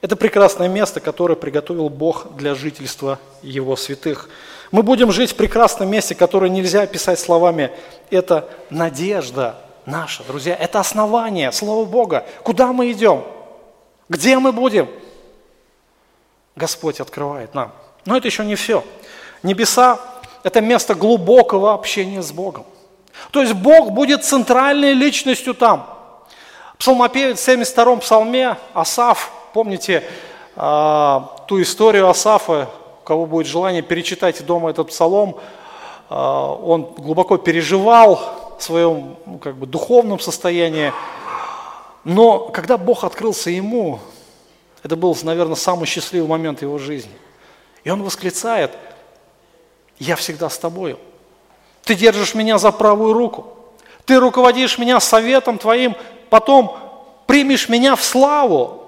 Это 0.00 0.16
прекрасное 0.16 0.66
место, 0.66 0.98
которое 0.98 1.36
приготовил 1.36 1.90
Бог 1.90 2.34
для 2.34 2.56
жительства 2.56 3.20
Его 3.42 3.76
святых. 3.76 4.30
Мы 4.72 4.82
будем 4.82 5.12
жить 5.12 5.30
в 5.30 5.36
прекрасном 5.36 5.88
месте, 5.88 6.16
которое 6.16 6.50
нельзя 6.50 6.82
описать 6.82 7.20
словами. 7.20 7.70
Это 8.10 8.48
надежда 8.68 9.54
наша, 9.86 10.24
друзья. 10.24 10.56
Это 10.56 10.80
основание, 10.80 11.52
Слово 11.52 11.84
Бога. 11.84 12.26
Куда 12.42 12.72
мы 12.72 12.90
идем? 12.90 13.22
Где 14.08 14.40
мы 14.40 14.50
будем? 14.50 14.88
Господь 16.58 17.00
открывает 17.00 17.54
нам. 17.54 17.72
Но 18.04 18.16
это 18.16 18.28
еще 18.28 18.44
не 18.44 18.56
все. 18.56 18.84
Небеса– 19.42 19.98
это 20.42 20.60
место 20.60 20.94
глубокого 20.94 21.72
общения 21.72 22.22
с 22.22 22.32
Богом. 22.32 22.64
То 23.30 23.40
есть 23.40 23.54
Бог 23.54 23.92
будет 23.92 24.24
центральной 24.24 24.92
личностью 24.92 25.54
там. 25.54 25.86
Псалмопевец 26.78 27.40
в 27.40 27.48
72-м 27.48 28.00
псалме, 28.00 28.56
Асаф, 28.72 29.32
помните 29.52 30.04
э, 30.54 31.20
ту 31.48 31.60
историю 31.60 32.08
Асафа, 32.08 32.68
у 33.00 33.04
кого 33.04 33.26
будет 33.26 33.46
желание, 33.46 33.82
перечитайте 33.82 34.44
дома 34.44 34.70
этот 34.70 34.88
псалом. 34.88 35.36
Э, 36.08 36.14
он 36.14 36.84
глубоко 36.96 37.36
переживал 37.36 38.56
в 38.58 38.62
своем 38.62 39.16
ну, 39.26 39.38
как 39.38 39.56
бы, 39.56 39.66
духовном 39.66 40.20
состоянии. 40.20 40.92
Но 42.04 42.38
когда 42.38 42.78
Бог 42.78 43.02
открылся 43.02 43.50
ему, 43.50 43.98
это 44.82 44.96
был, 44.96 45.16
наверное, 45.22 45.56
самый 45.56 45.86
счастливый 45.86 46.28
момент 46.28 46.62
его 46.62 46.78
жизни. 46.78 47.12
И 47.84 47.90
он 47.90 48.02
восклицает, 48.02 48.72
я 49.98 50.16
всегда 50.16 50.48
с 50.48 50.58
тобою. 50.58 50.98
Ты 51.82 51.94
держишь 51.94 52.34
меня 52.34 52.58
за 52.58 52.70
правую 52.70 53.12
руку. 53.12 53.54
Ты 54.04 54.18
руководишь 54.20 54.78
меня 54.78 55.00
советом 55.00 55.58
твоим, 55.58 55.96
потом 56.30 56.76
примешь 57.26 57.68
меня 57.68 57.96
в 57.96 58.04
славу. 58.04 58.84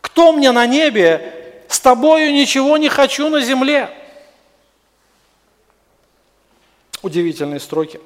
Кто 0.00 0.32
мне 0.32 0.52
на 0.52 0.66
небе? 0.66 1.62
С 1.68 1.80
тобою 1.80 2.32
ничего 2.32 2.76
не 2.76 2.88
хочу 2.88 3.28
на 3.28 3.40
земле. 3.40 3.90
Удивительные 7.02 7.60
строки. 7.60 8.00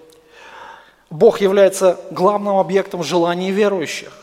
Бог 1.10 1.40
является 1.40 2.00
главным 2.10 2.56
объектом 2.56 3.02
желаний 3.02 3.50
верующих. 3.50 4.21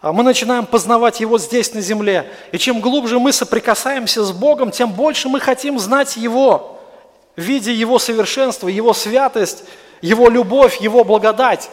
А 0.00 0.12
мы 0.12 0.22
начинаем 0.22 0.66
познавать 0.66 1.20
Его 1.20 1.38
здесь, 1.38 1.74
на 1.74 1.80
земле. 1.80 2.30
И 2.52 2.58
чем 2.58 2.80
глубже 2.80 3.18
мы 3.18 3.32
соприкасаемся 3.32 4.22
с 4.22 4.32
Богом, 4.32 4.70
тем 4.70 4.92
больше 4.92 5.28
мы 5.28 5.40
хотим 5.40 5.78
знать 5.78 6.16
Его, 6.16 6.78
видя 7.36 7.72
Его 7.72 7.98
совершенство, 7.98 8.68
Его 8.68 8.92
святость, 8.94 9.64
Его 10.00 10.28
любовь, 10.28 10.80
Его 10.80 11.04
благодать. 11.04 11.70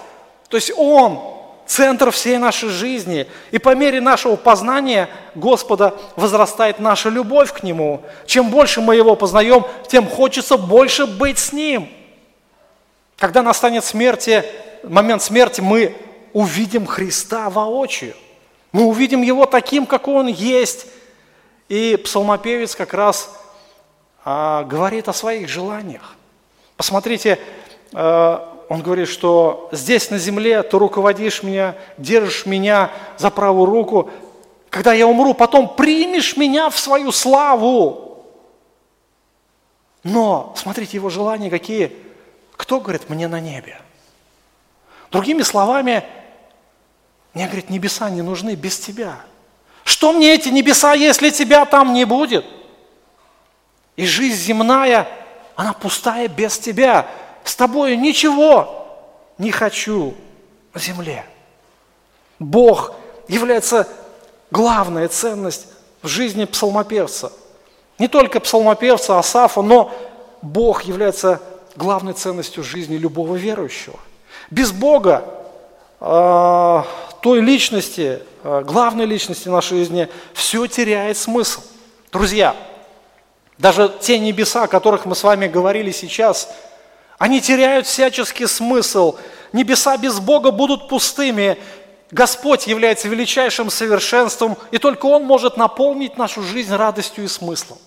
То 0.50 0.58
есть 0.58 0.72
Он– 0.76 1.20
центр 1.66 2.12
всей 2.12 2.38
нашей 2.38 2.70
жизни. 2.70 3.28
И 3.52 3.60
по 3.60 3.76
мере 3.76 4.02
нашего 4.02 4.36
познания 4.36 5.10
Господа 5.34 5.96
возрастает 6.16 6.80
наша 6.80 7.10
любовь 7.10 7.52
к 7.54 7.64
Нему. 7.64 8.02
Чем 8.26 8.50
больше 8.50 8.82
мы 8.82 8.96
Его 8.96 9.16
познаем, 9.16 9.66
тем 9.88 10.08
хочется 10.08 10.58
больше 10.58 11.06
быть 11.06 11.40
с 11.40 11.52
Ним. 11.52 11.90
Когда 13.18 13.42
настанет 13.42 13.84
смерти, 13.84 14.44
момент 14.84 15.22
смерти, 15.24 15.62
мы 15.62 15.96
увидим 16.36 16.86
Христа 16.86 17.50
воочию. 17.50 18.14
Мы 18.74 18.84
увидим 18.84 19.22
Его 19.22 19.46
таким, 19.46 19.86
какой 19.86 20.16
Он 20.16 20.28
есть. 20.28 20.86
И 21.70 21.96
псалмопевец 21.96 22.76
как 22.76 22.94
раз 22.94 23.34
а, 24.26 24.66
говорит 24.66 25.08
о 25.08 25.14
своих 25.14 25.48
желаниях. 25.48 26.16
Посмотрите, 26.76 27.40
а, 27.94 28.66
он 28.68 28.82
говорит, 28.82 29.08
что 29.08 29.70
здесь 29.72 30.10
на 30.10 30.18
земле 30.18 30.62
ты 30.62 30.78
руководишь 30.78 31.42
меня, 31.42 31.76
держишь 31.98 32.46
меня 32.46 32.92
за 33.18 33.30
правую 33.30 33.68
руку. 33.68 34.10
Когда 34.70 34.92
я 34.92 35.08
умру, 35.08 35.34
потом 35.34 35.74
примешь 35.74 36.36
меня 36.36 36.70
в 36.70 36.78
свою 36.78 37.14
славу. 37.14 38.26
Но, 40.04 40.54
смотрите, 40.58 40.98
его 40.98 41.10
желания 41.10 41.50
какие. 41.50 41.96
Кто, 42.58 42.82
говорит, 42.82 43.10
мне 43.10 43.30
на 43.30 43.40
небе? 43.40 43.80
Другими 45.12 45.44
словами, 45.44 46.04
мне, 47.36 47.48
говорит, 47.48 47.70
небеса 47.70 48.10
не 48.10 48.22
нужны 48.22 48.56
без 48.56 48.80
тебя. 48.80 49.18
Что 49.84 50.14
мне 50.14 50.34
эти 50.34 50.48
небеса, 50.50 50.94
если 50.94 51.30
тебя 51.30 51.66
там 51.66 51.94
не 51.94 52.06
будет? 52.06 52.46
И 53.98 54.06
жизнь 54.06 54.42
земная, 54.42 55.08
она 55.56 55.74
пустая 55.74 56.30
без 56.30 56.58
тебя. 56.58 57.08
С 57.44 57.56
тобой 57.56 57.98
ничего 57.98 58.88
не 59.38 59.52
хочу 59.52 60.16
на 60.74 60.80
земле. 60.80 61.26
Бог 62.40 62.94
является 63.28 63.88
главная 64.50 65.10
ценность 65.10 65.68
в 66.02 66.08
жизни 66.08 66.46
псалмопевца. 66.46 67.34
Не 68.00 68.08
только 68.08 68.40
псалмопевца 68.40 69.20
Асафа, 69.20 69.62
но 69.62 69.92
Бог 70.42 70.84
является 70.84 71.42
главной 71.76 72.14
ценностью 72.14 72.64
жизни 72.64 72.96
любого 72.96 73.36
верующего. 73.36 74.00
Без 74.50 74.72
Бога 74.72 75.26
э, 76.00 76.84
той 77.26 77.42
личности, 77.42 78.22
э, 78.44 78.62
главной 78.64 79.08
личности 79.08 79.50
нашей 79.50 79.80
жизни, 79.80 80.08
все 80.36 80.68
теряет 80.68 81.18
смысл. 81.18 81.60
Друзья, 82.12 82.56
даже 83.58 83.92
те 84.00 84.20
небеса, 84.20 84.66
о 84.66 84.68
которых 84.68 85.06
мы 85.06 85.16
с 85.16 85.24
вами 85.24 85.48
говорили 85.48 85.90
сейчас, 85.90 86.48
они 87.18 87.42
теряют 87.42 87.88
всяческий 87.88 88.46
смысл. 88.46 89.18
Небеса 89.54 89.98
без 89.98 90.20
Бога 90.20 90.52
будут 90.52 90.88
пустыми. 90.88 91.58
Господь 92.12 92.68
является 92.68 93.08
величайшим 93.08 93.72
совершенством, 93.72 94.56
и 94.70 94.78
только 94.78 95.08
Он 95.08 95.24
может 95.24 95.58
наполнить 95.58 96.20
нашу 96.20 96.44
жизнь 96.44 96.76
радостью 96.76 97.24
и 97.24 97.28
смыслом. 97.28 97.80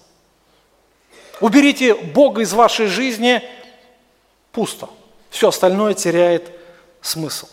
Уберите 1.41 1.95
Бога 1.95 2.43
из 2.43 2.53
вашей 2.53 2.89
жизни, 2.89 3.41
пусто. 4.51 4.89
Все 5.31 5.51
остальное 5.51 5.95
теряет 5.95 6.51
смысл. 7.01 7.47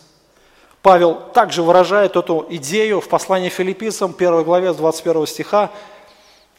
Павел 0.85 1.15
также 1.15 1.63
выражает 1.63 2.15
эту 2.15 2.45
идею 2.47 3.01
в 3.01 3.09
послании 3.09 3.49
филиппийцам, 3.49 4.13
1 4.15 4.43
главе, 4.43 4.71
21 4.71 5.25
стиха. 5.25 5.71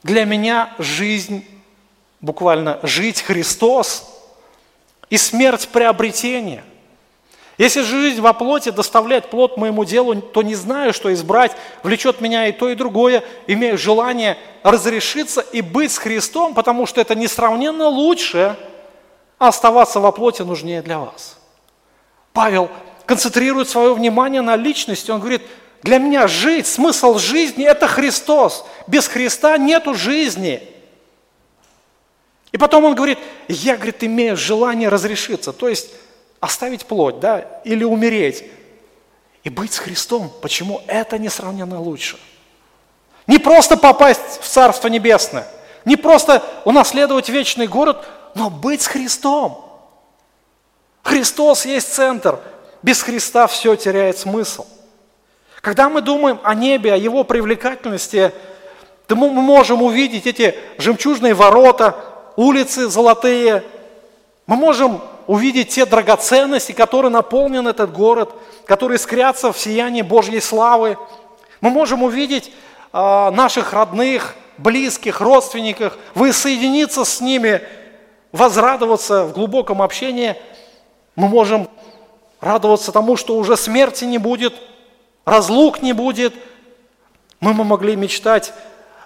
«Для 0.02 0.24
меня 0.24 0.74
жизнь, 0.78 1.44
буквально 2.20 2.80
жить 2.82 3.22
Христос, 3.22 4.04
и 5.10 5.16
смерть 5.16 5.68
приобретение. 5.68 6.64
Если 7.56 7.82
жизнь 7.82 8.20
во 8.20 8.32
плоти 8.32 8.70
доставляет 8.70 9.30
плод 9.30 9.58
моему 9.58 9.84
делу, 9.84 10.20
то 10.20 10.42
не 10.42 10.56
знаю, 10.56 10.92
что 10.92 11.14
избрать, 11.14 11.52
влечет 11.84 12.20
меня 12.20 12.48
и 12.48 12.52
то, 12.52 12.68
и 12.68 12.74
другое, 12.74 13.22
имею 13.46 13.78
желание 13.78 14.36
разрешиться 14.64 15.40
и 15.40 15.60
быть 15.60 15.92
с 15.92 15.98
Христом, 15.98 16.52
потому 16.52 16.86
что 16.86 17.00
это 17.00 17.14
несравненно 17.14 17.86
лучше, 17.86 18.56
а 19.38 19.46
оставаться 19.46 20.00
во 20.00 20.10
плоти 20.10 20.42
нужнее 20.42 20.82
для 20.82 20.98
вас». 20.98 21.38
Павел 22.32 22.68
концентрирует 23.06 23.68
свое 23.68 23.94
внимание 23.94 24.42
на 24.42 24.56
личности. 24.56 25.10
Он 25.10 25.20
говорит, 25.20 25.42
для 25.82 25.98
меня 25.98 26.26
жить, 26.26 26.66
смысл 26.66 27.18
жизни– 27.18 27.64
это 27.66 27.86
Христос. 27.86 28.66
Без 28.86 29.06
Христа 29.06 29.56
нету 29.56 29.94
жизни. 29.94 30.60
И 32.52 32.58
потом 32.58 32.84
он 32.84 32.94
говорит, 32.94 33.18
я, 33.48 33.76
говорит, 33.76 34.02
имею 34.02 34.36
желание 34.36 34.88
разрешиться, 34.88 35.52
то 35.52 35.68
есть 35.68 35.90
оставить 36.40 36.86
плоть, 36.86 37.20
да, 37.20 37.60
или 37.64 37.84
умереть. 37.84 38.44
И 39.44 39.50
быть 39.50 39.72
с 39.72 39.78
Христом, 39.78 40.32
почему 40.42 40.82
это 40.88 41.18
несравненно 41.18 41.80
лучше. 41.80 42.18
Не 43.26 43.38
просто 43.38 43.76
попасть 43.76 44.40
в 44.40 44.48
Царство 44.48 44.88
Небесное, 44.88 45.46
не 45.84 45.96
просто 45.96 46.42
унаследовать 46.64 47.28
вечный 47.28 47.68
город, 47.68 48.04
но 48.34 48.50
быть 48.50 48.82
с 48.82 48.86
Христом. 48.86 49.64
Христос 51.02 51.66
есть 51.66 51.94
центр– 51.94 52.40
без 52.82 53.02
Христа 53.02 53.46
все 53.46 53.74
теряет 53.76 54.18
смысл. 54.18 54.66
Когда 55.60 55.88
мы 55.88 56.00
думаем 56.00 56.38
о 56.44 56.54
небе, 56.54 56.92
о 56.92 56.96
его 56.96 57.24
привлекательности, 57.24 58.32
то 59.06 59.16
мы 59.16 59.30
можем 59.30 59.82
увидеть 59.82 60.26
эти 60.26 60.54
жемчужные 60.78 61.34
ворота, 61.34 61.96
улицы 62.36 62.88
золотые. 62.88 63.64
Мы 64.46 64.56
можем 64.56 65.00
увидеть 65.26 65.70
те 65.70 65.86
драгоценности, 65.86 66.72
которые 66.72 67.10
наполнен 67.10 67.66
этот 67.66 67.92
город, 67.92 68.32
которые 68.64 68.96
искрятся 68.96 69.52
в 69.52 69.58
сиянии 69.58 70.02
Божьей 70.02 70.40
славы. 70.40 70.98
Мы 71.60 71.70
можем 71.70 72.02
увидеть 72.02 72.52
э, 72.92 73.30
наших 73.30 73.72
родных, 73.72 74.36
близких, 74.58 75.20
родственников, 75.20 75.96
воссоединиться 76.14 77.04
с 77.04 77.20
ними, 77.20 77.62
возрадоваться 78.32 79.24
в 79.24 79.32
глубоком 79.32 79.82
общении. 79.82 80.36
Мы 81.14 81.28
можем 81.28 81.68
радоваться 82.40 82.92
тому, 82.92 83.16
что 83.16 83.36
уже 83.36 83.56
смерти 83.56 84.04
не 84.04 84.18
будет, 84.18 84.54
разлук 85.24 85.82
не 85.82 85.92
будет. 85.92 86.34
Мы 87.40 87.52
могли 87.52 87.96
мечтать, 87.96 88.52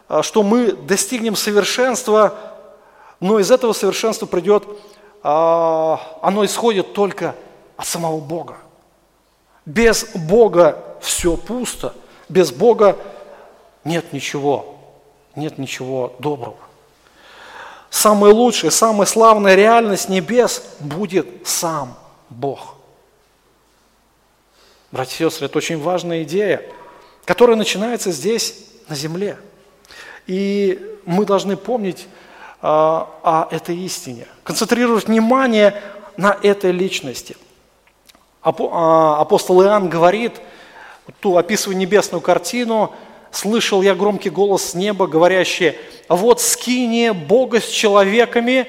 а, 0.08 0.22
что 0.22 0.42
мы 0.42 0.72
достигнем 0.72 1.36
совершенства 1.36 2.34
Но 3.20 3.38
из 3.38 3.50
этого 3.50 3.74
совершенства 3.74 4.24
придет, 4.24 4.64
а, 5.22 6.00
оно 6.22 6.44
исходит 6.44 6.94
только 6.94 7.34
от 7.76 7.86
самого 7.86 8.18
Бога. 8.18 8.56
Без 9.66 10.04
Бога 10.14 10.82
все 11.00 11.36
пусто. 11.36 11.94
Без 12.28 12.50
Бога 12.50 12.96
нет 13.84 14.12
ничего, 14.12 14.76
нет 15.36 15.58
ничего 15.58 16.14
доброго. 16.18 16.56
Самая 17.90 18.32
лучшая, 18.32 18.70
самая 18.70 19.06
славная 19.06 19.54
реальность 19.54 20.08
небес 20.08 20.62
будет 20.78 21.26
сам 21.46 21.94
Бог. 22.30 22.69
Братья 24.92 25.24
и 25.24 25.30
сестры, 25.30 25.46
это 25.46 25.56
очень 25.56 25.78
важная 25.78 26.24
идея, 26.24 26.62
которая 27.24 27.56
начинается 27.56 28.10
здесь, 28.10 28.66
на 28.88 28.96
земле. 28.96 29.36
И 30.26 30.96
мы 31.06 31.24
должны 31.24 31.56
помнить 31.56 32.08
а, 32.60 33.08
о 33.22 33.54
этой 33.54 33.76
истине, 33.76 34.26
концентрировать 34.42 35.06
внимание 35.06 35.80
на 36.16 36.36
этой 36.42 36.72
личности. 36.72 37.36
А, 38.42 39.20
апостол 39.20 39.62
Иоанн 39.62 39.88
говорит, 39.88 40.40
ту 41.20 41.36
описывая 41.36 41.76
небесную 41.76 42.20
картину, 42.20 42.92
слышал 43.30 43.82
я 43.82 43.94
громкий 43.94 44.30
голос 44.30 44.70
с 44.70 44.74
неба, 44.74 45.06
говорящий, 45.06 45.76
вот 46.08 46.40
скиния 46.40 47.12
Бога 47.12 47.60
с 47.60 47.68
человеками, 47.68 48.66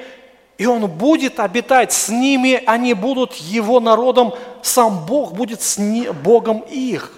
и 0.58 0.66
Он 0.66 0.88
будет 0.88 1.40
обитать 1.40 1.92
с 1.92 2.10
ними, 2.10 2.62
они 2.66 2.94
будут 2.94 3.34
Его 3.34 3.80
народом, 3.80 4.34
сам 4.62 5.06
Бог 5.06 5.34
будет 5.34 5.62
с 5.62 5.80
Богом 6.24 6.60
их. 6.70 7.14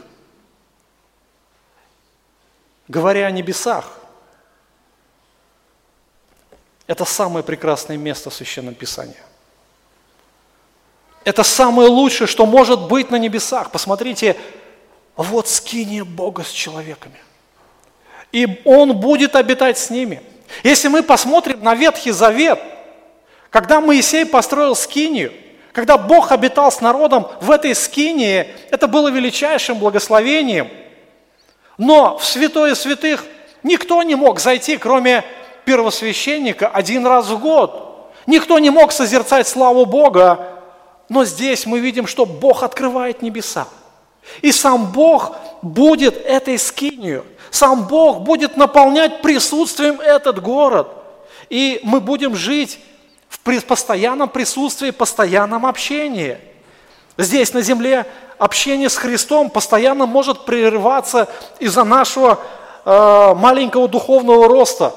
Говоря 2.87 3.27
о 3.27 3.31
небесах, 3.31 3.99
это 6.87 7.05
самое 7.05 7.43
прекрасное 7.43 7.97
место 7.97 8.29
в 8.29 8.33
Священном 8.33 8.75
Писании. 8.75 9.15
Это 11.23 11.43
самое 11.43 11.89
лучшее, 11.89 12.27
что 12.27 12.45
может 12.45 12.87
быть 12.87 13.09
на 13.09 13.15
небесах. 13.15 13.71
Посмотрите, 13.71 14.37
вот 15.15 15.47
скиния 15.47 16.03
Бога 16.03 16.43
с 16.43 16.51
человеками. 16.51 17.19
И 18.31 18.61
Он 18.65 18.97
будет 18.97 19.35
обитать 19.35 19.77
с 19.77 19.89
ними. 19.89 20.21
Если 20.63 20.87
мы 20.87 21.01
посмотрим 21.03 21.63
на 21.63 21.75
Ветхий 21.75 22.11
Завет, 22.11 22.59
когда 23.53 23.79
Моисей 23.81 24.25
построил 24.25 24.75
скинию, 24.75 25.31
когда 25.73 25.95
Бог 25.95 26.31
обитал 26.31 26.71
с 26.71 26.81
народом 26.81 27.27
в 27.39 27.51
этой 27.51 27.75
скинии, 27.75 28.47
это 28.71 28.87
было 28.87 29.09
величайшим 29.09 29.77
благословением. 29.77 30.69
Но 31.77 32.17
в 32.17 32.25
святое 32.25 32.73
святых 32.73 33.23
никто 33.61 34.01
не 34.01 34.15
мог 34.15 34.39
зайти, 34.39 34.77
кроме 34.77 35.23
первосвященника, 35.65 36.67
один 36.67 37.05
раз 37.05 37.27
в 37.27 37.39
год. 37.39 38.11
Никто 38.25 38.57
не 38.57 38.71
мог 38.71 38.91
созерцать 38.91 39.47
славу 39.47 39.85
Бога, 39.85 40.63
но 41.07 41.23
здесь 41.23 41.67
мы 41.67 41.77
видим, 41.77 42.07
что 42.07 42.25
Бог 42.25 42.63
открывает 42.63 43.21
небеса. 43.21 43.67
И 44.41 44.51
сам 44.51 44.91
Бог 44.91 45.35
будет 45.61 46.17
этой 46.25 46.57
скинию. 46.57 47.23
Сам 47.51 47.85
Бог 47.85 48.21
будет 48.21 48.57
наполнять 48.57 49.21
присутствием 49.21 50.01
этот 50.01 50.41
город. 50.41 50.87
И 51.51 51.81
мы 51.83 52.01
будем 52.01 52.35
жить 52.35 52.79
постоянном 53.43 54.29
присутствии, 54.29 54.91
постоянном 54.91 55.65
общении. 55.65 56.37
Здесь 57.17 57.53
на 57.53 57.61
земле 57.61 58.05
общение 58.37 58.89
с 58.89 58.97
Христом 58.97 59.49
постоянно 59.49 60.05
может 60.05 60.45
прерываться 60.45 61.29
из-за 61.59 61.83
нашего 61.83 62.39
э, 62.85 63.33
маленького 63.35 63.87
духовного 63.87 64.47
роста, 64.47 64.95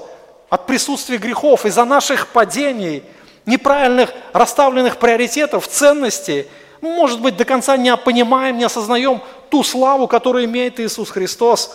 от 0.48 0.66
присутствия 0.66 1.18
грехов, 1.18 1.66
из-за 1.66 1.84
наших 1.84 2.28
падений– 2.28 3.02
неправильных 3.46 4.12
расставленных 4.32 4.98
приоритетов, 4.98 5.66
ценностей, 5.68 6.46
может 6.80 7.20
быть, 7.20 7.36
до 7.36 7.44
конца 7.44 7.76
не 7.76 7.96
понимаем, 7.96 8.58
не 8.58 8.64
осознаем 8.64 9.22
ту 9.48 9.62
славу, 9.62 10.08
которую 10.08 10.44
имеет 10.44 10.78
Иисус 10.78 11.10
Христос. 11.10 11.74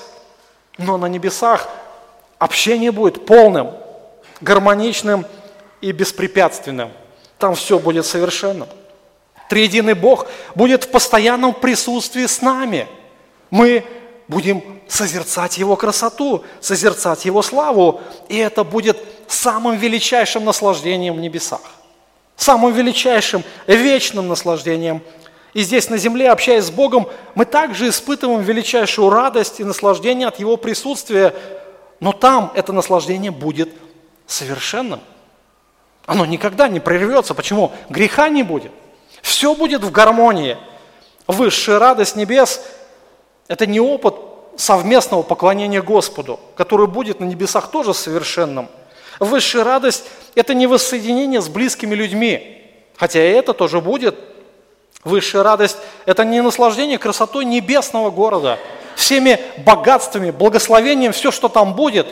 Но 0.78 0.98
на 0.98 1.08
небесах 1.08 1.68
общение 2.38 2.92
будет 2.92 3.26
полным, 3.26 3.72
гармоничным 4.42 5.26
и 5.82 5.92
беспрепятственным. 5.92 6.92
Там 7.38 7.56
все 7.56 7.80
будет 7.80 8.06
совершенным. 8.06 8.68
Триединый 9.50 9.96
Бог 9.96 10.28
будет 10.56 10.86
в 10.86 10.90
постоянном 10.90 11.54
присутствии 11.54 12.26
с 12.26 12.42
нами. 12.42 12.88
Мы 13.50 13.84
будем 14.28 14.64
созерцать 14.88 15.58
Его 15.58 15.76
красоту, 15.76 16.44
созерцать 16.62 17.26
Его 17.26 17.42
славу, 17.42 18.00
и 18.30 18.38
это 18.38 18.64
будет 18.64 18.98
самым 19.28 19.78
величайшим 19.78 20.46
наслаждением 20.46 21.16
в 21.16 21.20
небесах, 21.20 21.62
самым 22.38 22.74
величайшим 22.74 23.44
вечным 23.68 24.28
наслаждением. 24.28 25.02
И 25.54 25.64
здесь 25.64 25.90
на 25.90 25.98
земле, 25.98 26.32
общаясь 26.32 26.66
с 26.66 26.72
Богом, 26.72 27.10
мы 27.36 27.44
также 27.44 27.90
испытываем 27.90 28.42
величайшую 28.42 29.10
радость 29.10 29.60
и 29.60 29.66
наслаждение 29.66 30.30
от 30.30 30.40
Его 30.40 30.56
присутствия, 30.56 31.34
но 32.00 32.14
там 32.14 32.54
это 32.56 32.72
наслаждение 32.72 33.32
будет 33.32 33.70
совершенным. 34.28 35.02
Оно 36.06 36.26
никогда 36.26 36.68
не 36.68 36.80
прервется. 36.80 37.34
Почему? 37.34 37.72
Греха 37.90 38.30
не 38.30 38.44
будет. 38.44 38.72
Все 39.22 39.56
будет 39.56 39.84
в 39.84 39.92
гармонии. 39.92 40.58
Высшая 41.28 41.80
радость 41.80 42.16
небес– 42.16 42.62
это 43.48 43.66
не 43.66 43.80
опыт 43.80 44.16
совместного 44.58 45.24
поклонения 45.24 45.82
Господу, 45.82 46.40
который 46.56 46.88
будет 46.88 47.20
на 47.20 47.26
небесах 47.26 47.72
тоже 47.72 47.94
совершенным– 47.94 48.68
Высшая 49.22 49.64
радость– 49.64 50.06
это 50.36 50.56
не 50.56 50.66
воссоединение 50.66 51.42
с 51.42 51.48
близкими 51.48 51.94
людьми, 51.94 52.60
хотя 52.98 53.24
и 53.24 53.32
это 53.32 53.54
тоже 53.54 53.80
будет. 53.80 54.18
Высшая 55.04 55.44
радость– 55.44 55.78
это 56.08 56.26
не 56.26 56.42
наслаждение 56.42 56.98
красотой 56.98 57.46
небесного 57.46 58.10
города, 58.10 58.58
всеми 58.96 59.40
богатствами, 59.58 60.32
благословением, 60.32 61.12
все, 61.12 61.30
что 61.30 61.50
там 61.50 61.76
будет, 61.76 62.08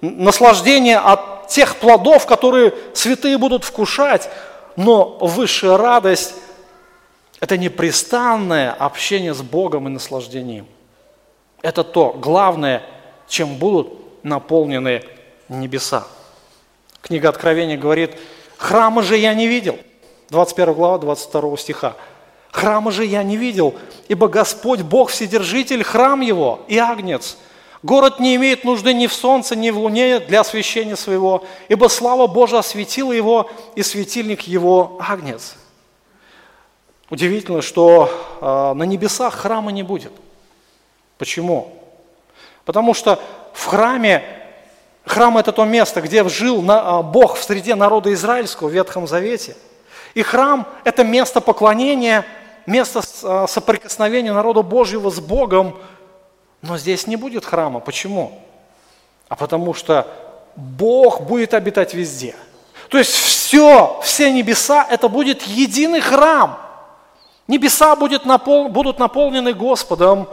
наслаждение 0.00 0.98
от 0.98 1.48
тех 1.48 1.76
плодов, 1.76 2.26
которые 2.26 2.74
святые 2.94 3.38
будут 3.38 3.64
вкушать. 3.64 4.28
Но 4.76 5.16
высшая 5.20 5.76
радость– 5.76 6.34
это 7.40 7.56
непрестанное 7.56 8.72
общение 8.72 9.34
с 9.34 9.42
Богом 9.42 9.88
и 9.88 9.90
наслаждением. 9.90 10.66
Это 11.62 11.82
то 11.82 12.12
главное, 12.12 12.82
чем 13.28 13.56
будут 13.56 13.88
наполнены 14.22 15.02
небеса. 15.48 16.06
Книга 17.00 17.28
Откровения 17.28 17.78
говорит, 17.78 18.16
храма 18.56 19.02
же 19.02 19.16
я 19.16 19.34
не 19.34 19.46
видел. 19.46 19.78
21 20.30 20.74
глава, 20.74 20.98
22 20.98 21.56
стиха. 21.56 21.96
Храма 22.50 22.90
же 22.90 23.04
я 23.04 23.22
не 23.22 23.36
видел, 23.36 23.74
ибо 24.08 24.28
Господь, 24.28 24.80
Бог 24.80 25.10
Вседержитель, 25.10 25.84
храм 25.84 26.20
Его 26.20 26.60
и 26.68 26.78
Агнец. 26.78 27.36
Город 27.82 28.20
не 28.20 28.36
имеет 28.36 28.64
нужды 28.64 28.94
ни 28.94 29.06
в 29.06 29.12
солнце, 29.12 29.54
ни 29.54 29.70
в 29.70 29.78
луне 29.78 30.18
для 30.18 30.40
освящения 30.40 30.96
своего, 30.96 31.44
ибо 31.68 31.88
слава 31.88 32.26
Божия 32.26 32.60
осветила 32.60 33.12
его, 33.12 33.50
и 33.74 33.82
светильник 33.82 34.42
его 34.42 34.98
Агнец. 35.00 35.56
Удивительно, 37.10 37.62
что 37.62 38.10
э, 38.40 38.72
на 38.74 38.82
небесах 38.82 39.34
храма 39.34 39.70
не 39.70 39.82
будет. 39.82 40.12
Почему? 41.18 41.72
Потому 42.64 42.94
что 42.94 43.20
в 43.52 43.66
храме 43.66 44.24
Храм– 45.06 45.38
это 45.38 45.52
то 45.52 45.64
место, 45.64 46.00
где 46.00 46.28
жил 46.28 46.64
а, 46.68 47.00
Бог 47.00 47.36
в 47.36 47.44
среде 47.44 47.76
народа 47.76 48.12
израильского 48.12 48.68
в 48.68 48.72
Ветхом 48.72 49.06
Завете. 49.06 49.56
И 50.14 50.22
храм– 50.22 50.66
это 50.84 51.04
место 51.04 51.40
поклонения, 51.40 52.26
место 52.66 53.02
а, 53.22 53.46
соприкосновения 53.46 54.32
народа 54.32 54.62
Божьего 54.62 55.10
с 55.10 55.20
Богом. 55.20 55.76
Но 56.62 56.78
здесь 56.78 57.06
не 57.06 57.16
будет 57.16 57.44
храма. 57.44 57.80
Почему? 57.80 58.40
А 59.28 59.36
потому 59.36 59.74
что 59.74 60.06
Бог 60.56 61.22
будет 61.22 61.54
обитать 61.54 61.94
везде. 61.94 62.34
То 62.88 62.98
есть 62.98 63.12
все, 63.12 64.00
все 64.02 64.32
небеса– 64.32 64.86
это 64.90 65.08
будет 65.08 65.42
единый 65.42 66.00
храм. 66.00 66.58
Небеса 67.48 67.94
будет 67.96 68.24
напол, 68.24 68.68
будут 68.68 68.98
наполнены 68.98 69.52
Господом. 69.52 70.28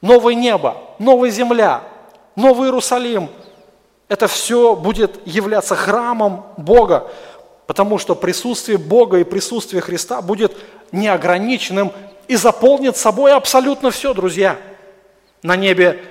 Новое 0.00 0.34
небо, 0.34 0.76
новая 0.98 1.30
земля, 1.30 1.82
Новый 2.34 2.68
Иерусалим, 2.68 3.28
это 4.08 4.26
все 4.26 4.74
будет 4.74 5.26
являться 5.26 5.76
храмом 5.76 6.44
Бога, 6.56 7.08
потому 7.66 7.98
что 7.98 8.14
присутствие 8.14 8.78
Бога 8.78 9.18
и 9.18 9.24
присутствие 9.24 9.80
Христа 9.80 10.20
будет 10.20 10.56
неограниченным 10.90 11.92
и 12.28 12.36
заполнит 12.36 12.96
собой 12.96 13.32
абсолютно 13.32 13.90
все, 13.90 14.12
друзья. 14.12 14.58
На 15.42 15.56
небе 15.56 16.02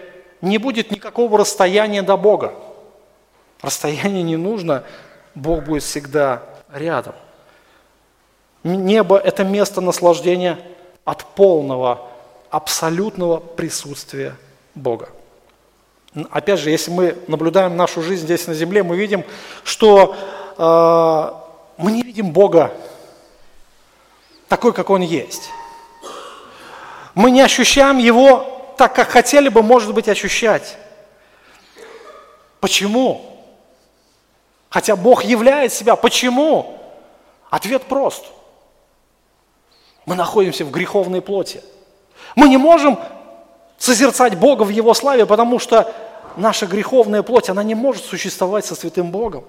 не 0.42 0.58
будет 0.58 0.92
никакого 0.92 1.38
расстояния 1.38 2.02
до 2.02 2.18
Бога. 2.18 2.54
Расстояние 3.62 4.24
не 4.24 4.38
нужно, 4.38 4.84
Бог 5.36 5.64
будет 5.64 5.84
всегда 5.84 6.44
рядом. 6.74 7.14
Небо– 8.64 9.18
это 9.24 9.44
место 9.44 9.82
наслаждения 9.82 10.60
от 11.06 11.26
полного, 11.36 12.08
абсолютного 12.50 13.38
присутствия 13.40 14.36
Бога. 14.76 15.10
Опять 16.30 16.60
же, 16.60 16.70
если 16.70 16.92
мы 16.92 17.18
наблюдаем 17.28 17.78
нашу 17.78 18.02
жизнь 18.02 18.24
здесь 18.24 18.46
на 18.48 18.54
земле, 18.54 18.84
мы 18.84 18.98
видим, 18.98 19.24
что 19.64 20.16
э, 20.58 21.82
мы 21.82 21.92
не 21.92 22.04
видим 22.04 22.32
Бога 22.32 22.74
такой, 24.50 24.74
как 24.74 24.90
Он 24.90 25.02
есть. 25.02 25.50
Мы 27.16 27.32
не 27.32 27.42
ощущаем 27.42 27.98
Его 27.98 28.61
так, 28.78 28.96
как 28.96 29.10
хотели 29.10 29.50
бы, 29.50 29.64
может 29.64 29.94
быть, 29.94 30.08
ощущать. 30.10 30.78
Почему? 32.60 33.26
Хотя 34.70 34.96
Бог 34.96 35.24
являет 35.24 35.74
себя. 35.74 35.96
Почему? 35.96 36.78
Ответ 37.50 37.84
прост. 37.84 38.26
Мы 40.06 40.16
находимся 40.16 40.66
в 40.66 40.72
греховной 40.72 41.22
плоти. 41.22 41.62
Мы 42.36 42.50
не 42.50 42.58
можем 42.58 43.00
созерцать 43.78 44.36
Бога 44.36 44.64
в 44.64 44.70
Его 44.70 44.94
славе, 44.94 45.26
потому 45.26 45.60
что 45.60 45.94
наша 46.38 46.66
греховная 46.66 47.24
плоть, 47.24 47.50
она 47.50 47.64
не 47.64 47.76
может 47.76 48.06
существовать 48.06 48.66
со 48.66 48.76
святым 48.76 49.12
Богом. 49.12 49.44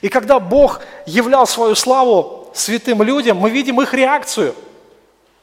И 0.00 0.08
когда 0.08 0.40
Бог 0.40 0.80
являл 1.06 1.46
свою 1.46 1.74
славу 1.74 2.50
святым 2.54 3.02
людям, 3.02 3.36
мы 3.36 3.50
видим 3.50 3.80
их 3.80 3.92
реакцию. 3.94 4.54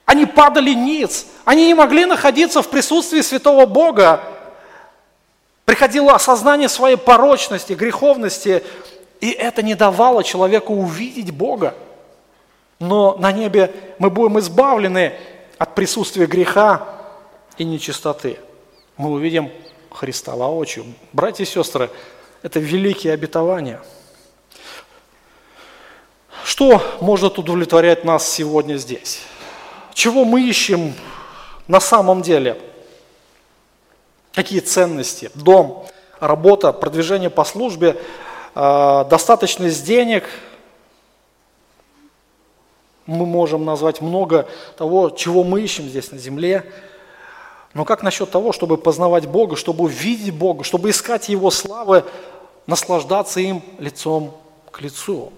Они 0.06 0.26
падали 0.26 0.72
ниц, 0.72 1.26
они 1.45 1.68
не 1.68 1.74
могли 1.74 2.06
находиться 2.06 2.62
в 2.62 2.70
присутствии 2.70 3.22
святого 3.22 3.66
Бога. 3.66 4.24
Приходило 5.66 6.14
осознание 6.14 6.70
своей 6.70 6.95
порочности, 6.95 7.74
греховности, 7.74 8.64
и 9.20 9.32
это 9.32 9.64
не 9.64 9.74
давало 9.74 10.24
человеку 10.24 10.74
увидеть 10.74 11.32
Бога. 11.32 11.74
Но 12.80 13.16
на 13.18 13.32
небе 13.32 13.74
мы 13.97 14.12
будем 14.12 14.38
избавлены 14.39 15.14
от 15.58 15.74
присутствия 15.74 16.28
греха 16.28 16.88
и 17.58 17.64
нечистоты. 17.64 18.38
Мы 18.97 19.10
увидим 19.10 19.51
Христа 19.89 20.36
воочию. 20.36 20.86
Братья 21.14 21.43
и 21.43 21.47
сестры, 21.47 21.89
это 22.43 22.60
великие 22.60 23.14
обетования. 23.14 23.82
Что 26.43 26.82
может 27.01 27.39
удовлетворять 27.39 28.03
нас 28.03 28.30
сегодня 28.30 28.76
здесь? 28.76 29.22
Чего 29.95 30.25
мы 30.25 30.41
ищем 30.41 30.93
на 31.69 31.79
самом 31.79 32.21
деле? 32.21 32.61
Какие 34.33 34.59
ценности? 34.59 35.31
Дом, 35.35 35.87
работа, 36.19 36.73
продвижение 36.73 37.29
по 37.29 37.45
службе, 37.45 37.95
э, 38.55 39.05
достаточность 39.09 39.85
денег. 39.85 40.25
Мы 43.05 43.25
можем 43.25 43.63
назвать 43.63 44.01
много 44.01 44.49
того, 44.77 45.11
чего 45.11 45.45
мы 45.45 45.61
ищем 45.61 45.85
здесь 45.85 46.11
на 46.11 46.17
земле. 46.17 46.69
Но 47.73 47.85
как 47.85 48.03
насчет 48.03 48.29
того, 48.29 48.51
чтобы 48.51 48.75
познавать 48.75 49.27
Бога, 49.27 49.55
чтобы 49.55 49.85
увидеть 49.85 50.33
Бога, 50.33 50.65
чтобы 50.65 50.89
искать 50.89 51.29
Его 51.29 51.49
славы, 51.51 52.03
наслаждаться 52.67 53.39
им 53.39 53.63
лицом 53.79 54.35
к 54.71 54.81
лицу? 54.81 55.31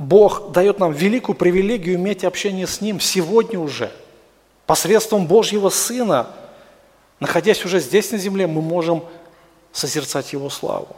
Бог 0.00 0.52
дает 0.52 0.78
нам 0.78 0.92
великую 0.92 1.36
привилегию 1.36 1.96
иметь 1.96 2.24
общение 2.24 2.66
с 2.66 2.80
Ним 2.80 3.00
сегодня 3.00 3.60
уже. 3.60 3.92
Посредством 4.64 5.26
Божьего 5.26 5.68
Сына, 5.68 6.28
находясь 7.20 7.64
уже 7.66 7.80
здесь 7.80 8.10
на 8.10 8.16
земле, 8.16 8.46
мы 8.46 8.62
можем 8.62 9.04
созерцать 9.72 10.32
Его 10.32 10.48
славу. 10.48 10.96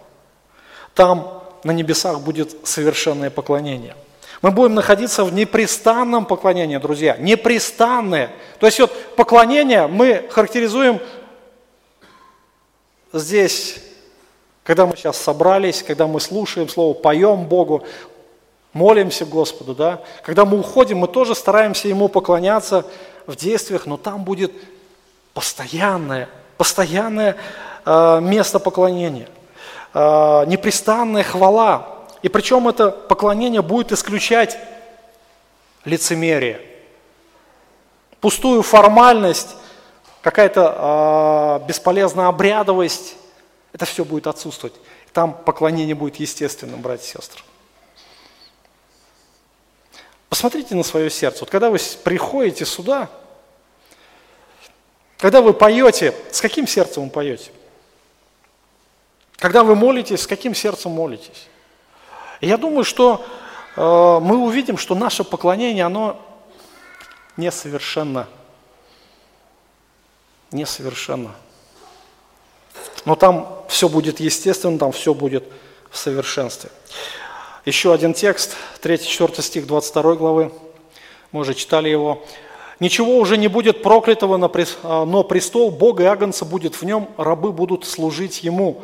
Там 0.95 1.43
на 1.65 1.73
небесах 1.73 2.21
будет 2.21 2.57
совершенное 2.65 3.29
поклонение– 3.29 3.97
мы 4.43 4.51
будем 4.51 4.75
находиться 4.75 5.23
в 5.23 5.33
непрестанном 5.33 6.27
поклонении, 6.27 6.77
друзья. 6.77 7.17
Непрестанное. 7.17 8.33
То 8.59 8.67
есть 8.67 8.81
вот 8.81 8.93
поклонение 9.15 9.87
мы 9.87 10.27
характеризуем 10.31 10.99
здесь, 13.13 13.77
когда 14.65 14.85
мы 14.85 14.97
сейчас 14.97 15.17
собрались, 15.17 15.85
когда 15.85 16.09
мы 16.09 16.19
слушаем 16.19 16.69
Слово, 16.69 16.93
поем 16.93 17.47
Богу, 17.47 17.85
молимся 18.73 19.25
Господу, 19.25 19.75
да. 19.75 20.01
Когда 20.23 20.45
мы 20.45 20.59
уходим, 20.59 20.99
мы 20.99 21.09
тоже 21.09 21.35
стараемся 21.35 21.89
Ему 21.89 22.09
поклоняться 22.09 22.87
в 23.27 23.37
действиях, 23.37 23.87
но 23.87 23.97
там 23.97 24.25
будет 24.25 24.53
постоянное, 25.35 26.29
постоянное 26.57 27.37
э, 27.85 28.21
место 28.21 28.59
поклонения, 28.59 29.29
э, 29.95 30.45
непрестанная 30.47 31.23
хвала, 31.23 31.89
и 32.23 32.29
причем 32.29 32.69
это 32.69 32.91
поклонение 32.91 33.63
будет 33.63 33.93
исключать 33.93 34.59
лицемерие, 35.85 36.61
пустую 38.21 38.63
формальность, 38.63 39.57
какая-то 40.21 41.61
э, 41.63 41.67
бесполезная 41.67 42.29
обрядовость. 42.29 43.17
Это 43.73 43.85
все 43.87 44.05
будет 44.05 44.27
отсутствовать. 44.27 44.75
Там 45.13 45.33
поклонение 45.33 45.95
будет 45.95 46.17
естественным, 46.17 46.81
братья 46.81 47.05
и 47.05 47.23
сестры. 47.23 47.43
Посмотрите 50.33 50.75
на 50.75 50.83
свое 50.83 51.11
сердце. 51.11 51.41
Вот 51.41 51.51
когда 51.51 51.69
вы 51.69 51.79
приходите 52.03 52.65
сюда, 52.65 53.11
когда 55.19 55.43
вы 55.43 55.53
поете, 55.53 56.15
с 56.31 56.41
каким 56.41 56.67
сердцем 56.67 57.05
вы 57.05 57.11
поете? 57.11 57.51
Когда 59.37 59.63
вы 59.63 59.75
молитесь, 59.75 60.23
с 60.23 60.27
каким 60.27 60.55
сердцем 60.55 60.93
молитесь? 60.93 61.49
И 62.41 62.49
я 62.49 62.57
думаю, 62.57 62.85
что 62.85 63.23
э, 63.77 63.81
мы 63.83 64.39
увидим, 64.39 64.79
что 64.79 64.95
наше 64.95 65.23
поклонение, 65.23 65.85
оно 65.85 66.19
несовершенно. 67.37 68.27
Несовершенно. 70.51 71.35
Но 73.05 73.17
там 73.17 73.67
все 73.69 73.87
будет 73.87 74.19
естественно, 74.19 74.79
там 74.79 74.93
все 74.93 75.13
будет 75.13 75.45
в 75.91 75.99
совершенстве. 75.99 76.71
Еще 77.65 77.95
один 77.95 78.13
текст, 78.13 78.57
3-4 78.83 79.41
стих 79.41 79.67
22 79.69 80.15
главы. 80.17 80.53
Мы 81.31 81.41
уже 81.41 81.55
читали 81.55 81.89
его. 81.89 82.25
«Ничего 82.81 83.19
уже 83.19 83.37
не 83.37 83.47
будет 83.47 83.85
проклятого, 83.85 84.37
но 84.37 85.23
престол 85.23 85.71
Бога 85.71 86.03
и 86.03 86.07
Агнца 86.07 86.45
будет 86.45 86.75
в 86.75 86.83
нем, 86.83 87.09
рабы 87.17 87.53
будут 87.53 87.85
служить 87.85 88.43
Ему, 88.43 88.83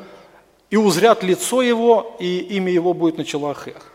и 0.70 0.76
узрят 0.76 1.24
лицо 1.24 1.60
его, 1.60 2.14
и 2.20 2.38
имя 2.38 2.70
его 2.70 2.94
будет 2.94 3.18
на 3.18 3.24
челах 3.24 3.66
их. 3.66 3.90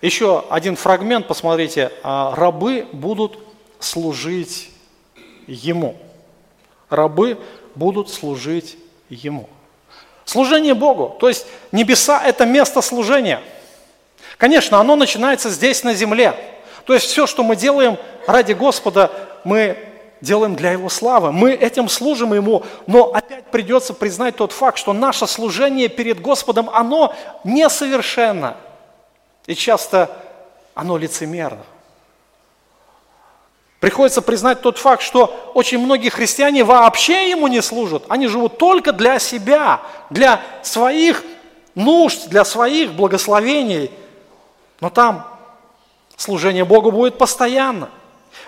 Еще 0.00 0.42
один 0.48 0.76
фрагмент, 0.76 1.26
посмотрите, 1.26 1.92
«А 2.02 2.34
рабы 2.34 2.86
будут 2.92 3.38
служить 3.80 4.70
ему. 5.46 5.96
Рабы 6.88 7.36
будут 7.74 8.08
служить 8.08 8.78
ему. 9.10 9.48
Служение 10.24 10.74
Богу, 10.74 11.16
то 11.20 11.28
есть 11.28 11.44
небеса– 11.72 12.22
это 12.24 12.46
место 12.46 12.80
служения. 12.80 13.42
Конечно, 14.40 14.80
оно 14.80 14.96
начинается 14.96 15.50
здесь, 15.50 15.84
на 15.84 15.92
земле. 15.92 16.34
То 16.86 16.94
есть 16.94 17.04
все, 17.04 17.26
что 17.26 17.42
мы 17.42 17.56
делаем 17.56 17.98
ради 18.26 18.54
Господа, 18.54 19.12
мы 19.44 19.76
делаем 20.22 20.56
для 20.56 20.72
Его 20.72 20.88
славы. 20.88 21.30
Мы 21.30 21.52
этим 21.52 21.90
служим 21.90 22.32
Ему, 22.32 22.64
но 22.86 23.12
опять 23.12 23.44
придется 23.50 23.92
признать 23.92 24.36
тот 24.36 24.52
факт, 24.52 24.78
что 24.78 24.94
наше 24.94 25.26
служение 25.26 25.88
перед 25.88 26.22
Господом, 26.22 26.70
оно 26.72 27.14
несовершенно. 27.44 28.56
И 29.44 29.54
часто 29.54 30.10
оно 30.74 30.96
лицемерно. 30.96 31.64
Приходится 33.78 34.22
признать 34.22 34.62
тот 34.62 34.78
факт, 34.78 35.02
что 35.02 35.52
очень 35.52 35.78
многие 35.78 36.08
христиане 36.08 36.64
вообще 36.64 37.28
Ему 37.28 37.46
не 37.46 37.60
служат. 37.60 38.04
Они 38.08 38.26
живут 38.26 38.56
только 38.56 38.94
для 38.94 39.18
себя, 39.18 39.82
для 40.08 40.40
своих 40.62 41.24
нужд, 41.74 42.28
для 42.28 42.46
своих 42.46 42.92
благословений. 42.92 43.90
Но 44.80 44.90
там 44.90 45.26
служение 46.16 46.64
Богу 46.64 46.90
будет 46.90 47.18
постоянно– 47.18 47.88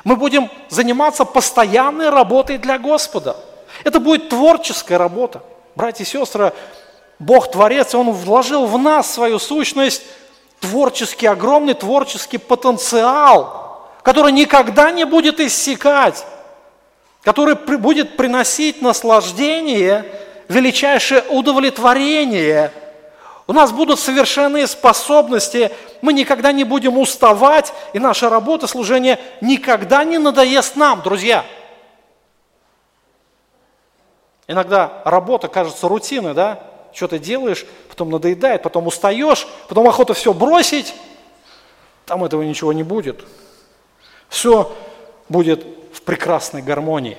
мы 0.04 0.16
будем 0.16 0.50
заниматься 0.68 1.24
постоянной 1.24 2.10
работой 2.10 2.58
для 2.58 2.78
Господа. 2.78 3.36
Это 3.84 4.00
будет 4.00 4.28
творческая 4.28 4.98
работа. 4.98 5.42
Братья 5.74 6.04
и 6.04 6.06
сестры, 6.06 6.52
Бог 7.18 7.50
Творец, 7.50 7.94
Он 7.94 8.10
вложил 8.10 8.66
в 8.66 8.78
нас 8.78 9.12
свою 9.12 9.38
сущность, 9.38 10.02
творческий, 10.60 11.26
огромный 11.26 11.74
творческий 11.74 12.38
потенциал, 12.38 13.88
который 14.02 14.32
никогда 14.32 14.90
не 14.90 15.04
будет 15.04 15.40
иссякать, 15.40 16.24
который 17.22 17.54
будет 17.54 18.16
приносить 18.16 18.82
наслаждение, 18.82 20.04
величайшее 20.48 21.22
удовлетворение– 21.30 22.72
у 23.46 23.52
нас 23.52 23.72
будут 23.72 23.98
совершенные 23.98 24.66
способности, 24.66 25.70
мы 26.00 26.12
никогда 26.12 26.52
не 26.52 26.64
будем 26.64 26.98
уставать, 26.98 27.72
и 27.92 27.98
наша 27.98 28.28
работа, 28.28 28.66
служение 28.66 29.18
никогда 29.40 30.04
не 30.04 30.18
надоест 30.18 30.76
нам, 30.76 31.02
друзья. 31.02 31.44
Иногда 34.46 35.02
работа 35.04 35.48
кажется 35.48 35.88
рутиной, 35.88 36.34
да? 36.34 36.62
Что 36.92 37.08
ты 37.08 37.18
делаешь, 37.18 37.64
потом 37.88 38.10
надоедает, 38.10 38.62
потом 38.62 38.86
устаешь, 38.86 39.46
потом 39.68 39.88
охота 39.88 40.14
все 40.14 40.32
бросить. 40.32 40.94
Там 42.06 42.24
этого 42.24 42.42
ничего 42.42 42.72
не 42.72 42.82
будет. 42.82 43.24
Все 44.28 44.72
будет 45.28 45.64
в 45.92 46.02
прекрасной 46.02 46.62
гармонии. 46.62 47.16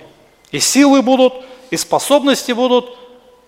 И 0.51 0.59
силы 0.59 1.01
будут, 1.01 1.34
и 1.71 1.78
способности 1.78 2.51
будут, 2.51 2.95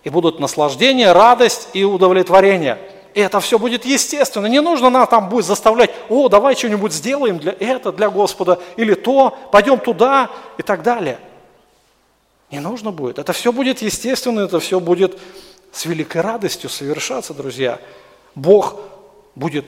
И 0.05 0.09
будут 0.09 0.39
наслаждение, 0.39 1.11
радость 1.11 1.69
и 1.73 1.83
удовлетворение. 1.83 2.77
И 3.15 3.19
это 3.19 3.39
все 3.39 3.57
будет 3.57 3.85
естественно. 3.85 4.45
Не 4.45 4.61
нужно 4.61 4.91
нам 4.91 5.07
там 5.07 5.29
будет 5.29 5.45
заставлять, 5.45 5.89
о, 6.09 6.29
давай 6.29 6.55
что-нибудь 6.55 6.93
сделаем 6.93 7.39
для 7.39 7.55
этого, 7.59 7.95
для 7.95 8.09
Господа, 8.09 8.59
или 8.77 8.93
то, 8.93 9.35
пойдем 9.51 9.79
туда 9.79 10.29
и 10.59 10.61
так 10.61 10.83
далее. 10.83 11.17
Не 12.51 12.59
нужно 12.59 12.91
будет. 12.91 13.17
Это 13.17 13.33
все 13.33 13.51
будет 13.51 13.81
естественно, 13.81 14.41
это 14.41 14.59
все 14.59 14.79
будет 14.79 15.17
с 15.71 15.85
великой 15.85 16.21
радостью 16.21 16.69
совершаться, 16.69 17.33
друзья. 17.33 17.79
Бог 18.35 18.75
будет 19.33 19.65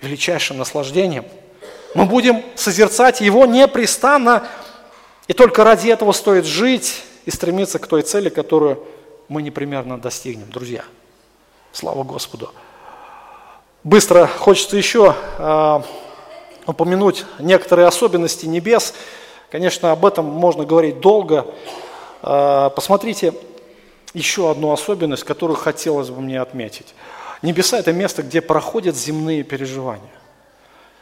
величайшим 0.00 0.56
наслаждением. 0.56 1.26
Мы 1.94 2.06
будем 2.06 2.42
созерцать 2.54 3.20
Его 3.20 3.44
непрестанно, 3.44 4.48
и 5.28 5.34
только 5.34 5.64
ради 5.64 5.90
этого 5.90 6.12
стоит 6.12 6.46
жить 6.46 7.02
и 7.26 7.30
стремиться 7.30 7.78
к 7.78 7.86
той 7.86 8.02
цели, 8.02 8.30
которую 8.30 8.82
мы 9.28 9.42
непременно 9.42 9.98
достигнем, 9.98 10.50
друзья. 10.50 10.84
Слава 11.72 12.02
Господу. 12.04 12.52
Быстро 13.82 14.26
хочется 14.26 14.76
еще 14.76 15.14
э, 15.38 15.80
упомянуть 16.66 17.24
некоторые 17.38 17.86
особенности 17.86 18.46
небес. 18.46 18.94
Конечно, 19.50 19.92
об 19.92 20.06
этом 20.06 20.24
можно 20.24 20.64
говорить 20.64 21.00
долго. 21.00 21.46
Э, 22.22 22.70
посмотрите 22.74 23.34
еще 24.14 24.50
одну 24.50 24.72
особенность, 24.72 25.24
которую 25.24 25.56
хотелось 25.56 26.10
бы 26.10 26.20
мне 26.20 26.40
отметить. 26.40 26.94
Небеса– 27.42 27.78
это 27.78 27.92
место, 27.92 28.22
где 28.22 28.40
проходят 28.40 28.96
земные 28.96 29.42
переживания. 29.42 30.10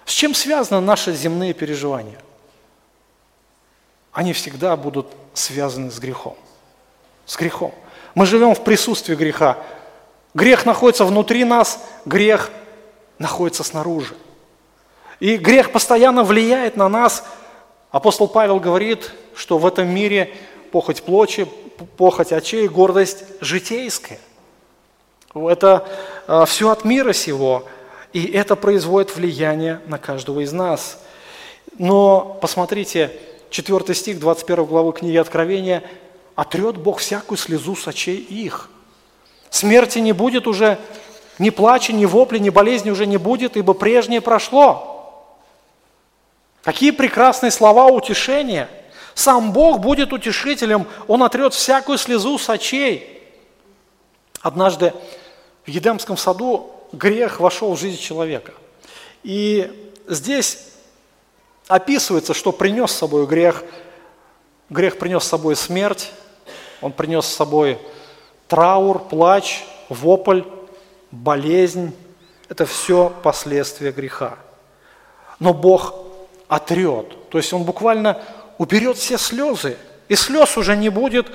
С 0.04 0.12
чем 0.12 0.34
связаны 0.34 0.80
наши 0.80 1.12
земные 1.14 1.52
переживания? 1.52 2.18
Они 4.12 4.32
всегда 4.32 4.76
будут 4.76 5.06
связаны 5.34 5.90
с 5.90 5.98
грехом. 5.98 6.36
С 7.26 7.36
грехом. 7.36 7.72
Мы 8.14 8.26
живем 8.26 8.54
в 8.54 8.62
присутствии 8.62 9.14
греха. 9.14 9.58
Грех 10.34 10.66
находится 10.66 11.04
внутри 11.04 11.44
нас, 11.44 11.82
грех 12.04 12.50
находится 13.18 13.64
снаружи. 13.64 14.14
И 15.20 15.36
грех 15.36 15.72
постоянно 15.72 16.24
влияет 16.24 16.76
на 16.76 16.88
нас. 16.88 17.24
Апостол 17.90 18.28
Павел 18.28 18.58
говорит, 18.58 19.12
что 19.34 19.58
в 19.58 19.66
этом 19.66 19.88
мире 19.88 20.34
похоть 20.72 21.02
плочи, 21.02 21.46
похоть 21.96 22.32
очей, 22.32 22.66
гордость 22.68 23.24
житейская. 23.40 24.18
Это 25.34 25.86
а, 26.26 26.44
все 26.44 26.70
от 26.70 26.84
мира 26.84 27.12
сего, 27.12 27.64
и 28.12 28.24
это 28.26 28.56
производит 28.56 29.16
влияние 29.16 29.80
на 29.86 29.98
каждого 29.98 30.40
из 30.40 30.52
нас. 30.52 30.98
Но 31.78 32.38
посмотрите, 32.40 33.12
4 33.50 33.94
стих 33.94 34.18
21 34.18 34.64
главы 34.64 34.92
книги 34.92 35.16
Откровения, 35.16 35.82
«Отрет 36.34 36.76
Бог 36.76 36.98
всякую 36.98 37.38
слезу 37.38 37.76
с 37.76 37.86
очей 37.88 38.16
их». 38.16 38.70
Смерти 39.50 39.98
не 39.98 40.12
будет 40.12 40.46
уже, 40.46 40.78
ни 41.38 41.50
плача, 41.50 41.92
ни 41.92 42.06
вопли, 42.06 42.38
ни 42.38 42.50
болезни 42.50 42.90
уже 42.90 43.06
не 43.06 43.18
будет, 43.18 43.56
ибо 43.56 43.74
прежнее 43.74 44.20
прошло. 44.20 45.36
Какие 46.62 46.90
прекрасные 46.90 47.50
слова 47.50 47.86
утешения– 47.86 48.68
сам 49.14 49.52
Бог 49.52 49.80
будет 49.80 50.12
утешителем, 50.12 50.86
Он 51.06 51.22
отрет 51.22 51.54
всякую 51.54 51.98
слезу 51.98 52.38
с 52.38 52.48
очей. 52.48 53.22
Однажды 54.40 54.92
в 55.64 55.68
Едемском 55.68 56.16
саду 56.16 56.72
грех 56.92 57.40
вошел 57.40 57.74
в 57.74 57.78
жизнь 57.78 58.00
человека. 58.00 58.52
И 59.22 59.90
здесь 60.08 60.68
описывается, 61.68 62.34
что 62.34 62.52
принес 62.52 62.90
с 62.90 62.96
собой 62.96 63.26
грех. 63.26 63.62
Грех 64.72 64.98
принес 64.98 65.22
с 65.22 65.28
собой 65.28 65.54
смерть, 65.54 66.12
он 66.80 66.92
принес 66.92 67.26
с 67.26 67.34
собой 67.34 67.78
траур, 68.48 69.00
плач, 69.00 69.64
вопль, 69.90 70.44
болезнь. 71.10 71.94
Это 72.48 72.64
все 72.64 73.12
последствия 73.22 73.92
греха. 73.92 74.36
Но 75.38 75.52
Бог 75.52 75.94
отрет, 76.48 77.28
то 77.28 77.36
есть 77.36 77.52
Он 77.52 77.64
буквально 77.64 78.22
уберет 78.56 78.96
все 78.96 79.18
слезы, 79.18 79.76
и 80.08 80.16
слез 80.16 80.56
уже 80.56 80.74
не 80.74 80.88
будет, 80.88 81.26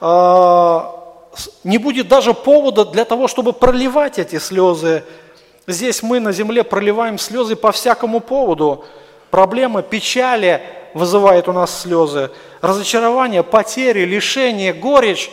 а, 0.00 1.32
не 1.64 1.78
будет 1.78 2.06
даже 2.06 2.34
повода 2.34 2.84
для 2.84 3.04
того, 3.04 3.26
чтобы 3.26 3.52
проливать 3.52 4.20
эти 4.20 4.38
слезы. 4.38 5.02
Здесь 5.66 6.04
мы 6.04 6.20
на 6.20 6.30
земле 6.30 6.62
проливаем 6.62 7.18
слезы 7.18 7.56
по 7.56 7.72
всякому 7.72 8.20
поводу. 8.20 8.84
Проблема 9.32 9.82
печали 9.82 10.62
вызывает 10.96 11.48
у 11.48 11.52
нас 11.52 11.82
слезы, 11.82 12.30
разочарование, 12.60 13.42
потери, 13.42 14.04
лишение, 14.04 14.72
горечь. 14.72 15.30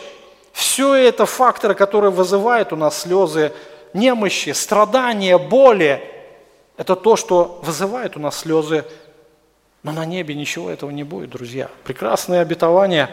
Все 0.52 0.94
это 0.94 1.26
факторы, 1.26 1.74
которые 1.74 2.10
вызывают 2.10 2.72
у 2.72 2.76
нас 2.76 3.00
слезы, 3.00 3.52
немощи, 3.92 4.50
страдания, 4.50 5.38
боли. 5.38 6.02
Это 6.76 6.94
то, 6.94 7.16
что 7.16 7.60
вызывает 7.64 8.16
у 8.16 8.20
нас 8.20 8.38
слезы 8.38 8.84
но 9.84 9.92
на 9.92 10.06
небе 10.06 10.34
ничего 10.34 10.70
этого 10.70 10.90
не 10.90 11.04
будет, 11.04 11.28
друзья. 11.30 11.68
Прекрасное 11.84 12.40
обетование. 12.40 13.10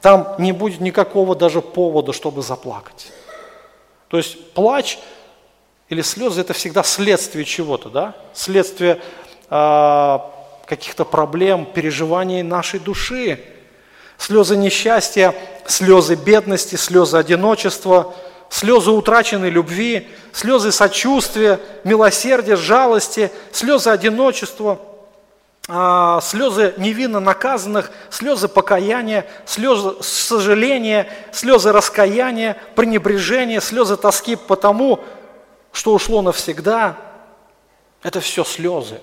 Там 0.00 0.34
не 0.38 0.50
будет 0.50 0.80
никакого 0.80 1.36
даже 1.36 1.62
повода, 1.62 2.12
чтобы 2.12 2.42
заплакать. 2.42 3.12
То 4.08 4.16
есть 4.16 4.52
плач 4.52 4.98
или 5.88 6.02
слезы– 6.02 6.40
это 6.42 6.52
всегда 6.52 6.82
следствие 6.82 7.44
чего-то, 7.44 7.90
да? 7.90 8.16
Следствие 8.34 9.00
э, 9.50 10.18
каких-то 10.70 11.04
проблем, 11.04 11.66
переживаний 11.66 12.42
нашей 12.42 12.80
души. 12.80 13.38
Слезы 14.16 14.56
несчастья, 14.56 15.34
слезы 15.66 16.14
бедности, 16.14 16.76
слезы 16.76 17.18
одиночества, 17.18 18.14
слезы 18.48 18.90
утраченной 18.90 19.50
любви, 19.50 20.08
слезы 20.32 20.72
сочувствия, 20.72 21.60
милосердия, 21.84 22.56
жалости, 22.56 23.30
слезы 23.52 23.90
одиночества– 23.90 24.78
а, 25.72 26.20
слезы 26.20 26.74
невинно 26.78 27.20
наказанных, 27.20 27.92
слезы 28.10 28.48
покаяния, 28.48 29.24
слезы 29.46 30.02
сожаления, 30.02 31.08
слезы 31.30 31.70
раскаяния, 31.70 32.56
пренебрежения, 32.74 33.60
слезы 33.60 33.96
тоски 33.96 34.34
по 34.34 34.56
тому, 34.56 34.98
что 35.72 35.94
ушло 35.94 36.22
навсегда. 36.22 36.96
Это 38.02 38.18
все 38.20 38.42
слезы. 38.42 39.00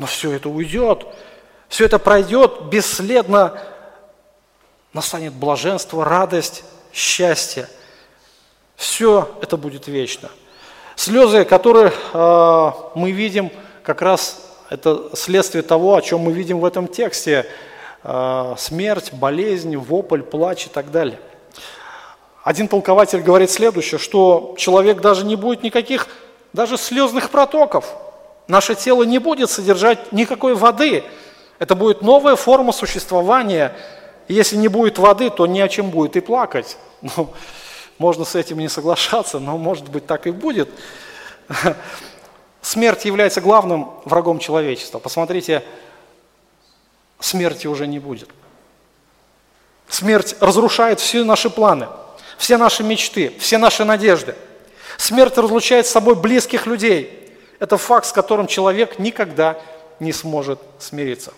Но 0.00 0.06
все 0.06 0.32
это 0.32 0.48
уйдет, 0.48 1.04
все 1.68 1.84
это 1.84 1.98
пройдет 1.98 2.62
бесследно, 2.70 3.60
настанет 4.94 5.34
блаженство, 5.34 6.06
радость, 6.06 6.64
счастье. 6.90 7.68
Все 8.76 9.28
это 9.42 9.58
будет 9.58 9.88
вечно. 9.88 10.30
Слезы, 10.96 11.44
которые 11.44 11.92
э, 12.14 12.70
мы 12.94 13.10
видим 13.10 13.52
как 13.82 14.00
раз 14.00 14.40
это 14.70 15.10
следствие 15.14 15.62
того, 15.62 15.96
о 15.96 16.00
чем 16.00 16.20
мы 16.20 16.32
видим 16.32 16.60
в 16.60 16.64
этом 16.64 16.88
тексте. 16.88 17.44
А, 18.02 18.54
смерть, 18.56 19.12
болезнь, 19.12 19.76
вопль, 19.76 20.22
плач 20.22 20.64
и 20.64 20.70
так 20.70 20.90
далее. 20.90 21.20
Один 22.42 22.68
толкователь 22.68 23.20
говорит 23.20 23.50
следующее, 23.50 23.98
что 23.98 24.54
человек 24.56 25.02
даже 25.02 25.26
не 25.26 25.36
будет 25.36 25.62
никаких 25.62 26.08
даже 26.54 26.78
слезных 26.78 27.28
протоков. 27.28 27.94
Наше 28.48 28.74
тело 28.74 29.02
не 29.04 29.18
будет 29.18 29.50
содержать 29.50 30.12
никакой 30.12 30.54
воды. 30.54 31.04
Это 31.58 31.74
будет 31.74 32.02
новая 32.02 32.36
форма 32.36 32.72
существования. 32.72 33.74
Если 34.28 34.56
не 34.56 34.68
будет 34.68 34.98
воды, 34.98 35.30
то 35.30 35.46
ни 35.46 35.60
о 35.60 35.68
чем 35.68 35.90
будет 35.90 36.16
и 36.16 36.20
плакать. 36.20 36.76
Ну, 37.16 37.30
можно 37.96 38.24
с 38.24 38.34
этим 38.34 38.58
не 38.58 38.68
соглашаться, 38.68 39.38
но 39.38 39.58
может 39.58 39.88
быть 39.88 40.06
так 40.06 40.26
и 40.26 40.30
будет. 40.30 40.70
Смерть 42.62 43.04
является 43.04 43.40
главным 43.40 43.90
врагом 44.04 44.38
человечества. 44.38 44.98
Посмотрите, 44.98 45.62
смерти 47.18 47.66
уже 47.66 47.86
не 47.86 47.98
будет. 47.98 48.30
Смерть 49.88 50.36
разрушает 50.40 51.00
все 51.00 51.24
наши 51.24 51.50
планы, 51.50 51.88
все 52.38 52.56
наши 52.56 52.82
мечты, 52.82 53.34
все 53.38 53.58
наши 53.58 53.84
надежды. 53.84 54.34
Смерть 54.96 55.36
разлучает 55.36 55.86
с 55.86 55.90
собой 55.90 56.14
близких 56.14 56.66
людей. 56.66 57.19
Это 57.60 57.76
факт, 57.76 58.06
с 58.06 58.12
которым 58.12 58.48
человек 58.48 58.98
никогда 58.98 59.56
не 60.00 60.12
сможет 60.12 60.58
смириться. 60.78 61.32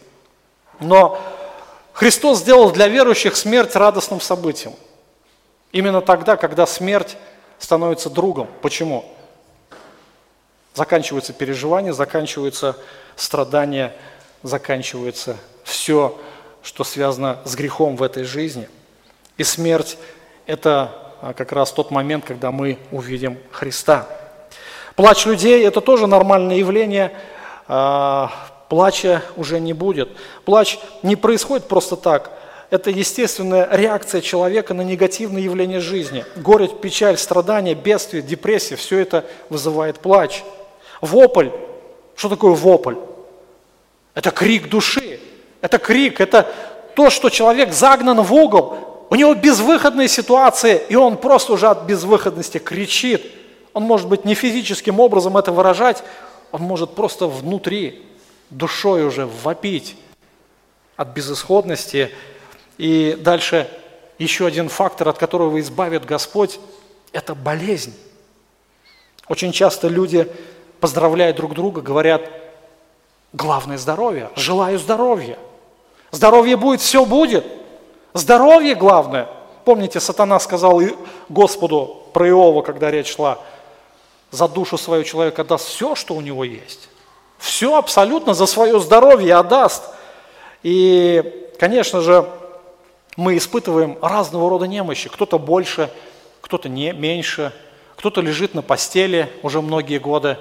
Но 0.80 1.20
Христос 1.92 2.38
сделал 2.38 2.70
для 2.70 2.88
верующих 2.88 3.36
смерть 3.36 3.76
радостным 3.76 4.20
событием. 4.20 4.74
Именно 5.72 6.00
тогда, 6.00 6.36
когда 6.36 6.64
смерть 6.64 7.16
становится 7.58 8.08
другом. 8.08 8.48
Почему? 8.62 9.04
Заканчиваются 10.74 11.32
переживания, 11.32 11.92
заканчиваются 11.92 12.76
страдания, 13.16 13.94
заканчивается 14.42 15.36
все, 15.64 16.18
что 16.62 16.84
связано 16.84 17.40
с 17.44 17.54
грехом 17.56 17.96
в 17.96 18.02
этой 18.02 18.24
жизни. 18.24 18.68
И 19.36 19.44
смерть– 19.44 19.98
это 20.46 20.92
а, 21.20 21.34
как 21.34 21.52
раз 21.52 21.72
тот 21.72 21.90
момент, 21.90 22.24
когда 22.24 22.52
мы 22.52 22.78
увидим 22.90 23.38
Христа. 23.50 24.06
Плач 24.96 25.26
людей– 25.26 25.64
это 25.66 25.80
тоже 25.80 26.06
нормальное 26.06 26.56
явление. 26.56 27.12
А, 27.68 28.30
плача 28.68 29.22
уже 29.36 29.60
не 29.60 29.72
будет. 29.72 30.10
Плач 30.44 30.78
не 31.02 31.16
происходит 31.16 31.68
просто 31.68 31.96
так. 31.96 32.30
это 32.72 32.88
естественная 32.88 33.68
реакция 33.70 34.22
человека 34.22 34.72
на 34.72 34.80
негативные 34.80 35.44
явления 35.44 35.78
жизни. 35.78 36.24
Горе, 36.36 36.68
печаль, 36.68 37.18
страдания, 37.18 37.74
бедствие, 37.74 38.22
депрессия– 38.22 38.76
все 38.76 38.98
это 38.98 39.26
вызывает 39.50 39.98
плач. 39.98 40.42
Вопль. 41.02 41.50
Что 42.16 42.30
такое 42.30 42.52
вопль? 42.52 42.94
Это 44.14 44.30
крик 44.30 44.70
души. 44.70 45.20
Это 45.60 45.76
крик, 45.76 46.22
это 46.22 46.50
то, 46.96 47.10
что 47.10 47.28
человек 47.28 47.74
загнан 47.74 48.22
в 48.22 48.32
угол. 48.32 49.06
У 49.10 49.16
него 49.16 49.34
безвыходная 49.34 50.08
ситуация, 50.08 50.76
и 50.76 50.94
он 50.94 51.18
просто 51.18 51.52
уже 51.52 51.68
от 51.68 51.82
безвыходности 51.82 52.56
кричит. 52.56 53.30
Он 53.74 53.84
может 53.84 54.08
быть 54.08 54.24
не 54.24 54.34
физическим 54.34 55.00
образом 55.00 55.36
это 55.36 55.52
выражать, 55.52 56.02
он 56.50 56.62
может 56.62 56.94
просто 56.94 57.26
внутри, 57.26 58.04
душой 58.50 59.06
уже 59.06 59.26
вопить 59.26 59.96
от 60.96 61.08
безысходности. 61.08 62.10
И 62.76 63.16
дальше 63.18 63.68
еще 64.18 64.46
один 64.46 64.68
фактор, 64.68 65.08
от 65.08 65.18
которого 65.18 65.58
избавит 65.60 66.04
Господь, 66.04 66.60
это 67.12 67.34
болезнь. 67.34 67.94
Очень 69.28 69.52
часто 69.52 69.88
люди 69.88 70.30
поздравляют 70.80 71.36
друг 71.36 71.54
друга, 71.54 71.80
говорят, 71.80 72.30
главное 73.32 73.78
здоровье, 73.78 74.30
желаю 74.36 74.78
здоровья. 74.78 75.38
Здоровье 76.10 76.56
будет, 76.56 76.80
все 76.80 77.06
будет. 77.06 77.46
Здоровье 78.12 78.74
главное. 78.74 79.28
Помните, 79.64 80.00
сатана 80.00 80.38
сказал 80.38 80.82
Господу 81.28 82.02
про 82.12 82.28
Иова, 82.28 82.62
когда 82.62 82.90
речь 82.90 83.14
шла, 83.14 83.38
за 84.32 84.48
душу 84.48 84.78
свою 84.78 85.04
человека 85.04 85.44
даст 85.44 85.68
все, 85.68 85.94
что 85.94 86.14
у 86.14 86.20
него 86.20 86.42
есть. 86.42 86.88
Все 87.38 87.76
абсолютно 87.76 88.34
за 88.34 88.46
свое 88.46 88.80
здоровье 88.80 89.36
отдаст. 89.36 89.84
И, 90.62 91.50
конечно 91.58 92.00
же, 92.00 92.28
мы 93.16 93.36
испытываем 93.36 93.98
разного 94.00 94.48
рода 94.48 94.66
немощи. 94.66 95.10
Кто-то 95.10 95.38
больше, 95.38 95.90
кто-то 96.40 96.68
не 96.68 96.92
меньше, 96.92 97.52
кто-то 97.96 98.22
лежит 98.22 98.54
на 98.54 98.62
постели 98.62 99.30
уже 99.42 99.60
многие 99.60 99.98
годы, 99.98 100.38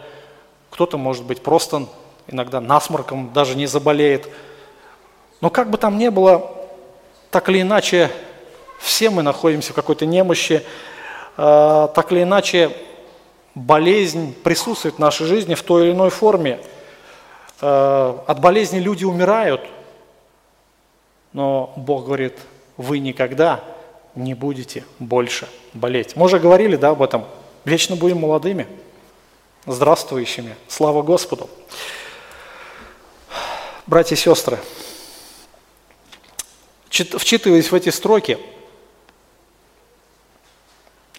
кто-то, 0.69 0.97
может 0.97 1.25
быть, 1.25 1.41
просто 1.41 1.87
иногда 2.27 2.61
насморком 2.61 3.33
даже 3.33 3.55
не 3.55 3.65
заболеет. 3.65 4.29
Но 5.41 5.49
как 5.49 5.69
бы 5.69 5.77
там 5.77 5.97
ни 5.97 6.07
было, 6.07 6.49
так 7.29 7.49
или 7.49 7.61
иначе, 7.61 8.09
все 8.79 9.09
мы 9.09 9.21
находимся 9.21 9.73
в 9.73 9.75
какой-то 9.75 10.05
немощи, 10.05 10.63
э, 11.35 11.87
так 11.93 12.11
или 12.11 12.23
иначе, 12.23 12.71
болезнь 13.55 14.33
присутствует 14.33 14.95
в 14.95 14.99
нашей 14.99 15.25
жизни 15.27 15.55
в 15.55 15.63
той 15.63 15.85
или 15.85 15.91
иной 15.91 16.09
форме. 16.09 16.59
Э, 17.61 18.17
от 18.27 18.39
болезни 18.39 18.79
люди 18.79 19.03
умирают, 19.05 19.61
но 21.33 21.73
Бог 21.75 22.05
говорит, 22.05 22.37
вы 22.77 22.99
никогда 22.99 23.63
не 24.15 24.33
будете 24.33 24.85
больше 24.99 25.47
болеть. 25.73 26.15
Мы 26.15 26.25
уже 26.25 26.39
говорили 26.39 26.75
да, 26.75 26.89
об 26.89 27.01
этом. 27.01 27.25
Вечно 27.63 27.95
будем 27.95 28.19
молодыми, 28.19 28.67
здравствующими. 29.65 30.55
Слава 30.67 31.01
Господу. 31.01 31.49
Братья 33.87 34.15
и 34.15 34.17
сестры, 34.17 34.59
вчитываясь 36.89 37.71
в 37.71 37.75
эти 37.75 37.89
строки, 37.89 38.37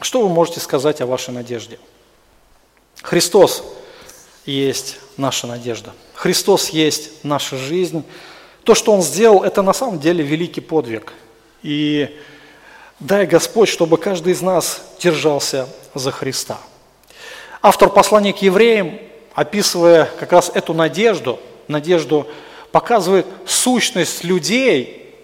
что 0.01 0.23
вы 0.23 0.29
можете 0.29 0.61
сказать 0.61 1.01
о 1.01 1.07
вашей 1.07 1.35
надежде? 1.35 1.79
Христос 3.03 3.65
есть 4.47 4.99
наша 5.17 5.47
надежда. 5.47 5.93
Христос 6.15 6.71
есть 6.71 7.25
наша 7.25 7.57
жизнь. 7.57 8.05
То, 8.65 8.75
что 8.75 8.93
Он 8.93 9.03
сделал, 9.03 9.43
это 9.43 9.63
на 9.63 9.73
самом 9.73 9.99
деле 9.99 10.25
великий 10.25 10.61
подвиг. 10.61 11.13
И 11.63 12.19
дай 13.01 13.27
Господь, 13.27 13.69
чтобы 13.69 13.99
каждый 13.99 14.33
из 14.33 14.41
нас 14.41 14.83
держался 15.01 15.69
за 15.95 16.11
Христа. 16.11 16.59
Автор 17.61 17.89
послания 17.91 18.33
к 18.33 18.39
евреям, 18.39 18.99
описывая 19.35 20.09
как 20.19 20.33
раз 20.33 20.51
эту 20.55 20.75
надежду, 20.75 21.39
надежду 21.69 22.27
показывает 22.71 23.27
сущность 23.47 24.25
людей, 24.25 25.15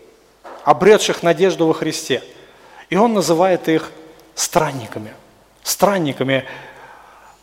обретших 0.65 1.23
надежду 1.23 1.67
во 1.67 1.75
Христе. 1.75 2.23
И 2.91 2.97
он 2.97 3.15
называет 3.15 3.69
их 3.69 3.91
странниками. 4.35 5.13
Странниками. 5.63 6.45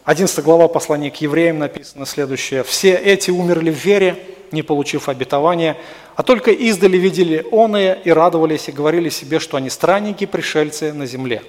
11 0.06 0.44
глава 0.44 0.68
послания 0.68 1.10
к 1.10 1.16
евреям 1.16 1.58
написано 1.58 2.06
следующее. 2.06 2.64
«Все 2.64 2.94
эти 2.94 3.32
умерли 3.32 3.72
в 3.72 3.84
вере, 3.84 4.16
не 4.52 4.62
получив 4.62 5.10
обетования, 5.10 5.78
а 6.16 6.22
только 6.22 6.52
издали 6.52 6.96
видели 6.96 7.44
оные 7.52 8.00
и 8.04 8.12
радовались, 8.12 8.70
и 8.70 8.72
говорили 8.72 9.10
себе, 9.10 9.40
что 9.40 9.58
они 9.58 9.72
странники, 9.72 10.28
пришельцы 10.28 10.94
на 10.94 11.08
земле. 11.08 11.42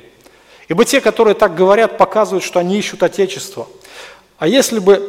Ибо 0.69 0.87
те, 0.87 1.03
которые 1.03 1.35
так 1.35 1.55
говорят, 1.55 1.99
показывают, 1.99 2.43
что 2.43 2.59
они 2.59 2.79
ищут 2.79 3.03
Отечество. 3.03 3.69
А 4.39 4.49
если 4.49 4.79
бы 4.79 5.07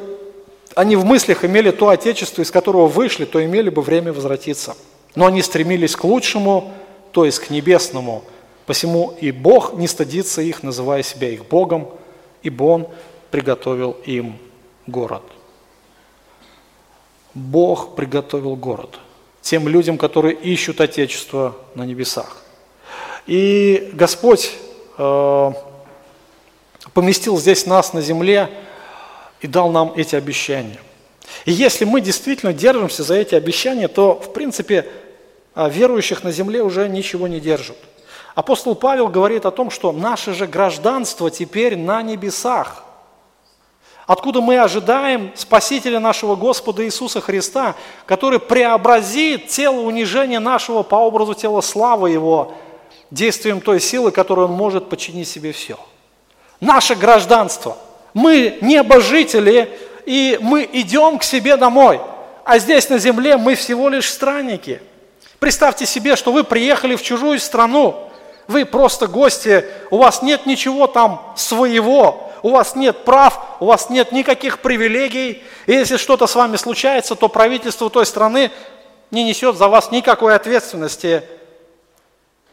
они 0.76 0.98
в 0.98 1.06
мыслях 1.06 1.45
имели 1.45 1.72
то 1.72 1.88
Отечество, 1.88 2.41
из 2.41 2.52
которого 2.52 2.88
вышли, 2.88 3.24
то 3.24 3.43
имели 3.43 3.70
бы 3.70 3.82
время 3.82 4.12
возвратиться. 4.12 4.76
Но 5.16 5.26
они 5.26 5.41
стремились 5.41 5.95
к 5.95 6.04
лучшему, 6.04 6.74
то 7.14 7.24
есть 7.24 7.39
к 7.39 7.50
небесному. 7.50 8.26
Посему 8.66 9.14
и 9.22 9.32
Бог 9.32 9.74
не 9.76 9.88
стыдится 9.88 10.41
их, 10.41 10.64
называя 10.64 11.02
себя 11.02 11.30
их 11.30 11.45
Богом, 11.45 11.88
ибо 12.43 12.64
Он 12.65 12.88
приготовил 13.32 13.98
им 14.06 14.38
город. 14.86 15.24
Бог 17.34 17.95
приготовил 17.95 18.56
город 18.56 18.99
тем 19.41 19.68
людям, 19.68 19.98
которые 19.98 20.36
ищут 20.36 20.82
Отечество 20.82 21.56
на 21.74 21.86
небесах. 21.86 22.38
И 23.28 23.91
Господь 23.94 24.52
э, 24.98 25.52
поместил 26.94 27.38
здесь 27.38 27.66
нас 27.66 27.94
на 27.94 28.02
земле 28.02 28.49
и 29.40 29.48
дал 29.48 29.72
нам 29.72 29.94
эти 29.95 30.16
обещания. 30.16 30.80
И 31.45 31.52
если 31.52 31.86
мы 31.86 32.02
действительно 32.02 32.52
держимся 32.54 33.04
за 33.04 33.16
эти 33.16 33.36
обещания, 33.36 33.88
то, 33.88 34.16
в 34.16 34.34
принципе, 34.34 34.86
а, 35.56 35.70
верующих 35.70 36.24
на 36.24 36.32
земле 36.32 36.62
уже 36.62 36.90
ничего 36.90 37.28
не 37.28 37.40
держат. 37.40 37.78
Апостол 38.36 38.76
Павел 38.76 39.08
говорит 39.08 39.45
о 39.45 39.52
том, 39.52 39.72
что 39.72 39.91
наше 39.91 40.34
же 40.34 40.45
гражданство 40.45 41.32
теперь 41.32 41.78
на 41.78 42.02
небесах, 42.02 42.84
откуда 44.08 44.42
мы 44.42 44.58
ожидаем 44.58 45.32
Спасителя 45.36 46.00
нашего 46.00 46.36
Господа 46.36 46.84
Иисуса 46.84 47.22
Христа, 47.22 47.76
который 48.08 48.40
преобразит 48.40 49.50
тело 49.50 49.82
унижения 49.82 50.40
нашего 50.40 50.82
по 50.82 50.96
образу 50.96 51.36
тела 51.36 51.62
славы 51.62 52.10
Его, 52.10 52.54
действием 53.12 53.62
той 53.62 53.80
силы, 53.80 54.10
которую 54.10 54.48
Он 54.48 54.54
может 54.54 54.90
подчинить 54.90 55.28
себе 55.28 55.52
все. 55.52 55.78
Наше 56.60 56.96
гражданство– 56.96 57.78
мы 58.18 58.58
небожители, 58.62 59.78
и 60.08 60.40
мы 60.42 60.68
идем 60.74 61.20
к 61.20 61.24
себе 61.24 61.56
домой. 61.56 62.02
А 62.44 62.58
здесь 62.58 62.90
на 62.90 62.98
земле 62.98 63.38
мы 63.38 63.54
всего 63.54 63.90
лишь 63.90 64.10
странники. 64.10 64.82
Представьте 65.38 65.86
себе, 65.86 66.16
что 66.16 66.32
вы 66.32 66.44
приехали 66.44 66.96
в 66.96 67.04
чужую 67.04 67.40
страну, 67.40 68.10
вы 68.48 68.66
просто 68.66 69.06
гости, 69.06 69.66
у 69.92 69.98
вас 69.98 70.24
нет 70.24 70.48
ничего 70.48 70.88
там 70.88 71.34
своего, 71.36 72.27
у 72.43 72.51
вас 72.51 72.76
нет 72.76 73.03
прав, 73.05 73.57
у 73.59 73.65
вас 73.65 73.89
нет 73.89 74.11
никаких 74.11 74.59
привилегий. 74.59 75.43
И 75.65 75.72
если 75.72 75.97
что-то 75.97 76.27
с 76.27 76.35
вами 76.35 76.55
случается, 76.57 77.15
то 77.15 77.30
правительство 77.30 77.89
той 77.89 78.05
страны 78.05 78.51
не 79.11 79.23
несет 79.23 79.57
за 79.57 79.68
вас 79.68 79.91
никакой 79.91 80.35
ответственности. 80.35 81.23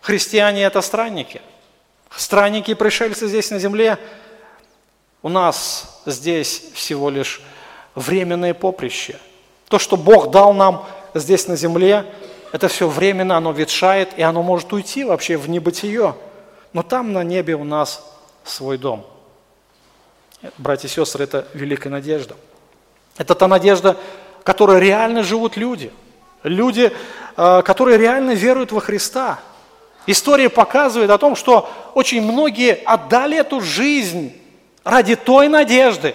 Христиане– 0.01 0.63
это 0.65 0.81
странники. 0.81 1.41
Странники 2.17 2.75
пришельцы 2.75 3.27
здесь 3.29 3.51
на 3.51 3.59
земле– 3.59 3.99
у 5.25 5.31
нас 5.31 6.03
здесь 6.05 6.63
всего 6.75 7.09
лишь 7.09 7.41
временное 7.95 8.53
поприще. 8.53 9.19
То, 9.69 9.79
что 9.79 9.97
Бог 9.97 10.31
дал 10.31 10.53
нам 10.53 10.87
здесь 11.15 11.49
на 11.49 11.57
земле, 11.57 12.05
это 12.53 12.69
все 12.69 12.87
временно, 12.87 13.39
оно 13.39 13.53
ветшает, 13.53 14.11
и 14.19 14.23
оно 14.23 14.43
может 14.43 14.71
уйти 14.75 15.03
вообще 15.03 15.39
в 15.39 15.49
небытие. 15.49 16.15
Но 16.75 16.83
там 16.83 17.15
на 17.15 17.25
небе 17.25 17.55
у 17.55 17.65
нас 17.65 18.05
свой 18.45 18.77
дом. 18.77 19.07
Братья 20.59 20.89
и 20.89 20.91
сестры, 20.91 21.25
это 21.25 21.47
великая 21.55 21.89
надежда. 21.89 22.37
Это 23.17 23.35
та 23.35 23.49
надежда, 23.49 23.97
которой 24.43 24.79
реально 24.79 25.23
живут 25.23 25.57
люди. 25.57 25.91
Люди, 26.43 26.93
э, 27.37 27.63
которые 27.63 27.97
реально 27.97 28.33
веруют 28.33 28.71
во 28.71 28.81
Христа. 28.81 29.41
История 30.07 30.51
показывает 30.51 31.11
о 31.11 31.17
том, 31.19 31.35
что 31.35 31.71
очень 31.95 32.21
многие 32.21 32.75
отдали 32.85 33.39
эту 33.39 33.63
жизнь 33.63 34.37
ради 34.83 35.17
той 35.17 35.49
надежды. 35.49 36.15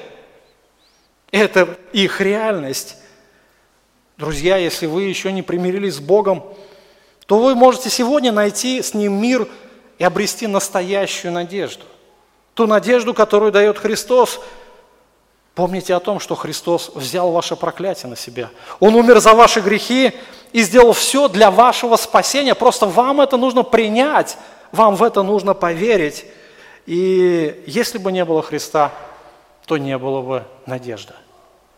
Это 1.31 1.77
их 1.91 2.21
реальность. 2.21 2.97
Друзья, 4.17 4.57
если 4.57 4.85
вы 4.85 5.03
еще 5.03 5.31
не 5.31 5.41
примирились 5.41 5.95
с 5.95 5.99
Богом, 5.99 6.43
то 7.25 7.39
вы 7.39 7.55
можете 7.55 7.89
сегодня 7.89 8.31
найти 8.31 8.81
с 8.81 8.93
Ним 8.93 9.19
мир 9.19 9.47
и 9.97 10.03
обрести 10.03 10.45
настоящую 10.45 11.31
надежду. 11.31 11.85
Ту 12.59 12.67
надежду, 12.67 13.13
которую 13.13 13.53
дает 13.53 13.79
Христос. 13.79 14.41
Помните 15.55 15.95
о 15.95 16.01
том, 16.01 16.19
что 16.19 16.35
Христос 16.35 16.91
взял 16.93 17.31
ваше 17.31 17.55
проклятие 17.55 18.09
на 18.09 18.17
себя. 18.17 18.49
Он 18.81 18.95
умер 18.95 19.21
за 19.21 19.33
ваши 19.33 19.61
грехи 19.61 20.11
и 20.51 20.61
сделал 20.61 20.91
все 20.91 21.29
для 21.29 21.51
вашего 21.51 21.95
спасения. 21.95 22.55
Просто 22.55 22.85
вам 22.85 23.21
это 23.21 23.37
нужно 23.37 23.63
принять, 23.63 24.37
вам 24.73 24.97
в 24.97 25.03
это 25.03 25.23
нужно 25.23 25.53
поверить. 25.53 26.25
И 26.85 27.63
если 27.65 27.97
бы 27.97 28.11
не 28.11 28.25
было 28.25 28.41
Христа, 28.41 28.91
то 29.65 29.77
не 29.77 29.97
было 29.97 30.21
бы 30.21 30.43
надежды. 30.65 31.13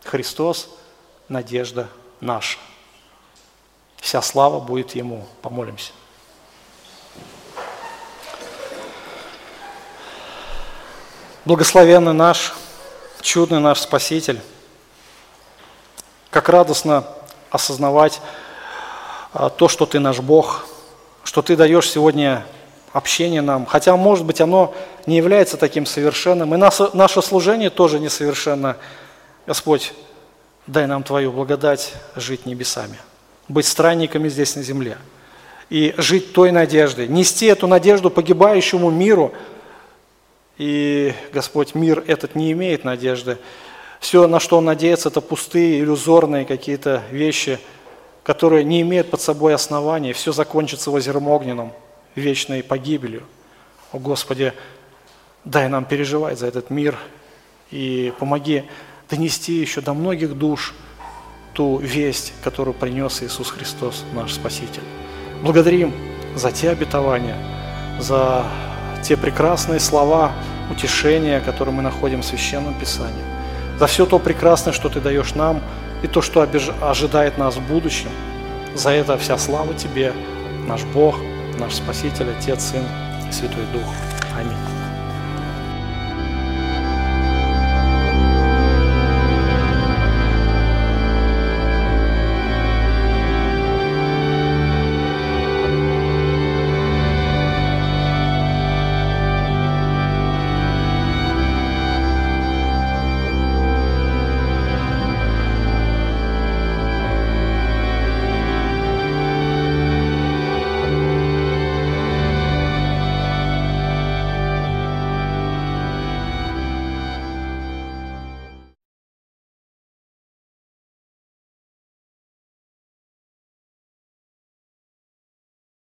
Христос– 0.02 0.68
надежда 1.28 1.86
наша. 2.20 2.58
Вся 3.98 4.20
слава 4.20 4.58
будет 4.58 4.96
Ему. 4.96 5.28
Помолимся. 5.42 5.92
Благословенный 11.44 12.12
наш 12.12 12.54
чудный 13.20 13.58
наш 13.58 13.80
Спаситель. 13.80 14.40
Как 16.30 16.48
радостно 16.48 17.02
осознавать 17.50 18.20
а, 19.32 19.48
то, 19.48 19.66
что 19.66 19.84
Ты 19.84 19.98
наш 19.98 20.20
Бог, 20.20 20.68
что 21.24 21.42
Ты 21.42 21.56
даешь 21.56 21.90
сегодня 21.90 22.46
общение 22.92 23.40
нам. 23.40 23.66
Хотя, 23.66 23.96
может 23.96 24.24
быть, 24.24 24.40
оно 24.40 24.72
не 25.06 25.16
является 25.16 25.56
таким 25.56 25.84
совершенным, 25.84 26.54
и 26.54 26.58
наше, 26.58 27.22
служение 27.22 27.70
тоже 27.70 27.98
несовершенно. 27.98 28.76
Господь, 29.44 29.94
дай 30.68 30.86
нам 30.86 31.02
Твою 31.02 31.32
благодать 31.32 31.92
жить 32.14 32.46
небесами, 32.46 32.98
быть 33.48 33.66
странниками 33.66 34.28
здесь 34.28 34.54
на 34.54 34.62
земле 34.62 34.96
и 35.70 35.92
жить 35.96 36.34
той 36.34 36.52
надеждой, 36.52 37.08
нести 37.08 37.46
эту 37.46 37.66
надежду 37.66 38.10
погибающему 38.10 38.90
миру– 38.90 39.32
и, 40.62 41.12
Господь, 41.32 41.74
мир 41.74 42.04
этот 42.06 42.36
не 42.36 42.52
имеет 42.52 42.84
надежды. 42.84 43.38
Все, 43.98 44.28
на 44.28 44.38
что 44.38 44.58
он 44.58 44.64
надеется, 44.64 45.08
это 45.08 45.20
пустые, 45.20 45.80
иллюзорные 45.80 46.44
какие-то 46.44 47.02
вещи, 47.10 47.58
которые 48.22 48.62
не 48.62 48.80
имеют 48.82 49.10
под 49.10 49.20
собой 49.20 49.56
основания. 49.56 50.12
Все 50.12 50.30
закончится 50.30 50.92
озером 50.92 51.26
огненном, 51.26 51.72
вечной 52.14 52.62
погибелью. 52.62 53.24
О, 53.90 53.98
Господи, 53.98 54.52
дай 55.44 55.68
нам 55.68 55.84
переживать 55.84 56.38
за 56.38 56.46
этот 56.46 56.70
мир 56.70 56.96
и 57.72 58.12
помоги 58.20 58.62
донести 59.10 59.54
еще 59.54 59.80
до 59.80 59.94
многих 59.94 60.38
душ 60.38 60.74
ту 61.54 61.78
весть, 61.78 62.34
которую 62.44 62.74
принес 62.74 63.20
Иисус 63.20 63.50
Христос, 63.50 64.04
наш 64.14 64.32
Спаситель. 64.32 64.84
Благодарим 65.42 65.92
за 66.36 66.52
те 66.52 66.70
обетования, 66.70 67.36
за 67.98 68.46
те 69.02 69.16
прекрасные 69.16 69.80
слова 69.80 70.30
утешения, 70.70 71.40
которые 71.40 71.74
мы 71.74 71.82
находим 71.82 72.22
в 72.22 72.24
Священном 72.24 72.74
Писании, 72.74 73.24
за 73.78 73.86
все 73.86 74.06
то 74.06 74.18
прекрасное, 74.18 74.72
что 74.72 74.88
Ты 74.88 75.00
даешь 75.00 75.34
нам, 75.34 75.60
и 76.02 76.06
то, 76.06 76.20
что 76.20 76.46
ожидает 76.80 77.38
нас 77.38 77.56
в 77.56 77.62
будущем. 77.62 78.10
За 78.74 78.90
это 78.90 79.16
вся 79.18 79.38
слава 79.38 79.74
Тебе, 79.74 80.12
наш 80.66 80.82
Бог, 80.84 81.16
наш 81.58 81.74
Спаситель, 81.74 82.30
Отец, 82.30 82.72
Сын 82.72 82.84
и 83.28 83.32
Святой 83.32 83.64
Дух. 83.72 83.86
Аминь. 84.36 84.71